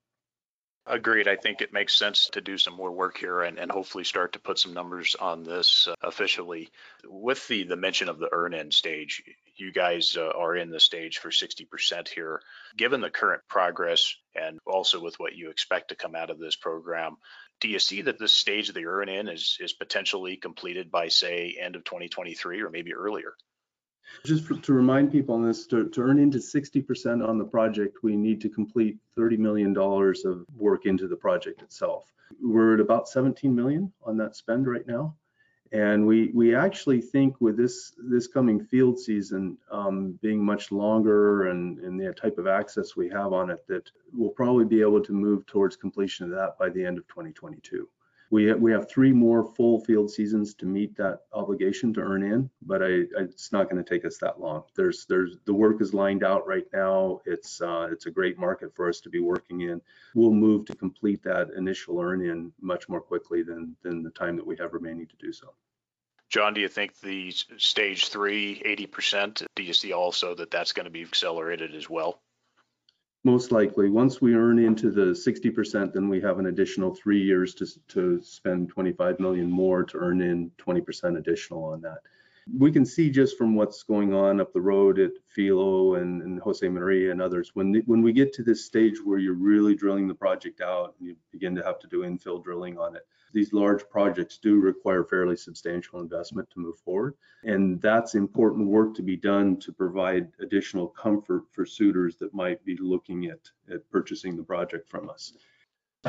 Agreed. 0.86 1.28
I 1.28 1.36
think 1.36 1.60
it 1.60 1.72
makes 1.72 1.94
sense 1.94 2.30
to 2.32 2.40
do 2.40 2.56
some 2.56 2.74
more 2.74 2.90
work 2.90 3.18
here 3.18 3.42
and, 3.42 3.58
and 3.58 3.70
hopefully 3.70 4.02
start 4.02 4.32
to 4.32 4.40
put 4.40 4.58
some 4.58 4.72
numbers 4.72 5.14
on 5.14 5.44
this 5.44 5.86
uh, 5.86 5.94
officially. 6.02 6.70
With 7.04 7.46
the, 7.48 7.64
the 7.64 7.76
mention 7.76 8.08
of 8.08 8.18
the 8.18 8.30
earn 8.32 8.54
in 8.54 8.72
stage, 8.72 9.22
you 9.56 9.72
guys 9.72 10.16
uh, 10.16 10.32
are 10.36 10.56
in 10.56 10.70
the 10.70 10.80
stage 10.80 11.18
for 11.18 11.28
60% 11.30 12.08
here. 12.08 12.40
Given 12.76 13.02
the 13.02 13.10
current 13.10 13.42
progress 13.46 14.14
and 14.34 14.58
also 14.66 15.00
with 15.00 15.14
what 15.20 15.36
you 15.36 15.50
expect 15.50 15.90
to 15.90 15.96
come 15.96 16.14
out 16.14 16.30
of 16.30 16.38
this 16.38 16.56
program, 16.56 17.18
do 17.60 17.68
you 17.68 17.78
see 17.78 18.02
that 18.02 18.18
this 18.18 18.32
stage 18.32 18.68
of 18.68 18.74
the 18.74 18.86
earn 18.86 19.08
in 19.08 19.28
is, 19.28 19.58
is 19.60 19.72
potentially 19.72 20.36
completed 20.36 20.90
by, 20.90 21.08
say, 21.08 21.56
end 21.60 21.76
of 21.76 21.84
2023 21.84 22.62
or 22.62 22.70
maybe 22.70 22.94
earlier? 22.94 23.34
Just 24.24 24.44
for, 24.44 24.54
to 24.54 24.72
remind 24.72 25.12
people 25.12 25.34
on 25.34 25.46
this, 25.46 25.66
to, 25.68 25.88
to 25.90 26.00
earn 26.00 26.18
into 26.18 26.38
60% 26.38 27.26
on 27.26 27.38
the 27.38 27.44
project, 27.44 27.98
we 28.02 28.16
need 28.16 28.40
to 28.40 28.48
complete 28.48 28.98
$30 29.16 29.38
million 29.38 29.76
of 29.76 30.44
work 30.56 30.86
into 30.86 31.06
the 31.06 31.16
project 31.16 31.62
itself. 31.62 32.12
We're 32.42 32.74
at 32.74 32.80
about 32.80 33.08
17 33.08 33.54
million 33.54 33.92
on 34.04 34.16
that 34.16 34.36
spend 34.36 34.66
right 34.66 34.86
now. 34.86 35.14
And 35.72 36.04
we, 36.04 36.30
we 36.34 36.54
actually 36.54 37.00
think 37.00 37.40
with 37.40 37.56
this, 37.56 37.92
this 37.96 38.26
coming 38.26 38.60
field 38.60 38.98
season 38.98 39.56
um, 39.70 40.18
being 40.20 40.44
much 40.44 40.72
longer 40.72 41.48
and, 41.48 41.78
and 41.78 41.98
the 41.98 42.12
type 42.12 42.38
of 42.38 42.48
access 42.48 42.96
we 42.96 43.08
have 43.10 43.32
on 43.32 43.50
it, 43.50 43.64
that 43.68 43.88
we'll 44.12 44.30
probably 44.30 44.64
be 44.64 44.80
able 44.80 45.00
to 45.00 45.12
move 45.12 45.46
towards 45.46 45.76
completion 45.76 46.24
of 46.24 46.32
that 46.32 46.58
by 46.58 46.70
the 46.70 46.84
end 46.84 46.98
of 46.98 47.06
2022 47.06 47.88
we 48.30 48.52
we 48.54 48.72
have 48.72 48.88
three 48.88 49.12
more 49.12 49.44
full 49.44 49.80
field 49.80 50.10
seasons 50.10 50.54
to 50.54 50.66
meet 50.66 50.96
that 50.96 51.22
obligation 51.32 51.92
to 51.94 52.00
earn 52.00 52.22
in, 52.22 52.48
but 52.62 52.82
I, 52.82 52.86
I 52.86 53.22
it's 53.22 53.52
not 53.52 53.68
going 53.68 53.82
to 53.82 53.88
take 53.88 54.04
us 54.04 54.18
that 54.18 54.40
long. 54.40 54.62
There's 54.76 55.04
there's 55.06 55.36
the 55.44 55.54
work 55.54 55.80
is 55.80 55.92
lined 55.92 56.22
out 56.22 56.46
right 56.46 56.66
now. 56.72 57.20
It's 57.26 57.60
uh, 57.60 57.88
it's 57.90 58.06
a 58.06 58.10
great 58.10 58.38
market 58.38 58.74
for 58.74 58.88
us 58.88 59.00
to 59.00 59.10
be 59.10 59.18
working 59.18 59.62
in. 59.62 59.80
We'll 60.14 60.32
move 60.32 60.66
to 60.66 60.76
complete 60.76 61.22
that 61.24 61.50
initial 61.56 62.00
earn 62.00 62.24
in 62.24 62.52
much 62.60 62.88
more 62.88 63.00
quickly 63.00 63.42
than 63.42 63.76
than 63.82 64.02
the 64.02 64.10
time 64.10 64.36
that 64.36 64.46
we 64.46 64.56
have 64.58 64.72
remaining 64.72 65.08
to 65.08 65.16
do 65.16 65.32
so. 65.32 65.52
John, 66.28 66.54
do 66.54 66.60
you 66.60 66.68
think 66.68 67.00
the 67.00 67.32
stage 67.56 68.06
three, 68.06 68.62
80%, 68.64 69.44
do 69.56 69.64
you 69.64 69.72
see 69.72 69.92
also 69.92 70.36
that 70.36 70.52
that's 70.52 70.72
going 70.72 70.84
to 70.84 70.90
be 70.90 71.02
accelerated 71.02 71.74
as 71.74 71.90
well? 71.90 72.20
Most 73.24 73.52
likely 73.52 73.90
once 73.90 74.20
we 74.20 74.34
earn 74.34 74.58
into 74.58 74.90
the 74.90 75.12
60% 75.12 75.92
then 75.92 76.08
we 76.08 76.20
have 76.20 76.38
an 76.38 76.46
additional 76.46 76.94
three 76.94 77.22
years 77.22 77.54
to, 77.54 77.66
to 77.88 78.20
spend 78.22 78.68
25 78.68 79.20
million 79.20 79.50
more 79.50 79.84
to 79.84 79.98
earn 79.98 80.22
in 80.22 80.50
20% 80.58 81.18
additional 81.18 81.64
on 81.64 81.80
that 81.82 81.98
we 82.58 82.72
can 82.72 82.84
see 82.84 83.10
just 83.10 83.36
from 83.36 83.54
what's 83.54 83.82
going 83.82 84.14
on 84.14 84.40
up 84.40 84.52
the 84.52 84.60
road 84.60 84.98
at 84.98 85.12
Filo 85.28 85.94
and, 85.94 86.22
and 86.22 86.40
Josemaria 86.40 87.10
and 87.10 87.20
others, 87.20 87.50
when 87.54 87.72
the, 87.72 87.82
when 87.86 88.02
we 88.02 88.12
get 88.12 88.32
to 88.34 88.42
this 88.42 88.64
stage 88.64 88.96
where 89.04 89.18
you're 89.18 89.34
really 89.34 89.74
drilling 89.74 90.08
the 90.08 90.14
project 90.14 90.60
out 90.60 90.94
and 90.98 91.08
you 91.08 91.16
begin 91.32 91.54
to 91.54 91.64
have 91.64 91.78
to 91.80 91.86
do 91.88 92.00
infill 92.02 92.42
drilling 92.42 92.78
on 92.78 92.96
it, 92.96 93.06
these 93.32 93.52
large 93.52 93.88
projects 93.88 94.38
do 94.38 94.58
require 94.58 95.04
fairly 95.04 95.36
substantial 95.36 96.00
investment 96.00 96.48
to 96.50 96.60
move 96.60 96.78
forward. 96.78 97.14
And 97.44 97.80
that's 97.80 98.14
important 98.14 98.68
work 98.68 98.94
to 98.96 99.02
be 99.02 99.16
done 99.16 99.58
to 99.60 99.72
provide 99.72 100.28
additional 100.40 100.88
comfort 100.88 101.44
for 101.52 101.64
suitors 101.64 102.16
that 102.16 102.34
might 102.34 102.64
be 102.64 102.76
looking 102.80 103.26
at, 103.26 103.40
at 103.72 103.88
purchasing 103.90 104.36
the 104.36 104.42
project 104.42 104.88
from 104.88 105.08
us. 105.08 105.32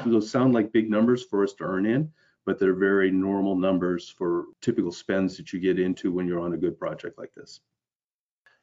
Those 0.05 0.31
sound 0.31 0.53
like 0.53 0.71
big 0.71 0.89
numbers 0.89 1.23
for 1.23 1.43
us 1.43 1.53
to 1.55 1.65
earn 1.65 1.85
in, 1.85 2.11
but 2.45 2.59
they're 2.59 2.73
very 2.73 3.11
normal 3.11 3.55
numbers 3.55 4.09
for 4.09 4.45
typical 4.61 4.91
spends 4.91 5.37
that 5.37 5.53
you 5.53 5.59
get 5.59 5.79
into 5.79 6.11
when 6.11 6.27
you're 6.27 6.39
on 6.39 6.53
a 6.53 6.57
good 6.57 6.79
project 6.79 7.17
like 7.17 7.33
this. 7.35 7.59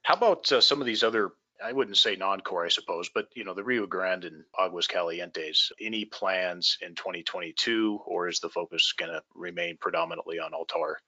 How 0.03 0.15
about 0.15 0.51
uh, 0.51 0.61
some 0.61 0.81
of 0.81 0.87
these 0.87 1.03
other 1.03 1.33
I 1.63 1.73
wouldn't 1.73 1.97
say 1.97 2.15
non-core, 2.15 2.65
I 2.65 2.69
suppose, 2.69 3.09
but 3.09 3.29
you 3.35 3.45
know, 3.45 3.55
the 3.55 3.65
Rio 3.65 3.87
Grande 3.87 4.27
and 4.27 4.45
Aguas 4.59 4.87
Calientes. 4.87 5.73
Any 5.81 6.05
plans 6.05 6.79
in 6.81 6.95
2022, 6.95 8.01
or 8.07 8.29
is 8.29 8.41
the 8.41 8.49
focus 8.49 8.93
going 8.97 9.11
to 9.11 9.23
remain 9.35 9.77
predominantly 9.81 10.39
on 10.39 10.55
Altar? 10.55 10.99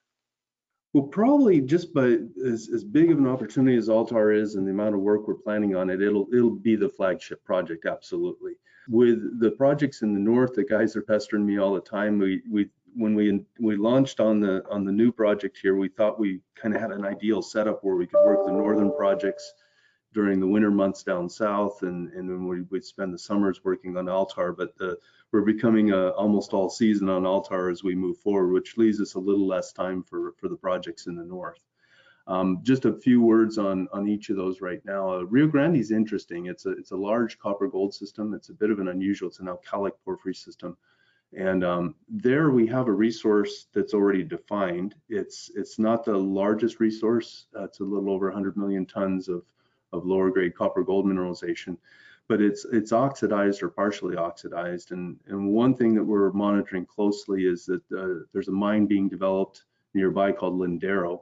Well, 0.93 1.05
probably 1.05 1.61
just 1.61 1.93
by 1.93 2.17
as, 2.45 2.69
as 2.73 2.83
big 2.83 3.11
of 3.11 3.17
an 3.17 3.27
opportunity 3.27 3.77
as 3.77 3.87
Altar 3.87 4.31
is 4.31 4.55
and 4.55 4.67
the 4.67 4.71
amount 4.71 4.95
of 4.95 5.01
work 5.01 5.25
we're 5.25 5.35
planning 5.35 5.73
on 5.75 5.89
it, 5.89 6.01
it'll 6.01 6.27
it'll 6.33 6.49
be 6.51 6.75
the 6.75 6.89
flagship 6.89 7.43
project, 7.45 7.85
absolutely. 7.85 8.53
With 8.89 9.39
the 9.39 9.51
projects 9.51 10.01
in 10.01 10.13
the 10.13 10.19
north, 10.19 10.53
the 10.53 10.63
guys 10.63 10.95
are 10.95 11.01
pestering 11.01 11.45
me 11.45 11.59
all 11.59 11.73
the 11.73 11.81
time. 11.81 12.17
We 12.17 12.41
we 12.49 12.69
when 12.95 13.15
we 13.15 13.45
we 13.59 13.75
launched 13.75 14.19
on 14.19 14.39
the 14.39 14.63
on 14.69 14.85
the 14.85 14.91
new 14.91 15.11
project 15.11 15.57
here, 15.61 15.75
we 15.75 15.89
thought 15.89 16.19
we 16.19 16.41
kind 16.55 16.75
of 16.75 16.81
had 16.81 16.91
an 16.91 17.05
ideal 17.05 17.41
setup 17.41 17.83
where 17.83 17.95
we 17.95 18.07
could 18.07 18.25
work 18.25 18.45
the 18.45 18.51
northern 18.51 18.91
projects 18.95 19.53
during 20.13 20.39
the 20.39 20.47
winter 20.47 20.71
months 20.71 21.03
down 21.03 21.29
south, 21.29 21.83
and 21.83 22.11
and 22.13 22.29
then 22.29 22.47
we, 22.47 22.61
would 22.63 22.83
spend 22.83 23.13
the 23.13 23.19
summers 23.19 23.63
working 23.63 23.97
on 23.97 24.09
Altar. 24.09 24.51
But 24.51 24.75
the, 24.77 24.97
we're 25.31 25.41
becoming 25.41 25.91
a, 25.91 26.09
almost 26.09 26.53
all 26.53 26.69
season 26.69 27.07
on 27.07 27.25
Altar 27.25 27.69
as 27.69 27.83
we 27.83 27.95
move 27.95 28.17
forward, 28.17 28.51
which 28.51 28.77
leaves 28.77 28.99
us 28.99 29.13
a 29.13 29.19
little 29.19 29.47
less 29.47 29.71
time 29.71 30.03
for 30.03 30.33
for 30.37 30.49
the 30.49 30.57
projects 30.57 31.07
in 31.07 31.15
the 31.15 31.23
north. 31.23 31.63
Um, 32.27 32.59
just 32.61 32.85
a 32.85 32.93
few 32.93 33.21
words 33.21 33.57
on 33.57 33.87
on 33.91 34.07
each 34.07 34.29
of 34.29 34.35
those 34.35 34.61
right 34.61 34.83
now. 34.85 35.11
Uh, 35.11 35.21
Rio 35.23 35.47
Grande 35.47 35.77
is 35.77 35.91
interesting. 35.91 36.45
It's 36.45 36.65
a 36.65 36.71
it's 36.71 36.91
a 36.91 36.97
large 36.97 37.39
copper 37.39 37.67
gold 37.67 37.93
system. 37.93 38.33
It's 38.33 38.49
a 38.49 38.53
bit 38.53 38.71
of 38.71 38.79
an 38.79 38.89
unusual. 38.89 39.29
It's 39.29 39.39
an 39.39 39.47
alkalic 39.47 39.93
porphyry 40.05 40.35
system. 40.35 40.77
And 41.33 41.63
um, 41.63 41.95
there 42.09 42.51
we 42.51 42.67
have 42.67 42.87
a 42.87 42.91
resource 42.91 43.67
that's 43.73 43.93
already 43.93 44.23
defined. 44.23 44.95
It's 45.09 45.49
it's 45.55 45.79
not 45.79 46.03
the 46.03 46.17
largest 46.17 46.79
resource. 46.79 47.47
Uh, 47.57 47.63
it's 47.63 47.79
a 47.79 47.83
little 47.83 48.11
over 48.11 48.27
100 48.27 48.57
million 48.57 48.85
tons 48.85 49.29
of 49.29 49.43
of 49.93 50.05
lower 50.05 50.29
grade 50.29 50.55
copper 50.55 50.83
gold 50.83 51.05
mineralization, 51.05 51.77
but 52.27 52.41
it's 52.41 52.65
it's 52.71 52.91
oxidized 52.91 53.63
or 53.63 53.69
partially 53.69 54.17
oxidized. 54.17 54.91
And, 54.91 55.17
and 55.27 55.49
one 55.49 55.73
thing 55.75 55.95
that 55.95 56.03
we're 56.03 56.31
monitoring 56.33 56.85
closely 56.85 57.45
is 57.45 57.65
that 57.65 57.81
uh, 57.97 58.25
there's 58.33 58.49
a 58.49 58.53
mine 58.53 58.85
being 58.85 59.07
developed 59.07 59.63
nearby 59.93 60.31
called 60.33 60.59
Lindero 60.59 61.21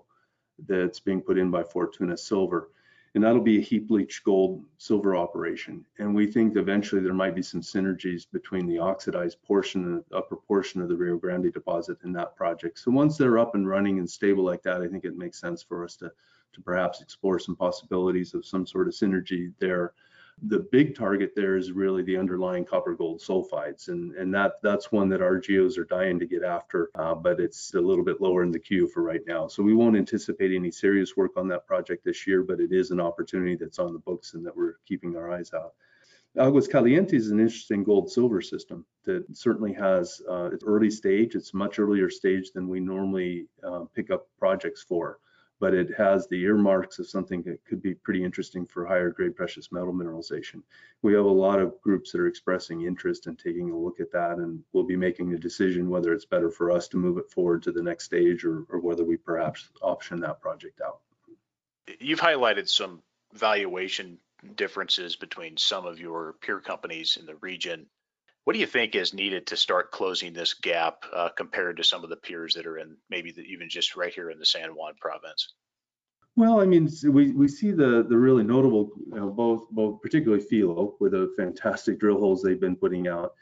that's 0.67 0.99
being 0.99 1.21
put 1.21 1.37
in 1.37 1.51
by 1.51 1.63
Fortuna 1.63 2.17
Silver. 2.17 2.69
And 3.15 3.23
that'll 3.23 3.41
be 3.41 3.57
a 3.57 3.61
heap 3.61 3.89
leach 3.89 4.23
gold 4.23 4.63
silver 4.77 5.15
operation. 5.15 5.83
And 5.97 6.13
we 6.13 6.27
think 6.27 6.55
eventually 6.55 7.01
there 7.01 7.13
might 7.13 7.33
be 7.33 7.41
some 7.41 7.61
synergies 7.61 8.27
between 8.31 8.67
the 8.67 8.77
oxidized 8.77 9.41
portion 9.43 9.83
and 9.83 10.03
the 10.07 10.15
upper 10.15 10.35
portion 10.35 10.79
of 10.79 10.89
the 10.89 10.95
Rio 10.95 11.17
Grande 11.17 11.51
deposit 11.51 11.97
in 12.03 12.13
that 12.13 12.35
project. 12.35 12.77
So 12.77 12.91
once 12.91 13.17
they're 13.17 13.39
up 13.39 13.55
and 13.55 13.67
running 13.67 13.97
and 13.97 14.07
stable 14.07 14.43
like 14.43 14.61
that, 14.63 14.81
I 14.81 14.87
think 14.87 15.05
it 15.05 15.17
makes 15.17 15.39
sense 15.39 15.63
for 15.63 15.83
us 15.83 15.95
to 15.97 16.11
to 16.53 16.61
perhaps 16.61 17.01
explore 17.01 17.39
some 17.39 17.55
possibilities 17.55 18.33
of 18.33 18.45
some 18.45 18.65
sort 18.65 18.87
of 18.87 18.93
synergy 18.93 19.53
there. 19.59 19.93
The 20.43 20.67
big 20.71 20.95
target 20.95 21.33
there 21.35 21.57
is 21.57 21.71
really 21.71 22.01
the 22.01 22.17
underlying 22.17 22.63
copper 22.63 22.93
gold 22.93 23.19
sulfides, 23.19 23.89
and, 23.89 24.15
and 24.15 24.33
that 24.33 24.53
that's 24.63 24.91
one 24.91 25.09
that 25.09 25.21
our 25.21 25.37
geos 25.37 25.77
are 25.77 25.83
dying 25.83 26.17
to 26.19 26.25
get 26.25 26.43
after, 26.43 26.89
uh, 26.95 27.15
but 27.15 27.39
it's 27.39 27.73
a 27.73 27.81
little 27.81 28.05
bit 28.05 28.21
lower 28.21 28.43
in 28.43 28.51
the 28.51 28.59
queue 28.59 28.87
for 28.87 29.03
right 29.03 29.21
now. 29.27 29.47
So 29.47 29.63
we 29.63 29.73
won't 29.73 29.97
anticipate 29.97 30.55
any 30.55 30.71
serious 30.71 31.17
work 31.17 31.31
on 31.35 31.47
that 31.49 31.67
project 31.67 32.05
this 32.05 32.25
year, 32.25 32.43
but 32.43 32.61
it 32.61 32.71
is 32.71 32.91
an 32.91 33.01
opportunity 33.01 33.55
that's 33.55 33.79
on 33.79 33.91
the 33.91 33.99
books 33.99 34.33
and 34.33 34.45
that 34.45 34.55
we're 34.55 34.75
keeping 34.87 35.17
our 35.17 35.31
eyes 35.31 35.51
out. 35.53 35.73
Aguas 36.37 36.67
Calientes 36.67 37.13
is 37.13 37.31
an 37.31 37.39
interesting 37.39 37.83
gold 37.83 38.09
silver 38.09 38.41
system 38.41 38.85
that 39.03 39.25
certainly 39.35 39.73
has 39.73 40.21
uh, 40.29 40.49
its 40.53 40.63
early 40.63 40.91
stage. 40.91 41.35
It's 41.35 41.53
much 41.53 41.79
earlier 41.79 42.09
stage 42.09 42.51
than 42.51 42.69
we 42.69 42.79
normally 42.79 43.47
uh, 43.63 43.85
pick 43.95 44.11
up 44.11 44.27
projects 44.37 44.83
for 44.83 45.19
but 45.59 45.73
it 45.73 45.89
has 45.97 46.27
the 46.27 46.41
earmarks 46.41 46.99
of 46.99 47.09
something 47.09 47.41
that 47.43 47.63
could 47.65 47.81
be 47.81 47.93
pretty 47.93 48.23
interesting 48.23 48.65
for 48.65 48.85
higher 48.85 49.09
grade 49.09 49.35
precious 49.35 49.71
metal 49.71 49.93
mineralization. 49.93 50.61
We 51.01 51.13
have 51.13 51.25
a 51.25 51.29
lot 51.29 51.59
of 51.59 51.79
groups 51.81 52.11
that 52.11 52.21
are 52.21 52.27
expressing 52.27 52.85
interest 52.85 53.27
in 53.27 53.35
taking 53.35 53.71
a 53.71 53.77
look 53.77 53.99
at 53.99 54.11
that, 54.11 54.37
and 54.37 54.63
we'll 54.71 54.85
be 54.85 54.95
making 54.95 55.33
a 55.33 55.37
decision 55.37 55.89
whether 55.89 56.13
it's 56.13 56.25
better 56.25 56.49
for 56.49 56.71
us 56.71 56.87
to 56.89 56.97
move 56.97 57.17
it 57.17 57.29
forward 57.29 57.61
to 57.63 57.71
the 57.71 57.83
next 57.83 58.05
stage 58.05 58.45
or, 58.45 58.65
or 58.69 58.79
whether 58.79 59.03
we 59.03 59.17
perhaps 59.17 59.69
option 59.81 60.19
that 60.21 60.41
project 60.41 60.79
out. 60.81 60.99
You've 61.99 62.21
highlighted 62.21 62.69
some 62.69 63.01
valuation 63.33 64.17
differences 64.55 65.15
between 65.15 65.57
some 65.57 65.85
of 65.85 65.99
your 65.99 66.33
peer 66.41 66.59
companies 66.59 67.17
in 67.19 67.25
the 67.25 67.35
region. 67.35 67.87
What 68.49 68.53
do 68.53 68.61
you 68.61 68.65
think 68.65 68.95
is 68.95 69.13
needed 69.13 69.45
to 69.45 69.55
start 69.55 69.91
closing 69.91 70.33
this 70.33 70.55
gap 70.55 71.05
uh, 71.13 71.29
compared 71.29 71.77
to 71.77 71.83
some 71.83 72.03
of 72.03 72.09
the 72.09 72.15
peers 72.15 72.55
that 72.55 72.65
are 72.65 72.79
in 72.79 72.97
maybe 73.07 73.31
the, 73.31 73.43
even 73.43 73.69
just 73.69 73.95
right 73.95 74.11
here 74.11 74.31
in 74.31 74.39
the 74.39 74.45
San 74.47 74.71
Juan 74.71 74.93
province? 74.99 75.53
Well, 76.35 76.59
I 76.59 76.65
mean, 76.65 76.89
we, 77.03 77.29
we 77.29 77.47
see 77.47 77.69
the 77.69 78.03
the 78.09 78.17
really 78.17 78.43
notable, 78.43 78.89
you 79.05 79.19
know, 79.19 79.29
both 79.29 79.69
both 79.69 80.01
particularly 80.01 80.43
Filo 80.43 80.95
with 80.99 81.11
the 81.11 81.31
fantastic 81.37 81.99
drill 81.99 82.17
holes 82.17 82.41
they've 82.41 82.59
been 82.59 82.75
putting 82.75 83.07
out, 83.07 83.35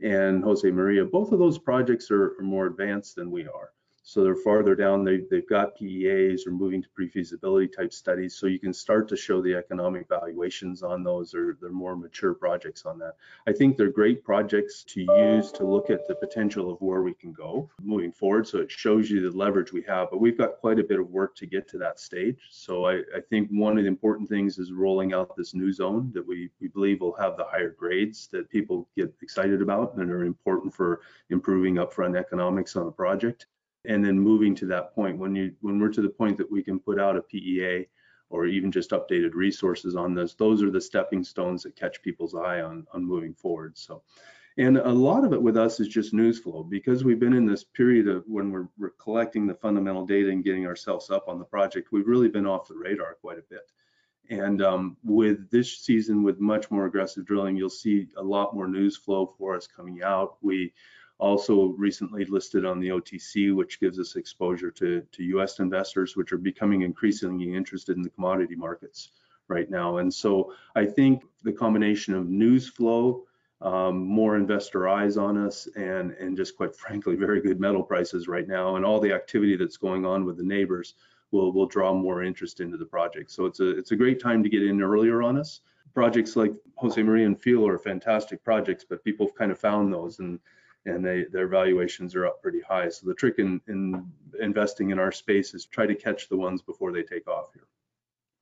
and 0.00 0.42
Jose 0.42 0.70
Maria. 0.70 1.04
Both 1.04 1.32
of 1.32 1.38
those 1.38 1.58
projects 1.58 2.10
are, 2.10 2.34
are 2.38 2.42
more 2.42 2.64
advanced 2.64 3.16
than 3.16 3.30
we 3.30 3.42
are. 3.42 3.68
So 4.06 4.22
they're 4.22 4.36
farther 4.36 4.74
down. 4.74 5.02
They, 5.02 5.22
they've 5.30 5.48
got 5.48 5.76
PEAs 5.76 6.46
or 6.46 6.50
moving 6.50 6.82
to 6.82 6.88
pre-feasibility 6.90 7.68
type 7.68 7.90
studies. 7.90 8.34
So 8.36 8.46
you 8.46 8.58
can 8.58 8.74
start 8.74 9.08
to 9.08 9.16
show 9.16 9.40
the 9.40 9.54
economic 9.54 10.06
valuations 10.10 10.82
on 10.82 11.02
those 11.02 11.34
or 11.34 11.56
they're 11.58 11.70
more 11.70 11.96
mature 11.96 12.34
projects 12.34 12.84
on 12.84 12.98
that. 12.98 13.16
I 13.46 13.52
think 13.52 13.78
they're 13.78 13.88
great 13.88 14.22
projects 14.22 14.84
to 14.88 15.00
use 15.00 15.50
to 15.52 15.64
look 15.64 15.88
at 15.88 16.06
the 16.06 16.16
potential 16.16 16.70
of 16.70 16.82
where 16.82 17.00
we 17.00 17.14
can 17.14 17.32
go 17.32 17.70
moving 17.82 18.12
forward. 18.12 18.46
So 18.46 18.58
it 18.58 18.70
shows 18.70 19.08
you 19.08 19.22
the 19.22 19.34
leverage 19.34 19.72
we 19.72 19.82
have, 19.84 20.10
but 20.10 20.20
we've 20.20 20.36
got 20.36 20.58
quite 20.58 20.78
a 20.78 20.84
bit 20.84 21.00
of 21.00 21.08
work 21.08 21.34
to 21.36 21.46
get 21.46 21.66
to 21.68 21.78
that 21.78 21.98
stage. 21.98 22.48
So 22.50 22.84
I, 22.84 22.96
I 23.16 23.20
think 23.30 23.48
one 23.48 23.78
of 23.78 23.84
the 23.84 23.88
important 23.88 24.28
things 24.28 24.58
is 24.58 24.70
rolling 24.70 25.14
out 25.14 25.34
this 25.34 25.54
new 25.54 25.72
zone 25.72 26.12
that 26.12 26.26
we, 26.26 26.50
we 26.60 26.68
believe 26.68 27.00
will 27.00 27.16
have 27.16 27.38
the 27.38 27.44
higher 27.44 27.70
grades 27.70 28.26
that 28.32 28.50
people 28.50 28.86
get 28.98 29.14
excited 29.22 29.62
about 29.62 29.94
and 29.94 30.10
are 30.10 30.26
important 30.26 30.74
for 30.74 31.00
improving 31.30 31.76
upfront 31.76 32.18
economics 32.18 32.76
on 32.76 32.86
a 32.86 32.92
project 32.92 33.46
and 33.84 34.04
then 34.04 34.18
moving 34.18 34.54
to 34.56 34.66
that 34.66 34.94
point 34.94 35.18
when 35.18 35.34
you 35.34 35.52
when 35.60 35.78
we're 35.78 35.92
to 35.92 36.02
the 36.02 36.08
point 36.08 36.38
that 36.38 36.50
we 36.50 36.62
can 36.62 36.78
put 36.78 37.00
out 37.00 37.16
a 37.16 37.22
PEA 37.22 37.86
or 38.30 38.46
even 38.46 38.72
just 38.72 38.90
updated 38.90 39.34
resources 39.34 39.94
on 39.94 40.14
this, 40.14 40.34
those 40.34 40.62
are 40.62 40.70
the 40.70 40.80
stepping 40.80 41.22
stones 41.22 41.62
that 41.62 41.76
catch 41.76 42.02
people's 42.02 42.34
eye 42.34 42.62
on 42.62 42.86
on 42.92 43.04
moving 43.04 43.34
forward. 43.34 43.76
So, 43.76 44.02
and 44.56 44.76
a 44.78 44.92
lot 44.92 45.24
of 45.24 45.32
it 45.32 45.42
with 45.42 45.56
us 45.56 45.80
is 45.80 45.88
just 45.88 46.14
news 46.14 46.38
flow 46.38 46.62
because 46.62 47.04
we've 47.04 47.20
been 47.20 47.34
in 47.34 47.46
this 47.46 47.64
period 47.64 48.08
of 48.08 48.24
when 48.26 48.50
we're, 48.50 48.68
we're 48.78 48.90
collecting 48.90 49.46
the 49.46 49.54
fundamental 49.54 50.06
data 50.06 50.30
and 50.30 50.44
getting 50.44 50.66
ourselves 50.66 51.10
up 51.10 51.28
on 51.28 51.38
the 51.38 51.44
project. 51.44 51.92
We've 51.92 52.06
really 52.06 52.28
been 52.28 52.46
off 52.46 52.68
the 52.68 52.76
radar 52.76 53.14
quite 53.20 53.38
a 53.38 53.44
bit. 53.50 53.70
And 54.30 54.62
um, 54.62 54.96
with 55.04 55.50
this 55.50 55.78
season, 55.78 56.22
with 56.22 56.40
much 56.40 56.70
more 56.70 56.86
aggressive 56.86 57.26
drilling, 57.26 57.56
you'll 57.56 57.68
see 57.68 58.06
a 58.16 58.22
lot 58.22 58.54
more 58.54 58.68
news 58.68 58.96
flow 58.96 59.34
for 59.36 59.54
us 59.54 59.66
coming 59.66 60.02
out. 60.02 60.36
We 60.40 60.72
also 61.18 61.74
recently 61.78 62.24
listed 62.24 62.64
on 62.64 62.80
the 62.80 62.88
OTC, 62.88 63.54
which 63.54 63.80
gives 63.80 63.98
us 63.98 64.16
exposure 64.16 64.70
to, 64.72 65.02
to 65.12 65.22
US 65.24 65.60
investors, 65.60 66.16
which 66.16 66.32
are 66.32 66.38
becoming 66.38 66.82
increasingly 66.82 67.54
interested 67.54 67.96
in 67.96 68.02
the 68.02 68.10
commodity 68.10 68.56
markets 68.56 69.10
right 69.48 69.70
now. 69.70 69.98
And 69.98 70.12
so 70.12 70.52
I 70.74 70.86
think 70.86 71.24
the 71.42 71.52
combination 71.52 72.14
of 72.14 72.28
news 72.28 72.68
flow, 72.68 73.24
um, 73.60 73.98
more 73.98 74.36
investor 74.36 74.88
eyes 74.88 75.16
on 75.16 75.38
us, 75.38 75.68
and, 75.76 76.12
and 76.12 76.36
just 76.36 76.56
quite 76.56 76.74
frankly, 76.76 77.14
very 77.16 77.40
good 77.40 77.60
metal 77.60 77.82
prices 77.82 78.26
right 78.26 78.48
now, 78.48 78.76
and 78.76 78.84
all 78.84 79.00
the 79.00 79.12
activity 79.12 79.56
that's 79.56 79.76
going 79.76 80.04
on 80.04 80.24
with 80.24 80.36
the 80.36 80.42
neighbors 80.42 80.94
will, 81.30 81.52
will 81.52 81.66
draw 81.66 81.94
more 81.94 82.22
interest 82.22 82.60
into 82.60 82.76
the 82.76 82.86
project. 82.86 83.30
So 83.30 83.46
it's 83.46 83.60
a, 83.60 83.76
it's 83.78 83.92
a 83.92 83.96
great 83.96 84.20
time 84.20 84.42
to 84.42 84.48
get 84.48 84.62
in 84.62 84.82
earlier 84.82 85.22
on 85.22 85.38
us. 85.38 85.60
Projects 85.92 86.34
like 86.34 86.52
Jose 86.76 87.00
Maria 87.00 87.26
and 87.26 87.40
Filo 87.40 87.68
are 87.68 87.78
fantastic 87.78 88.42
projects, 88.42 88.84
but 88.88 89.04
people 89.04 89.26
have 89.26 89.34
kind 89.36 89.52
of 89.52 89.58
found 89.58 89.92
those 89.92 90.18
and 90.18 90.40
and 90.86 91.04
they 91.04 91.24
their 91.24 91.48
valuations 91.48 92.14
are 92.14 92.26
up 92.26 92.42
pretty 92.42 92.60
high. 92.60 92.88
So 92.88 93.06
the 93.06 93.14
trick 93.14 93.38
in, 93.38 93.60
in 93.68 94.10
investing 94.40 94.90
in 94.90 94.98
our 94.98 95.12
space 95.12 95.54
is 95.54 95.66
try 95.66 95.86
to 95.86 95.94
catch 95.94 96.28
the 96.28 96.36
ones 96.36 96.62
before 96.62 96.92
they 96.92 97.02
take 97.02 97.28
off 97.28 97.52
here. 97.54 97.66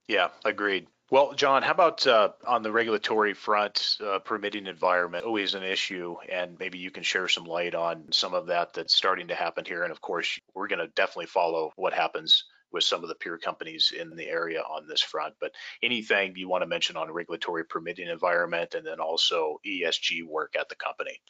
Yeah, 0.09 0.29
agreed. 0.45 0.87
Well, 1.11 1.35
John, 1.35 1.63
how 1.63 1.73
about 1.73 2.07
uh, 2.07 2.31
on 2.47 2.63
the 2.63 2.73
regulatory 2.73 3.35
front, 3.35 3.99
uh, 4.03 4.19
permitting 4.21 4.67
environment 4.67 5.27
always 5.27 5.55
an 5.55 5.63
issue, 5.63 6.17
and 6.31 6.59
maybe 6.59 6.79
you 6.79 6.91
can 6.91 7.03
share 7.03 7.29
some 7.29 7.45
light 7.45 7.75
on 7.75 8.11
some 8.13 8.33
of 8.33 8.47
that 8.47 8.73
that's 8.73 8.95
starting 8.95 9.29
to 9.29 9.35
happen 9.35 9.67
here. 9.67 9.83
And 9.83 9.93
of 9.93 10.01
course, 10.01 10.39
we're 10.55 10.69
going 10.69 10.79
to 10.79 10.93
definitely 10.97 11.27
follow 11.27 11.71
what 11.77 11.93
happens 11.93 12.45
with 12.73 12.85
some 12.85 13.03
of 13.03 13.11
the 13.11 13.15
peer 13.15 13.37
companies 13.37 13.93
in 13.99 14.17
the 14.17 14.27
area 14.27 14.63
on 14.63 14.89
this 14.89 15.03
front. 15.03 15.35
But 15.39 15.53
anything 15.83 16.33
you 16.35 16.49
want 16.49 16.63
to 16.63 16.67
mention 16.67 16.97
on 16.97 17.13
regulatory 17.13 17.67
permitting 17.67 18.09
environment, 18.09 18.75
and 18.75 18.87
then 18.87 18.99
also 18.99 19.61
ESG 19.67 20.25
work 20.27 20.55
at 20.59 20.71
the 20.71 20.77
company? 20.77 21.21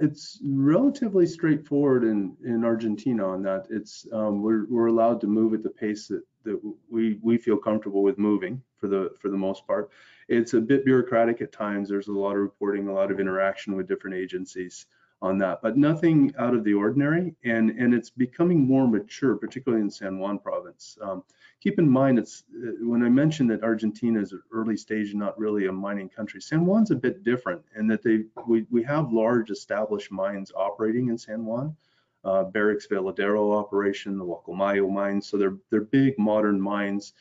It's 0.00 0.40
relatively 0.44 1.24
straightforward 1.24 2.02
in, 2.02 2.36
in 2.44 2.64
Argentina 2.64 3.28
on 3.28 3.42
that. 3.42 3.66
It's 3.70 4.06
um, 4.12 4.42
we're, 4.42 4.66
we're 4.66 4.88
allowed 4.88 5.20
to 5.20 5.28
move 5.28 5.54
at 5.54 5.62
the 5.62 5.70
pace 5.70 6.08
that, 6.08 6.22
that 6.42 6.60
we, 6.90 7.18
we 7.22 7.38
feel 7.38 7.56
comfortable 7.56 8.02
with 8.02 8.18
moving 8.18 8.60
for 8.76 8.88
the 8.88 9.10
for 9.20 9.28
the 9.28 9.36
most 9.36 9.66
part. 9.68 9.90
It's 10.28 10.54
a 10.54 10.60
bit 10.60 10.84
bureaucratic 10.84 11.40
at 11.42 11.52
times. 11.52 11.88
There's 11.88 12.08
a 12.08 12.12
lot 12.12 12.32
of 12.32 12.42
reporting, 12.42 12.88
a 12.88 12.92
lot 12.92 13.12
of 13.12 13.20
interaction 13.20 13.76
with 13.76 13.86
different 13.86 14.16
agencies 14.16 14.86
on 15.22 15.38
that, 15.38 15.62
but 15.62 15.78
nothing 15.78 16.34
out 16.38 16.54
of 16.54 16.64
the 16.64 16.74
ordinary. 16.74 17.34
And 17.44 17.70
and 17.70 17.94
it's 17.94 18.10
becoming 18.10 18.66
more 18.66 18.88
mature, 18.88 19.36
particularly 19.36 19.82
in 19.82 19.90
San 19.90 20.18
Juan 20.18 20.40
province. 20.40 20.98
Um, 21.00 21.22
keep 21.64 21.78
in 21.78 21.88
mind, 21.88 22.18
it's 22.18 22.44
uh, 22.54 22.72
when 22.80 23.02
I 23.02 23.08
mentioned 23.08 23.50
that 23.50 23.64
Argentina 23.64 24.20
is 24.20 24.32
an 24.32 24.42
early 24.52 24.76
stage 24.76 25.10
and 25.10 25.18
not 25.18 25.38
really 25.38 25.66
a 25.66 25.72
mining 25.72 26.08
country. 26.08 26.40
San 26.40 26.64
Juan's 26.64 26.92
a 26.92 26.94
bit 26.94 27.24
different 27.24 27.62
in 27.74 27.88
that 27.88 28.02
they 28.02 28.24
we 28.46 28.66
we 28.70 28.82
have 28.84 29.12
large 29.12 29.50
established 29.50 30.12
mines 30.12 30.52
operating 30.54 31.08
in 31.08 31.18
San 31.18 31.44
Juan. 31.44 31.76
Uh, 32.22 32.44
Barrick's 32.44 32.86
Veladero 32.86 33.54
operation, 33.54 34.16
the 34.16 34.24
Gualcamayo 34.24 34.88
mines. 34.90 35.26
So 35.26 35.36
they're 35.36 35.56
they're 35.70 35.80
big 35.82 36.18
modern 36.18 36.60
mines, 36.60 37.14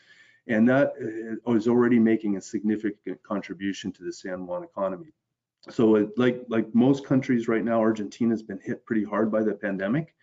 and 0.47 0.69
that 0.69 0.93
uh, 1.01 1.69
already 1.69 1.97
making 1.97 2.37
a 2.37 2.41
significant 2.41 3.23
contribution 3.23 3.91
to 3.93 4.03
the 4.03 4.13
San 4.13 4.45
Juan 4.45 4.63
economy 4.63 5.13
so 5.69 5.95
it, 5.95 6.17
like 6.17 6.43
like 6.49 6.73
most 6.75 7.05
countries 7.05 7.47
right 7.47 7.63
now, 7.63 7.79
Argentina's 7.79 8.43
been 8.43 8.59
hit 8.59 8.85
pretty 8.85 9.03
hard 9.03 9.31
by 9.31 9.43
the 9.43 9.53
pandemic, 9.53 10.13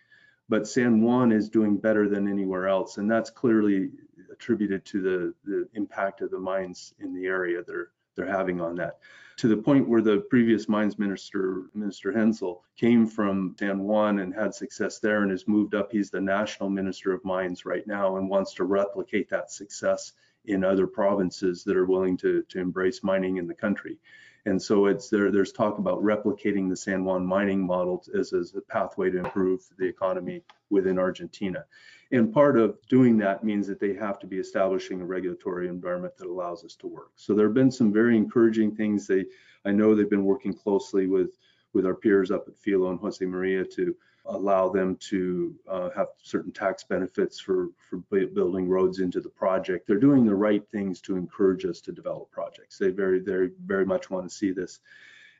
but 0.48 0.68
San 0.68 1.00
Juan 1.00 1.32
is 1.32 1.48
doing 1.48 1.78
better 1.78 2.08
than 2.08 2.28
anywhere 2.28 2.68
else, 2.68 2.98
and 2.98 3.10
that's 3.10 3.30
clearly 3.30 3.90
attributed 4.32 4.84
to 4.86 5.00
the 5.00 5.34
the 5.44 5.68
impact 5.74 6.20
of 6.20 6.30
the 6.30 6.38
mines 6.38 6.94
in 7.00 7.14
the 7.14 7.26
area 7.26 7.62
they're 7.66 7.90
they're 8.16 8.26
having 8.26 8.60
on 8.60 8.74
that. 8.76 8.98
To 9.38 9.48
the 9.48 9.56
point 9.56 9.88
where 9.88 10.02
the 10.02 10.18
previous 10.28 10.68
mines 10.68 10.98
minister, 10.98 11.70
Minister 11.72 12.12
Hensel, 12.12 12.62
came 12.76 13.06
from 13.06 13.56
San 13.58 13.80
Juan 13.80 14.18
and 14.18 14.34
had 14.34 14.54
success 14.54 14.98
there 14.98 15.22
and 15.22 15.30
has 15.30 15.48
moved 15.48 15.74
up. 15.74 15.90
He's 15.90 16.10
the 16.10 16.20
national 16.20 16.68
minister 16.68 17.12
of 17.12 17.24
mines 17.24 17.64
right 17.64 17.86
now 17.86 18.16
and 18.16 18.28
wants 18.28 18.52
to 18.54 18.64
replicate 18.64 19.30
that 19.30 19.50
success 19.50 20.12
in 20.44 20.64
other 20.64 20.86
provinces 20.86 21.64
that 21.64 21.76
are 21.76 21.86
willing 21.86 22.16
to, 22.18 22.42
to 22.48 22.58
embrace 22.58 23.02
mining 23.02 23.36
in 23.38 23.46
the 23.46 23.54
country. 23.54 23.98
And 24.46 24.60
so 24.60 24.86
it's 24.86 25.08
there. 25.08 25.30
There's 25.30 25.52
talk 25.52 25.78
about 25.78 26.02
replicating 26.02 26.68
the 26.68 26.76
San 26.76 27.04
Juan 27.04 27.26
mining 27.26 27.64
model 27.64 28.04
as, 28.18 28.32
as 28.32 28.54
a 28.54 28.60
pathway 28.60 29.10
to 29.10 29.18
improve 29.18 29.62
the 29.78 29.86
economy 29.86 30.42
within 30.70 30.98
Argentina. 30.98 31.64
And 32.12 32.32
part 32.32 32.58
of 32.58 32.78
doing 32.88 33.18
that 33.18 33.44
means 33.44 33.66
that 33.66 33.78
they 33.78 33.94
have 33.94 34.18
to 34.20 34.26
be 34.26 34.38
establishing 34.38 35.00
a 35.00 35.04
regulatory 35.04 35.68
environment 35.68 36.16
that 36.16 36.26
allows 36.26 36.64
us 36.64 36.74
to 36.76 36.86
work. 36.86 37.12
So 37.16 37.34
there 37.34 37.46
have 37.46 37.54
been 37.54 37.70
some 37.70 37.92
very 37.92 38.16
encouraging 38.16 38.74
things. 38.74 39.06
They, 39.06 39.26
I 39.64 39.70
know 39.70 39.94
they've 39.94 40.10
been 40.10 40.24
working 40.24 40.54
closely 40.54 41.06
with 41.06 41.36
with 41.72 41.86
our 41.86 41.94
peers 41.94 42.30
up 42.30 42.48
at 42.48 42.58
Filo 42.58 42.90
and 42.90 42.98
Jose 43.00 43.24
Maria 43.24 43.64
to 43.64 43.94
allow 44.26 44.68
them 44.68 44.96
to 44.96 45.54
uh, 45.68 45.90
have 45.90 46.08
certain 46.22 46.52
tax 46.52 46.84
benefits 46.84 47.40
for, 47.40 47.68
for 47.88 47.98
building 47.98 48.68
roads 48.68 49.00
into 49.00 49.20
the 49.20 49.28
project. 49.28 49.86
They're 49.86 49.98
doing 49.98 50.24
the 50.24 50.34
right 50.34 50.66
things 50.70 51.00
to 51.02 51.16
encourage 51.16 51.64
us 51.64 51.80
to 51.82 51.92
develop 51.92 52.30
projects. 52.30 52.78
They 52.78 52.90
very, 52.90 53.20
very, 53.20 53.50
very 53.64 53.86
much 53.86 54.10
want 54.10 54.28
to 54.28 54.34
see 54.34 54.52
this. 54.52 54.80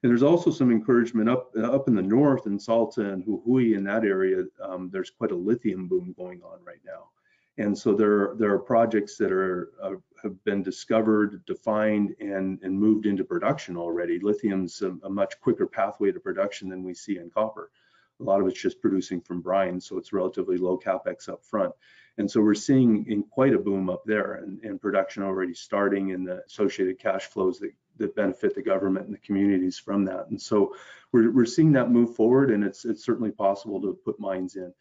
And 0.03 0.11
there's 0.11 0.23
also 0.23 0.51
some 0.51 0.71
encouragement 0.71 1.29
up 1.29 1.55
up 1.62 1.87
in 1.87 1.95
the 1.95 2.01
north 2.03 2.47
in 2.47 2.59
Salta 2.59 3.12
and 3.12 3.23
Jujuy 3.23 3.77
in 3.77 3.85
that 3.85 4.03
area. 4.05 4.45
Um, 4.62 4.88
there's 4.90 5.11
quite 5.11 5.31
a 5.31 5.37
lithium 5.37 5.88
boom 5.88 6.14
going 6.16 6.43
on 6.43 6.59
right 6.64 6.81
now, 6.87 7.11
and 7.59 7.77
so 7.77 7.93
there 7.93 8.35
there 8.38 8.51
are 8.51 8.59
projects 8.59 9.19
that 9.19 9.31
are 9.31 9.73
uh, 9.83 9.97
have 10.23 10.43
been 10.45 10.62
discovered, 10.62 11.45
defined, 11.45 12.14
and 12.19 12.59
and 12.62 12.81
moved 12.81 13.05
into 13.05 13.25
production 13.25 13.77
already. 13.77 14.19
Lithium's 14.19 14.81
a, 14.81 14.97
a 15.05 15.11
much 15.11 15.38
quicker 15.43 15.66
pathway 15.66 16.12
to 16.12 16.21
production 16.21 16.71
than 16.71 16.83
we 16.83 16.95
see 16.95 17.19
in 17.19 17.29
copper. 17.29 17.71
A 18.20 18.24
lot 18.24 18.40
of 18.40 18.46
it's 18.46 18.61
just 18.61 18.80
producing 18.80 19.20
from 19.20 19.40
brine, 19.40 19.80
so 19.80 19.98
it's 19.98 20.12
relatively 20.12 20.56
low 20.56 20.78
capex 20.78 21.28
up 21.28 21.44
front. 21.44 21.72
And 22.18 22.30
so 22.30 22.40
we're 22.40 22.54
seeing 22.54 23.06
in 23.06 23.22
quite 23.22 23.54
a 23.54 23.59
boom 23.59 23.88
up 23.88 24.02
there 24.04 24.35
and, 24.35 24.62
and 24.62 24.80
production 24.80 25.22
already 25.22 25.54
starting 25.54 26.12
and 26.12 26.26
the 26.26 26.42
associated 26.44 26.98
cash 26.98 27.26
flows 27.26 27.59
that, 27.61 27.72
that 27.96 28.14
benefit 28.14 28.54
the 28.54 28.62
government 28.62 29.06
and 29.06 29.14
the 29.14 29.20
communities 29.20 29.78
from 29.78 30.04
that. 30.04 30.26
And 30.28 30.40
so 30.40 30.74
we're, 31.12 31.30
we're 31.30 31.46
seeing 31.46 31.72
that 31.72 31.90
move 31.90 32.14
forward 32.16 32.50
and 32.50 32.62
it's, 32.62 32.85
it's 32.85 33.04
certainly 33.04 33.30
possible 33.30 33.80
to 33.80 33.98
put 34.04 34.20
mines 34.20 34.56
in. 34.56 34.72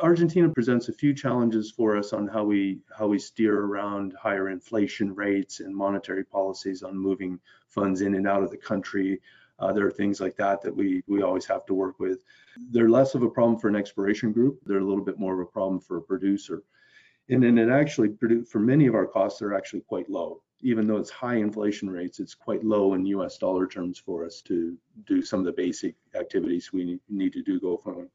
Argentina 0.00 0.48
presents 0.48 0.88
a 0.88 0.94
few 0.94 1.12
challenges 1.12 1.70
for 1.70 1.96
us 1.96 2.14
on 2.14 2.26
how 2.26 2.42
we 2.42 2.80
how 2.96 3.06
we 3.06 3.18
steer 3.18 3.60
around 3.60 4.14
higher 4.18 4.48
inflation 4.48 5.14
rates 5.14 5.60
and 5.60 5.76
monetary 5.76 6.24
policies 6.24 6.82
on 6.82 6.96
moving 6.96 7.38
funds 7.68 8.00
in 8.00 8.14
and 8.14 8.26
out 8.26 8.42
of 8.42 8.50
the 8.50 8.56
country. 8.56 9.20
Uh, 9.58 9.72
there 9.72 9.86
are 9.86 9.90
things 9.90 10.20
like 10.20 10.36
that 10.36 10.60
that 10.62 10.74
we 10.74 11.02
we 11.06 11.22
always 11.22 11.46
have 11.46 11.64
to 11.66 11.74
work 11.74 11.98
with. 12.00 12.24
They're 12.70 12.88
less 12.88 13.14
of 13.14 13.22
a 13.22 13.30
problem 13.30 13.58
for 13.58 13.68
an 13.68 13.76
exploration 13.76 14.32
group. 14.32 14.60
They're 14.64 14.78
a 14.78 14.84
little 14.84 15.04
bit 15.04 15.18
more 15.18 15.34
of 15.34 15.40
a 15.40 15.50
problem 15.50 15.80
for 15.80 15.96
a 15.98 16.02
producer. 16.02 16.62
And 17.30 17.42
then 17.42 17.56
it 17.56 17.70
actually 17.70 18.16
for 18.50 18.58
many 18.58 18.86
of 18.86 18.94
our 18.94 19.06
costs, 19.06 19.40
they're 19.40 19.54
actually 19.54 19.80
quite 19.82 20.10
low. 20.10 20.42
Even 20.60 20.86
though 20.86 20.96
it's 20.96 21.10
high 21.10 21.36
inflation 21.36 21.90
rates, 21.90 22.20
it's 22.20 22.34
quite 22.34 22.64
low 22.64 22.94
in 22.94 23.06
US 23.06 23.38
dollar 23.38 23.66
terms 23.66 23.98
for 23.98 24.24
us 24.24 24.40
to 24.42 24.76
do 25.06 25.22
some 25.22 25.40
of 25.40 25.46
the 25.46 25.52
basic 25.52 25.94
activities 26.14 26.72
we 26.72 26.98
need 27.08 27.32
to 27.32 27.42
do 27.42 27.60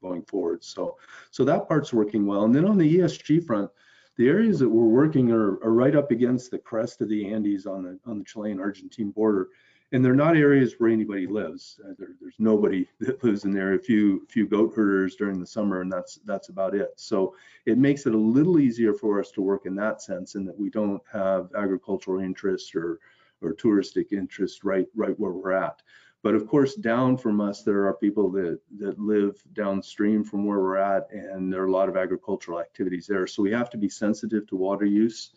going 0.02 0.22
forward. 0.22 0.62
So, 0.62 0.96
so 1.30 1.44
that 1.44 1.68
part's 1.68 1.92
working 1.92 2.26
well. 2.26 2.44
And 2.44 2.54
then 2.54 2.64
on 2.64 2.76
the 2.76 2.98
ESG 2.98 3.46
front, 3.46 3.70
the 4.16 4.28
areas 4.28 4.58
that 4.58 4.68
we're 4.68 4.84
working 4.84 5.30
are, 5.30 5.62
are 5.64 5.72
right 5.72 5.94
up 5.94 6.10
against 6.10 6.50
the 6.50 6.58
crest 6.58 7.00
of 7.00 7.08
the 7.08 7.32
Andes 7.32 7.66
on 7.66 7.82
the 7.82 7.98
on 8.04 8.18
the 8.18 8.24
Chilean-Argentine 8.24 9.12
border 9.12 9.48
and 9.92 10.04
they're 10.04 10.14
not 10.14 10.36
areas 10.36 10.74
where 10.78 10.90
anybody 10.90 11.26
lives. 11.26 11.80
Uh, 11.84 11.94
there, 11.98 12.10
there's 12.20 12.38
nobody 12.38 12.86
that 13.00 13.22
lives 13.24 13.44
in 13.44 13.52
there. 13.52 13.74
A 13.74 13.78
few 13.78 14.26
few 14.28 14.46
goat 14.46 14.72
herders 14.74 15.16
during 15.16 15.40
the 15.40 15.46
summer, 15.46 15.80
and 15.80 15.92
that's 15.92 16.16
that's 16.24 16.48
about 16.48 16.74
it. 16.74 16.92
So 16.96 17.34
it 17.66 17.78
makes 17.78 18.06
it 18.06 18.14
a 18.14 18.18
little 18.18 18.58
easier 18.58 18.94
for 18.94 19.20
us 19.20 19.30
to 19.32 19.42
work 19.42 19.66
in 19.66 19.74
that 19.76 20.02
sense, 20.02 20.34
in 20.34 20.44
that 20.46 20.58
we 20.58 20.70
don't 20.70 21.02
have 21.12 21.50
agricultural 21.56 22.20
interest 22.20 22.74
or 22.74 23.00
or 23.42 23.54
touristic 23.54 24.12
interest 24.12 24.64
right 24.64 24.86
right 24.94 25.18
where 25.18 25.32
we're 25.32 25.52
at. 25.52 25.82
But 26.22 26.34
of 26.34 26.46
course, 26.46 26.74
down 26.74 27.16
from 27.16 27.40
us, 27.40 27.62
there 27.62 27.86
are 27.86 27.94
people 27.94 28.30
that 28.32 28.60
that 28.78 28.98
live 28.98 29.42
downstream 29.54 30.22
from 30.22 30.44
where 30.44 30.60
we're 30.60 30.76
at, 30.76 31.08
and 31.10 31.52
there 31.52 31.62
are 31.62 31.68
a 31.68 31.72
lot 31.72 31.88
of 31.88 31.96
agricultural 31.96 32.60
activities 32.60 33.06
there. 33.06 33.26
So 33.26 33.42
we 33.42 33.50
have 33.52 33.70
to 33.70 33.78
be 33.78 33.88
sensitive 33.88 34.46
to 34.48 34.56
water 34.56 34.84
use 34.84 35.32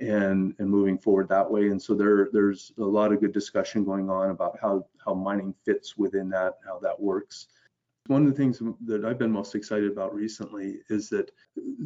and 0.00 0.54
and 0.58 0.68
moving 0.68 0.98
forward 0.98 1.28
that 1.28 1.50
way. 1.50 1.68
And 1.68 1.80
so 1.80 1.94
there 1.94 2.28
there's 2.32 2.72
a 2.78 2.84
lot 2.84 3.12
of 3.12 3.20
good 3.20 3.32
discussion 3.32 3.84
going 3.84 4.10
on 4.10 4.30
about 4.30 4.58
how 4.60 4.86
how 5.04 5.14
mining 5.14 5.54
fits 5.64 5.96
within 5.96 6.28
that, 6.30 6.58
how 6.66 6.78
that 6.80 6.98
works. 6.98 7.48
One 8.06 8.26
of 8.26 8.30
the 8.30 8.36
things 8.36 8.60
that 8.86 9.04
I've 9.04 9.18
been 9.18 9.30
most 9.30 9.54
excited 9.54 9.92
about 9.92 10.14
recently 10.14 10.78
is 10.88 11.08
that 11.10 11.30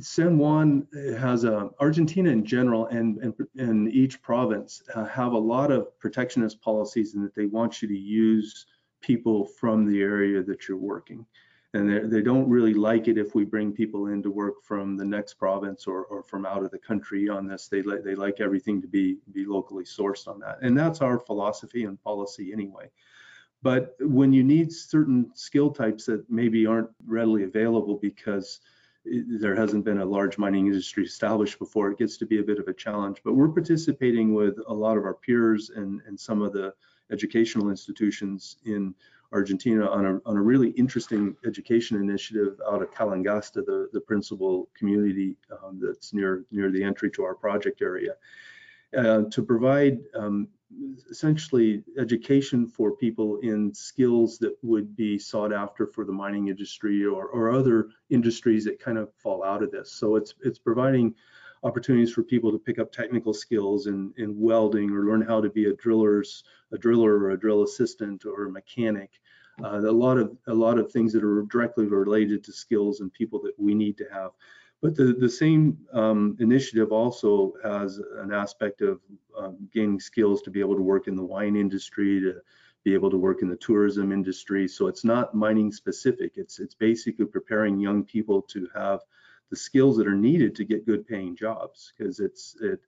San 0.00 0.38
Juan 0.38 0.86
has 1.18 1.44
a 1.44 1.70
Argentina 1.80 2.30
in 2.30 2.44
general 2.44 2.86
and 2.86 3.18
and, 3.18 3.34
and 3.56 3.92
each 3.92 4.22
province 4.22 4.82
uh, 4.94 5.04
have 5.04 5.32
a 5.32 5.38
lot 5.38 5.70
of 5.70 5.98
protectionist 5.98 6.62
policies 6.62 7.14
and 7.14 7.24
that 7.24 7.34
they 7.34 7.46
want 7.46 7.82
you 7.82 7.88
to 7.88 7.98
use 7.98 8.66
people 9.02 9.44
from 9.44 9.84
the 9.84 10.00
area 10.00 10.42
that 10.42 10.66
you're 10.66 10.78
working 10.78 11.26
and 11.74 12.10
they 12.10 12.22
don't 12.22 12.48
really 12.48 12.72
like 12.72 13.08
it 13.08 13.18
if 13.18 13.34
we 13.34 13.44
bring 13.44 13.72
people 13.72 14.06
in 14.06 14.22
to 14.22 14.30
work 14.30 14.62
from 14.62 14.96
the 14.96 15.04
next 15.04 15.34
province 15.34 15.88
or, 15.88 16.04
or 16.04 16.22
from 16.22 16.46
out 16.46 16.62
of 16.62 16.70
the 16.70 16.78
country 16.78 17.28
on 17.28 17.48
this. 17.48 17.66
They 17.66 17.82
like 17.82 18.04
they 18.04 18.14
like 18.14 18.40
everything 18.40 18.80
to 18.80 18.86
be 18.86 19.18
be 19.32 19.44
locally 19.44 19.84
sourced 19.84 20.28
on 20.28 20.38
that, 20.40 20.58
and 20.62 20.78
that's 20.78 21.00
our 21.00 21.18
philosophy 21.18 21.84
and 21.84 22.00
policy 22.02 22.52
anyway. 22.52 22.90
But 23.60 23.96
when 24.00 24.32
you 24.32 24.44
need 24.44 24.72
certain 24.72 25.30
skill 25.34 25.70
types 25.70 26.06
that 26.06 26.30
maybe 26.30 26.64
aren't 26.64 26.90
readily 27.06 27.44
available 27.44 27.96
because 27.96 28.60
there 29.04 29.56
hasn't 29.56 29.84
been 29.84 30.00
a 30.00 30.04
large 30.04 30.38
mining 30.38 30.66
industry 30.66 31.04
established 31.04 31.58
before, 31.58 31.90
it 31.90 31.98
gets 31.98 32.16
to 32.18 32.26
be 32.26 32.38
a 32.38 32.42
bit 32.42 32.58
of 32.58 32.68
a 32.68 32.74
challenge. 32.74 33.20
But 33.24 33.34
we're 33.34 33.48
participating 33.48 34.32
with 34.34 34.58
a 34.68 34.72
lot 34.72 34.96
of 34.96 35.04
our 35.04 35.14
peers 35.14 35.70
and, 35.70 36.00
and 36.06 36.18
some 36.18 36.40
of 36.40 36.52
the 36.52 36.74
educational 37.10 37.70
institutions 37.70 38.58
in 38.64 38.94
Argentina 39.34 39.84
on 39.90 40.06
a, 40.06 40.20
on 40.24 40.36
a 40.36 40.42
really 40.42 40.70
interesting 40.70 41.36
education 41.44 42.00
initiative 42.00 42.60
out 42.70 42.80
of 42.82 42.90
Calingasta, 42.92 43.66
the, 43.66 43.88
the 43.92 44.00
principal 44.00 44.68
community 44.78 45.36
um, 45.52 45.80
that's 45.82 46.14
near, 46.14 46.44
near 46.52 46.70
the 46.70 46.82
entry 46.82 47.10
to 47.10 47.24
our 47.24 47.34
project 47.34 47.82
area, 47.82 48.14
uh, 48.96 49.22
to 49.30 49.42
provide 49.42 49.98
um, 50.14 50.46
essentially 51.10 51.82
education 51.98 52.68
for 52.68 52.92
people 52.92 53.38
in 53.38 53.74
skills 53.74 54.38
that 54.38 54.56
would 54.62 54.94
be 54.96 55.18
sought 55.18 55.52
after 55.52 55.88
for 55.88 56.04
the 56.04 56.12
mining 56.12 56.48
industry 56.48 57.04
or, 57.04 57.26
or 57.26 57.50
other 57.50 57.88
industries 58.10 58.64
that 58.64 58.78
kind 58.78 58.98
of 58.98 59.12
fall 59.14 59.42
out 59.42 59.64
of 59.64 59.70
this. 59.72 59.92
So 59.92 60.14
it's, 60.14 60.34
it's 60.44 60.60
providing 60.60 61.12
opportunities 61.64 62.12
for 62.12 62.22
people 62.22 62.52
to 62.52 62.58
pick 62.58 62.78
up 62.78 62.92
technical 62.92 63.32
skills 63.32 63.86
in, 63.86 64.12
in 64.16 64.38
welding 64.38 64.90
or 64.90 65.06
learn 65.06 65.22
how 65.22 65.40
to 65.40 65.50
be 65.50 65.66
a 65.66 65.72
driller's 65.74 66.44
a 66.72 66.78
driller 66.78 67.18
or 67.18 67.30
a 67.30 67.38
drill 67.38 67.62
assistant 67.62 68.26
or 68.26 68.46
a 68.46 68.50
mechanic. 68.50 69.10
Uh, 69.62 69.78
a 69.78 69.92
lot 69.92 70.18
of 70.18 70.36
a 70.48 70.54
lot 70.54 70.78
of 70.78 70.90
things 70.90 71.12
that 71.12 71.22
are 71.22 71.42
directly 71.42 71.86
related 71.86 72.42
to 72.42 72.52
skills 72.52 73.00
and 73.00 73.12
people 73.12 73.40
that 73.40 73.54
we 73.58 73.74
need 73.74 73.96
to 73.96 74.04
have. 74.12 74.32
But 74.82 74.96
the, 74.96 75.14
the 75.14 75.28
same 75.28 75.78
um, 75.92 76.36
initiative 76.40 76.92
also 76.92 77.54
has 77.62 78.00
an 78.18 78.32
aspect 78.32 78.82
of 78.82 79.00
um, 79.38 79.56
gaining 79.72 80.00
skills 80.00 80.42
to 80.42 80.50
be 80.50 80.60
able 80.60 80.76
to 80.76 80.82
work 80.82 81.08
in 81.08 81.14
the 81.14 81.24
wine 81.24 81.56
industry, 81.56 82.20
to 82.20 82.40
be 82.84 82.92
able 82.92 83.10
to 83.10 83.16
work 83.16 83.42
in 83.42 83.48
the 83.48 83.56
tourism 83.56 84.12
industry. 84.12 84.68
So 84.68 84.88
it's 84.88 85.04
not 85.04 85.34
mining 85.34 85.72
specific. 85.72 86.32
It's 86.36 86.58
it's 86.58 86.74
basically 86.74 87.26
preparing 87.26 87.78
young 87.78 88.04
people 88.04 88.42
to 88.42 88.68
have 88.74 89.00
the 89.50 89.56
skills 89.56 89.96
that 89.98 90.08
are 90.08 90.16
needed 90.16 90.54
to 90.56 90.64
get 90.64 90.84
good 90.86 91.06
paying 91.06 91.36
jobs 91.36 91.92
because 91.96 92.18
it's 92.18 92.56
it 92.60 92.80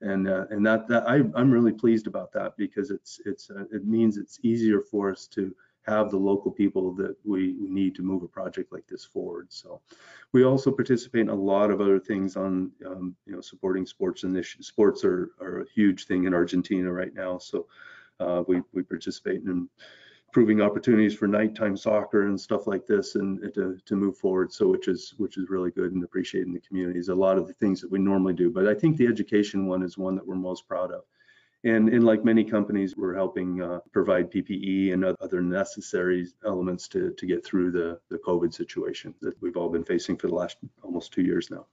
and 0.00 0.28
uh, 0.28 0.46
and 0.50 0.64
that 0.66 0.88
that 0.88 1.08
I, 1.08 1.16
I'm 1.34 1.50
really 1.50 1.72
pleased 1.72 2.06
about 2.06 2.32
that 2.32 2.56
because 2.56 2.90
it's 2.90 3.20
it's 3.26 3.50
uh, 3.50 3.64
it 3.72 3.86
means 3.86 4.16
it's 4.16 4.38
easier 4.42 4.80
for 4.80 5.10
us 5.10 5.26
to 5.28 5.54
have 5.86 6.10
the 6.10 6.16
local 6.16 6.50
people 6.50 6.92
that 6.94 7.16
we, 7.24 7.54
need 7.58 7.94
to 7.94 8.02
move 8.02 8.22
a 8.22 8.28
project 8.28 8.72
like 8.72 8.86
this 8.86 9.04
forward. 9.04 9.46
So 9.50 9.80
we 10.32 10.44
also 10.44 10.70
participate 10.70 11.22
in 11.22 11.28
a 11.28 11.34
lot 11.34 11.70
of 11.70 11.80
other 11.80 11.98
things 11.98 12.36
on 12.36 12.70
um, 12.86 13.16
you 13.26 13.34
know 13.34 13.40
supporting 13.40 13.84
sports 13.84 14.22
initiatives. 14.22 14.68
Sports 14.68 15.04
are, 15.04 15.30
are 15.40 15.60
a 15.60 15.66
huge 15.74 16.06
thing 16.06 16.24
in 16.24 16.34
Argentina 16.34 16.90
right 16.90 17.12
now. 17.14 17.38
So 17.38 17.66
uh, 18.20 18.44
we 18.46 18.62
we 18.72 18.82
participate 18.82 19.42
in 19.42 19.68
improving 20.28 20.60
opportunities 20.60 21.14
for 21.14 21.28
nighttime 21.28 21.76
soccer 21.76 22.26
and 22.26 22.40
stuff 22.40 22.66
like 22.66 22.86
this 22.86 23.14
and 23.14 23.40
to, 23.54 23.78
to 23.86 23.94
move 23.94 24.16
forward 24.18 24.52
so 24.52 24.66
which 24.66 24.88
is 24.88 25.14
which 25.16 25.36
is 25.36 25.48
really 25.48 25.70
good 25.70 25.92
and 25.92 26.02
appreciated 26.02 26.48
in 26.48 26.52
the 26.52 26.58
communities 26.58 27.08
a 27.08 27.14
lot 27.14 27.38
of 27.38 27.46
the 27.46 27.52
things 27.54 27.80
that 27.80 27.88
we 27.88 28.00
normally 28.00 28.34
do 28.34 28.50
but 28.50 28.66
i 28.66 28.74
think 28.74 28.96
the 28.96 29.06
education 29.06 29.68
one 29.68 29.80
is 29.80 29.96
one 29.96 30.16
that 30.16 30.26
we're 30.26 30.34
most 30.34 30.66
proud 30.66 30.90
of 30.90 31.04
and, 31.64 31.88
and 31.88 32.04
like 32.04 32.24
many 32.24 32.44
companies 32.44 32.96
we're 32.96 33.14
helping 33.14 33.62
uh, 33.62 33.80
provide 33.92 34.30
ppe 34.30 34.92
and 34.92 35.04
other 35.04 35.40
necessary 35.40 36.26
elements 36.44 36.88
to, 36.88 37.12
to 37.12 37.26
get 37.26 37.44
through 37.44 37.70
the, 37.70 37.98
the 38.10 38.18
covid 38.18 38.52
situation 38.52 39.14
that 39.20 39.34
we've 39.40 39.56
all 39.56 39.68
been 39.68 39.84
facing 39.84 40.16
for 40.16 40.28
the 40.28 40.34
last 40.34 40.56
almost 40.82 41.12
two 41.12 41.22
years 41.22 41.50
now 41.50 41.66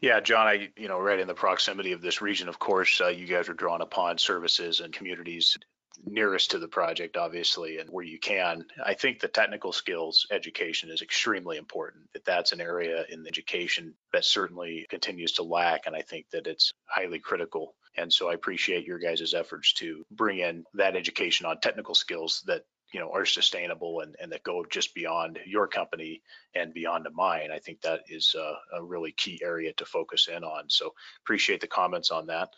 yeah, 0.00 0.18
John, 0.18 0.48
I, 0.48 0.70
you 0.76 0.88
know, 0.88 0.98
right 0.98 1.20
in 1.20 1.28
the 1.28 1.34
proximity 1.34 1.92
of 1.92 2.02
this 2.02 2.20
region, 2.20 2.48
of 2.48 2.58
course, 2.58 3.00
uh, 3.00 3.06
you 3.06 3.24
guys 3.24 3.48
are 3.48 3.54
drawn 3.54 3.82
upon 3.82 4.18
services 4.18 4.80
and 4.80 4.92
communities 4.92 5.56
nearest 6.04 6.50
to 6.50 6.58
the 6.58 6.66
project, 6.66 7.16
obviously, 7.16 7.78
and 7.78 7.88
where 7.88 8.04
you 8.04 8.18
can. 8.18 8.64
I 8.84 8.94
think 8.94 9.20
the 9.20 9.28
technical 9.28 9.72
skills 9.72 10.26
education 10.30 10.90
is 10.90 11.02
extremely 11.02 11.56
important. 11.56 12.12
That 12.14 12.24
that's 12.24 12.50
an 12.50 12.60
area 12.60 13.04
in 13.08 13.26
education 13.26 13.94
that 14.12 14.24
certainly 14.24 14.86
continues 14.90 15.32
to 15.32 15.44
lack, 15.44 15.86
and 15.86 15.94
I 15.94 16.02
think 16.02 16.26
that 16.32 16.48
it's 16.48 16.72
highly 16.86 17.20
critical. 17.20 17.74
And 17.96 18.12
so 18.12 18.30
I 18.30 18.34
appreciate 18.34 18.86
your 18.86 18.98
guys' 18.98 19.34
efforts 19.34 19.72
to 19.74 20.04
bring 20.10 20.38
in 20.38 20.64
that 20.74 20.96
education 20.96 21.46
on 21.46 21.60
technical 21.60 21.94
skills 21.94 22.42
that 22.46 22.64
you 22.92 23.00
know 23.00 23.10
are 23.12 23.26
sustainable 23.26 24.00
and, 24.00 24.16
and 24.20 24.32
that 24.32 24.42
go 24.42 24.64
just 24.70 24.94
beyond 24.94 25.38
your 25.46 25.66
company 25.66 26.22
and 26.54 26.74
beyond 26.74 27.06
mine. 27.12 27.50
I 27.52 27.58
think 27.58 27.80
that 27.82 28.00
is 28.08 28.34
a, 28.38 28.76
a 28.76 28.82
really 28.82 29.12
key 29.12 29.40
area 29.42 29.72
to 29.74 29.84
focus 29.84 30.28
in 30.28 30.44
on. 30.44 30.68
So 30.68 30.94
appreciate 31.24 31.60
the 31.60 31.66
comments 31.66 32.10
on 32.10 32.26
that. 32.26 32.50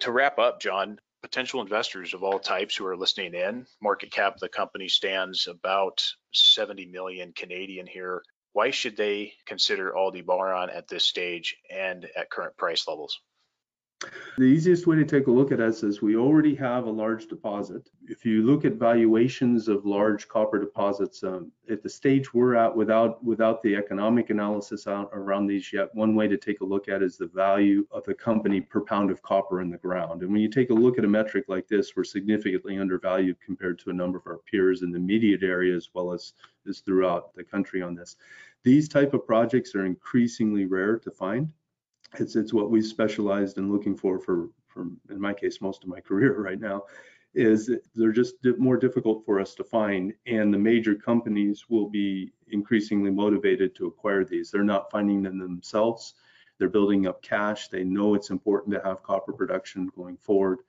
To 0.00 0.12
wrap 0.12 0.38
up, 0.38 0.60
John, 0.60 0.98
potential 1.22 1.60
investors 1.60 2.14
of 2.14 2.22
all 2.22 2.38
types 2.38 2.76
who 2.76 2.86
are 2.86 2.96
listening 2.96 3.34
in. 3.34 3.66
Market 3.82 4.10
cap 4.12 4.34
of 4.34 4.40
the 4.40 4.48
company 4.48 4.88
stands 4.88 5.46
about 5.46 6.06
70 6.32 6.86
million 6.86 7.32
Canadian 7.32 7.86
here. 7.86 8.22
Why 8.52 8.70
should 8.70 8.96
they 8.96 9.34
consider 9.44 9.96
Aldebaran 9.96 10.70
at 10.70 10.88
this 10.88 11.04
stage 11.04 11.56
and 11.70 12.08
at 12.16 12.30
current 12.30 12.56
price 12.56 12.86
levels? 12.86 13.20
The 14.38 14.44
easiest 14.44 14.86
way 14.86 14.96
to 14.96 15.04
take 15.06 15.28
a 15.28 15.30
look 15.30 15.50
at 15.50 15.60
us 15.60 15.82
is 15.82 16.02
we 16.02 16.14
already 16.14 16.54
have 16.56 16.84
a 16.84 16.90
large 16.90 17.26
deposit. 17.26 17.88
If 18.06 18.26
you 18.26 18.42
look 18.42 18.66
at 18.66 18.74
valuations 18.74 19.66
of 19.66 19.86
large 19.86 20.28
copper 20.28 20.58
deposits, 20.58 21.24
um, 21.24 21.50
at 21.70 21.82
the 21.82 21.88
stage 21.88 22.34
we're 22.34 22.54
at 22.54 22.76
without 22.76 23.24
without 23.24 23.62
the 23.62 23.74
economic 23.74 24.28
analysis 24.28 24.86
out 24.86 25.08
around 25.14 25.46
these 25.46 25.72
yet, 25.72 25.94
one 25.94 26.14
way 26.14 26.28
to 26.28 26.36
take 26.36 26.60
a 26.60 26.66
look 26.66 26.86
at 26.86 27.02
is 27.02 27.16
the 27.16 27.28
value 27.28 27.86
of 27.90 28.04
the 28.04 28.12
company 28.12 28.60
per 28.60 28.82
pound 28.82 29.10
of 29.10 29.22
copper 29.22 29.62
in 29.62 29.70
the 29.70 29.78
ground. 29.78 30.20
And 30.20 30.30
when 30.30 30.42
you 30.42 30.50
take 30.50 30.68
a 30.68 30.74
look 30.74 30.98
at 30.98 31.06
a 31.06 31.08
metric 31.08 31.46
like 31.48 31.66
this, 31.66 31.96
we're 31.96 32.04
significantly 32.04 32.78
undervalued 32.78 33.38
compared 33.40 33.78
to 33.78 33.90
a 33.90 33.94
number 33.94 34.18
of 34.18 34.26
our 34.26 34.40
peers 34.50 34.82
in 34.82 34.90
the 34.90 34.98
immediate 34.98 35.42
area 35.42 35.74
as 35.74 35.88
well 35.94 36.12
as, 36.12 36.34
as 36.68 36.80
throughout 36.80 37.34
the 37.34 37.44
country 37.44 37.80
on 37.80 37.94
this. 37.94 38.16
These 38.64 38.90
type 38.90 39.14
of 39.14 39.26
projects 39.26 39.74
are 39.74 39.86
increasingly 39.86 40.66
rare 40.66 40.98
to 40.98 41.10
find 41.10 41.50
it's 42.20 42.36
it's 42.36 42.52
what 42.52 42.70
we 42.70 42.80
specialized 42.80 43.58
in 43.58 43.72
looking 43.72 43.96
for 43.96 44.18
for 44.18 44.48
for 44.66 44.86
in 45.10 45.20
my 45.20 45.32
case 45.32 45.60
most 45.60 45.82
of 45.82 45.88
my 45.88 46.00
career 46.00 46.40
right 46.40 46.60
now 46.60 46.82
is 47.34 47.70
they're 47.94 48.12
just 48.12 48.36
more 48.56 48.78
difficult 48.78 49.24
for 49.26 49.38
us 49.38 49.54
to 49.54 49.62
find 49.62 50.14
and 50.26 50.52
the 50.52 50.58
major 50.58 50.94
companies 50.94 51.66
will 51.68 51.88
be 51.88 52.32
increasingly 52.48 53.10
motivated 53.10 53.74
to 53.74 53.86
acquire 53.86 54.24
these. 54.24 54.50
They're 54.50 54.64
not 54.64 54.90
finding 54.90 55.22
them 55.22 55.38
themselves. 55.38 56.14
They're 56.58 56.70
building 56.70 57.06
up 57.06 57.20
cash. 57.20 57.68
They 57.68 57.84
know 57.84 58.14
it's 58.14 58.30
important 58.30 58.74
to 58.74 58.82
have 58.82 59.02
copper 59.02 59.32
production 59.32 59.90
going 59.94 60.16
forward 60.16 60.60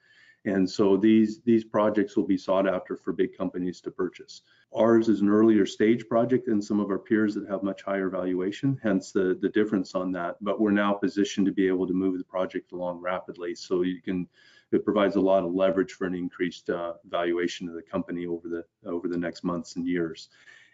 And 0.48 0.70
so 0.70 0.96
these, 0.96 1.42
these 1.42 1.66
projects 1.66 2.16
will 2.16 2.26
be 2.26 2.38
sought 2.38 2.70
after 2.70 2.96
for 2.96 3.12
big 3.12 3.38
companies 3.38 3.82
to 3.82 3.92
purchase. 3.92 4.44
Ours 4.74 5.10
is 5.10 5.20
an 5.20 5.28
earlier 5.28 5.66
stage 5.66 6.08
project 6.08 6.46
than 6.46 6.62
some 6.62 6.80
of 6.80 6.90
our 6.90 6.98
peers 7.00 7.36
that 7.36 7.50
have 7.50 7.64
much 7.64 7.82
higher 7.82 8.10
valuation, 8.10 8.80
hence 8.82 9.12
the, 9.12 9.38
the 9.42 9.50
difference 9.50 9.94
on 9.94 10.14
that. 10.14 10.38
But 10.40 10.62
we're 10.62 10.72
now 10.72 10.94
positioned 10.94 11.48
to 11.48 11.52
be 11.52 11.68
able 11.68 11.86
to 11.86 11.94
move 11.94 12.18
the 12.18 12.24
project 12.24 12.72
along 12.72 13.02
rapidly. 13.02 13.56
So 13.56 13.82
you 13.82 14.02
can, 14.02 14.26
it 14.72 14.86
provides 14.86 15.18
a 15.18 15.28
lot 15.32 15.44
of 15.44 15.54
leverage 15.54 15.92
for 15.92 16.06
an 16.08 16.16
increased 16.16 16.70
uh, 16.70 16.94
valuation 17.10 17.68
of 17.68 17.76
the 17.76 17.82
company 17.82 18.26
over 18.26 18.48
the, 18.48 18.64
over 18.90 19.10
the 19.10 19.18
next 19.18 19.44
months 19.44 19.76
and 19.76 19.86
years. 19.86 20.30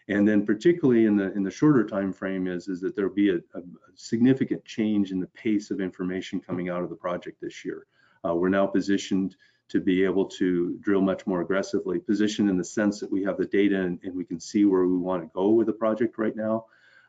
And 0.06 0.28
then 0.28 0.46
particularly 0.46 1.06
in 1.06 1.16
the 1.16 1.32
in 1.32 1.42
the 1.42 1.50
shorter 1.50 1.82
time 1.82 2.12
frame 2.12 2.46
is 2.46 2.68
is 2.68 2.78
that 2.82 2.94
there'll 2.94 3.14
be 3.14 3.30
a, 3.30 3.36
a 3.36 3.62
significant 3.94 4.62
change 4.66 5.12
in 5.12 5.18
the 5.18 5.28
pace 5.28 5.70
of 5.70 5.80
information 5.80 6.40
coming 6.40 6.68
out 6.68 6.82
of 6.82 6.90
the 6.90 6.94
project 6.94 7.40
this 7.40 7.64
year. 7.64 7.86
Uh, 8.22 8.34
we're 8.34 8.50
now 8.50 8.66
positioned 8.66 9.34
to 9.74 9.80
be 9.80 10.04
able 10.04 10.24
to 10.24 10.78
drill 10.80 11.00
much 11.00 11.26
more 11.26 11.40
aggressively, 11.40 11.98
positioned 11.98 12.48
in 12.48 12.56
the 12.56 12.62
sense 12.62 13.00
that 13.00 13.10
we 13.10 13.24
have 13.24 13.36
the 13.36 13.44
data 13.44 13.80
and, 13.80 13.98
and 14.04 14.14
we 14.14 14.24
can 14.24 14.38
see 14.38 14.64
where 14.64 14.86
we 14.86 14.96
want 14.96 15.20
to 15.20 15.28
go 15.34 15.50
with 15.50 15.66
the 15.66 15.72
project 15.72 16.16
right 16.16 16.36
now. 16.36 16.66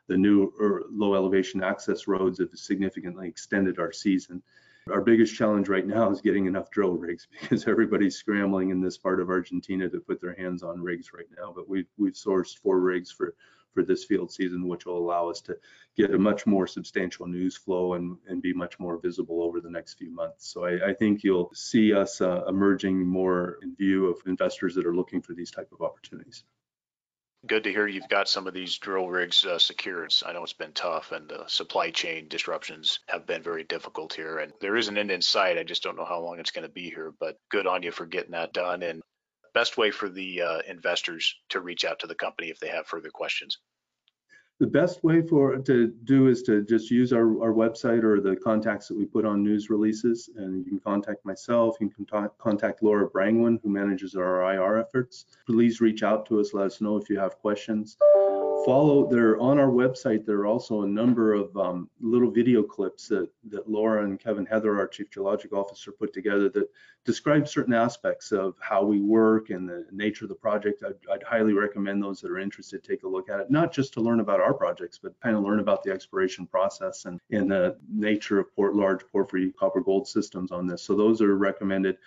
The 0.08 0.16
new 0.16 0.52
low 0.90 1.14
elevation 1.14 1.62
access 1.62 2.08
roads 2.08 2.40
have 2.40 2.48
significantly 2.54 3.28
extended 3.28 3.78
our 3.78 3.92
season. 3.92 4.42
Our 4.90 5.00
biggest 5.00 5.36
challenge 5.36 5.68
right 5.68 5.86
now 5.86 6.10
is 6.10 6.20
getting 6.20 6.46
enough 6.46 6.72
drill 6.72 6.94
rigs 6.94 7.28
because 7.40 7.68
everybody's 7.68 8.16
scrambling 8.16 8.70
in 8.70 8.80
this 8.80 8.98
part 8.98 9.20
of 9.20 9.30
Argentina 9.30 9.88
to 9.88 10.00
put 10.00 10.20
their 10.20 10.34
hands 10.34 10.64
on 10.64 10.82
rigs 10.82 11.12
right 11.14 11.28
now. 11.38 11.52
But 11.54 11.68
we've 11.68 11.88
we've 11.96 12.14
sourced 12.14 12.58
four 12.58 12.80
rigs 12.80 13.12
for 13.12 13.36
for 13.76 13.82
this 13.82 14.04
field 14.04 14.32
season, 14.32 14.66
which 14.66 14.86
will 14.86 14.96
allow 14.96 15.28
us 15.28 15.42
to 15.42 15.54
get 15.98 16.14
a 16.14 16.18
much 16.18 16.46
more 16.46 16.66
substantial 16.66 17.26
news 17.26 17.58
flow 17.58 17.92
and, 17.92 18.16
and 18.26 18.40
be 18.40 18.54
much 18.54 18.78
more 18.80 18.98
visible 18.98 19.42
over 19.42 19.60
the 19.60 19.70
next 19.70 19.98
few 19.98 20.10
months. 20.10 20.48
So 20.48 20.64
I, 20.64 20.88
I 20.88 20.94
think 20.94 21.22
you'll 21.22 21.50
see 21.54 21.92
us 21.92 22.22
uh, 22.22 22.44
emerging 22.48 23.06
more 23.06 23.58
in 23.62 23.76
view 23.76 24.06
of 24.06 24.16
investors 24.26 24.74
that 24.76 24.86
are 24.86 24.96
looking 24.96 25.20
for 25.20 25.34
these 25.34 25.50
type 25.50 25.68
of 25.72 25.82
opportunities 25.82 26.44
good 27.46 27.64
to 27.64 27.70
hear 27.70 27.86
you've 27.86 28.08
got 28.08 28.28
some 28.28 28.46
of 28.48 28.54
these 28.54 28.76
drill 28.78 29.08
rigs 29.08 29.46
uh, 29.46 29.58
secured. 29.58 30.12
I 30.24 30.32
know 30.32 30.42
it's 30.42 30.52
been 30.52 30.72
tough 30.72 31.12
and 31.12 31.28
the 31.28 31.44
supply 31.46 31.90
chain 31.90 32.26
disruptions 32.28 32.98
have 33.06 33.26
been 33.26 33.42
very 33.42 33.62
difficult 33.62 34.14
here. 34.14 34.38
And 34.38 34.52
there 34.60 34.76
is 34.76 34.88
an 34.88 34.98
end 34.98 35.12
in 35.12 35.22
sight. 35.22 35.58
I 35.58 35.62
just 35.62 35.84
don't 35.84 35.96
know 35.96 36.04
how 36.04 36.20
long 36.20 36.40
it's 36.40 36.50
going 36.50 36.66
to 36.66 36.72
be 36.72 36.90
here, 36.90 37.12
but 37.20 37.38
good 37.48 37.68
on 37.68 37.84
you 37.84 37.92
for 37.92 38.04
getting 38.04 38.32
that 38.32 38.52
done. 38.52 38.82
And 38.82 39.02
best 39.56 39.78
way 39.78 39.90
for 39.90 40.10
the 40.10 40.42
uh, 40.42 40.58
investors 40.68 41.34
to 41.48 41.60
reach 41.60 41.86
out 41.86 41.98
to 42.00 42.06
the 42.06 42.14
company 42.14 42.50
if 42.50 42.60
they 42.60 42.68
have 42.68 42.86
further 42.86 43.08
questions. 43.08 43.56
The 44.60 44.66
best 44.66 45.02
way 45.02 45.22
for 45.22 45.56
to 45.56 45.88
do 46.04 46.28
is 46.28 46.42
to 46.42 46.62
just 46.62 46.90
use 46.90 47.10
our, 47.12 47.26
our 47.42 47.54
website 47.54 48.04
or 48.04 48.20
the 48.20 48.36
contacts 48.36 48.86
that 48.88 48.98
we 48.98 49.06
put 49.06 49.24
on 49.24 49.42
news 49.42 49.70
releases 49.70 50.28
and 50.36 50.58
you 50.58 50.64
can 50.64 50.80
contact 50.80 51.24
myself 51.24 51.76
you 51.80 51.88
can 51.88 52.06
contact, 52.06 52.38
contact 52.38 52.82
laura 52.82 53.06
brangwyn 53.08 53.58
who 53.62 53.70
manages 53.70 54.14
our 54.14 54.54
ir 54.54 54.78
efforts. 54.78 55.24
Please 55.46 55.80
reach 55.80 56.02
out 56.02 56.26
to 56.26 56.40
us 56.40 56.52
let 56.52 56.66
us 56.66 56.80
know 56.82 56.96
if 56.96 57.08
you 57.10 57.18
have 57.18 57.38
questions 57.38 57.96
follow 58.66 59.08
there 59.08 59.38
on 59.38 59.58
our 59.58 59.70
website 59.70 60.26
there 60.26 60.38
are 60.40 60.46
also 60.46 60.82
a 60.82 60.86
number 60.86 61.32
of 61.32 61.56
um, 61.56 61.88
little 62.00 62.30
video 62.30 62.62
clips 62.62 63.08
that 63.08 63.28
that 63.48 63.70
laura 63.70 64.04
and 64.04 64.18
kevin 64.18 64.44
heather 64.44 64.76
our 64.78 64.88
chief 64.88 65.08
geologic 65.10 65.52
officer 65.52 65.92
put 65.92 66.12
together 66.12 66.48
that 66.48 66.68
describe 67.04 67.46
certain 67.46 67.72
aspects 67.72 68.32
of 68.32 68.56
how 68.60 68.82
we 68.82 69.00
work 69.00 69.50
and 69.50 69.68
the 69.68 69.86
nature 69.92 70.24
of 70.24 70.28
the 70.28 70.34
project 70.34 70.82
I'd, 70.84 70.94
I'd 71.10 71.22
highly 71.22 71.52
recommend 71.52 72.02
those 72.02 72.20
that 72.20 72.30
are 72.30 72.40
interested 72.40 72.82
take 72.82 73.04
a 73.04 73.08
look 73.08 73.30
at 73.30 73.40
it 73.40 73.50
not 73.50 73.72
just 73.72 73.92
to 73.94 74.00
learn 74.00 74.20
about 74.20 74.40
our 74.40 74.54
projects, 74.54 74.98
but 74.98 75.18
kind 75.20 75.36
of 75.36 75.42
learn 75.42 75.60
about 75.60 75.82
the 75.82 75.92
exploration 75.92 76.46
process 76.46 77.04
and, 77.04 77.20
and 77.30 77.50
the 77.50 77.76
nature 77.88 78.38
of 78.38 78.54
port 78.54 78.74
large 78.74 79.06
porphyry 79.12 79.52
copper 79.52 79.80
gold 79.80 80.08
systems 80.08 80.50
on 80.50 80.66
this. 80.66 80.82
So 80.82 80.94
those 80.94 81.20
are 81.22 81.36
recommended. 81.36 81.98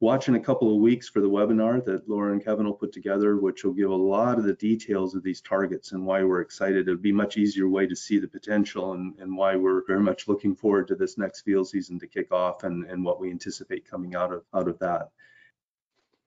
Watch 0.00 0.28
in 0.28 0.34
a 0.34 0.40
couple 0.40 0.74
of 0.74 0.82
weeks 0.82 1.08
for 1.08 1.20
the 1.20 1.30
webinar 1.30 1.82
that 1.84 2.08
Laura 2.08 2.32
and 2.32 2.44
Kevin 2.44 2.66
will 2.66 2.74
put 2.74 2.92
together, 2.92 3.36
which 3.36 3.64
will 3.64 3.72
give 3.72 3.90
a 3.90 3.94
lot 3.94 4.38
of 4.38 4.44
the 4.44 4.54
details 4.54 5.14
of 5.14 5.22
these 5.22 5.40
targets 5.40 5.92
and 5.92 6.04
why 6.04 6.22
we're 6.24 6.40
excited. 6.40 6.88
It'll 6.88 7.00
be 7.00 7.10
a 7.10 7.14
much 7.14 7.36
easier 7.36 7.68
way 7.68 7.86
to 7.86 7.96
see 7.96 8.18
the 8.18 8.28
potential 8.28 8.92
and, 8.92 9.14
and 9.18 9.36
why 9.36 9.56
we're 9.56 9.86
very 9.86 10.00
much 10.00 10.28
looking 10.28 10.54
forward 10.54 10.88
to 10.88 10.94
this 10.94 11.16
next 11.16 11.42
field 11.42 11.68
season 11.68 11.98
to 12.00 12.06
kick 12.06 12.32
off 12.32 12.64
and, 12.64 12.84
and 12.84 13.04
what 13.04 13.20
we 13.20 13.30
anticipate 13.30 13.88
coming 13.88 14.14
out 14.14 14.32
of 14.32 14.42
out 14.52 14.68
of 14.68 14.78
that. 14.80 15.10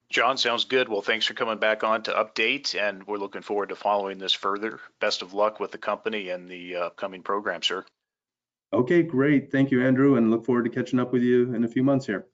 John, 0.09 0.37
sounds 0.37 0.63
good. 0.63 0.87
Well, 0.87 1.01
thanks 1.01 1.25
for 1.25 1.33
coming 1.33 1.57
back 1.57 1.83
on 1.83 2.03
to 2.03 2.11
update, 2.11 2.79
and 2.79 3.05
we're 3.05 3.17
looking 3.17 3.41
forward 3.41 3.69
to 3.69 3.75
following 3.75 4.17
this 4.17 4.31
further. 4.31 4.79
Best 5.01 5.21
of 5.21 5.33
luck 5.33 5.59
with 5.59 5.71
the 5.71 5.77
company 5.77 6.29
and 6.29 6.47
the 6.47 6.77
uh, 6.77 6.79
upcoming 6.85 7.23
program, 7.23 7.61
sir. 7.61 7.83
Okay, 8.71 9.03
great. 9.03 9.51
Thank 9.51 9.69
you, 9.69 9.85
Andrew, 9.85 10.15
and 10.15 10.31
look 10.31 10.45
forward 10.45 10.63
to 10.63 10.69
catching 10.69 10.99
up 10.99 11.11
with 11.11 11.23
you 11.23 11.53
in 11.53 11.65
a 11.65 11.67
few 11.67 11.83
months 11.83 12.05
here. 12.05 12.27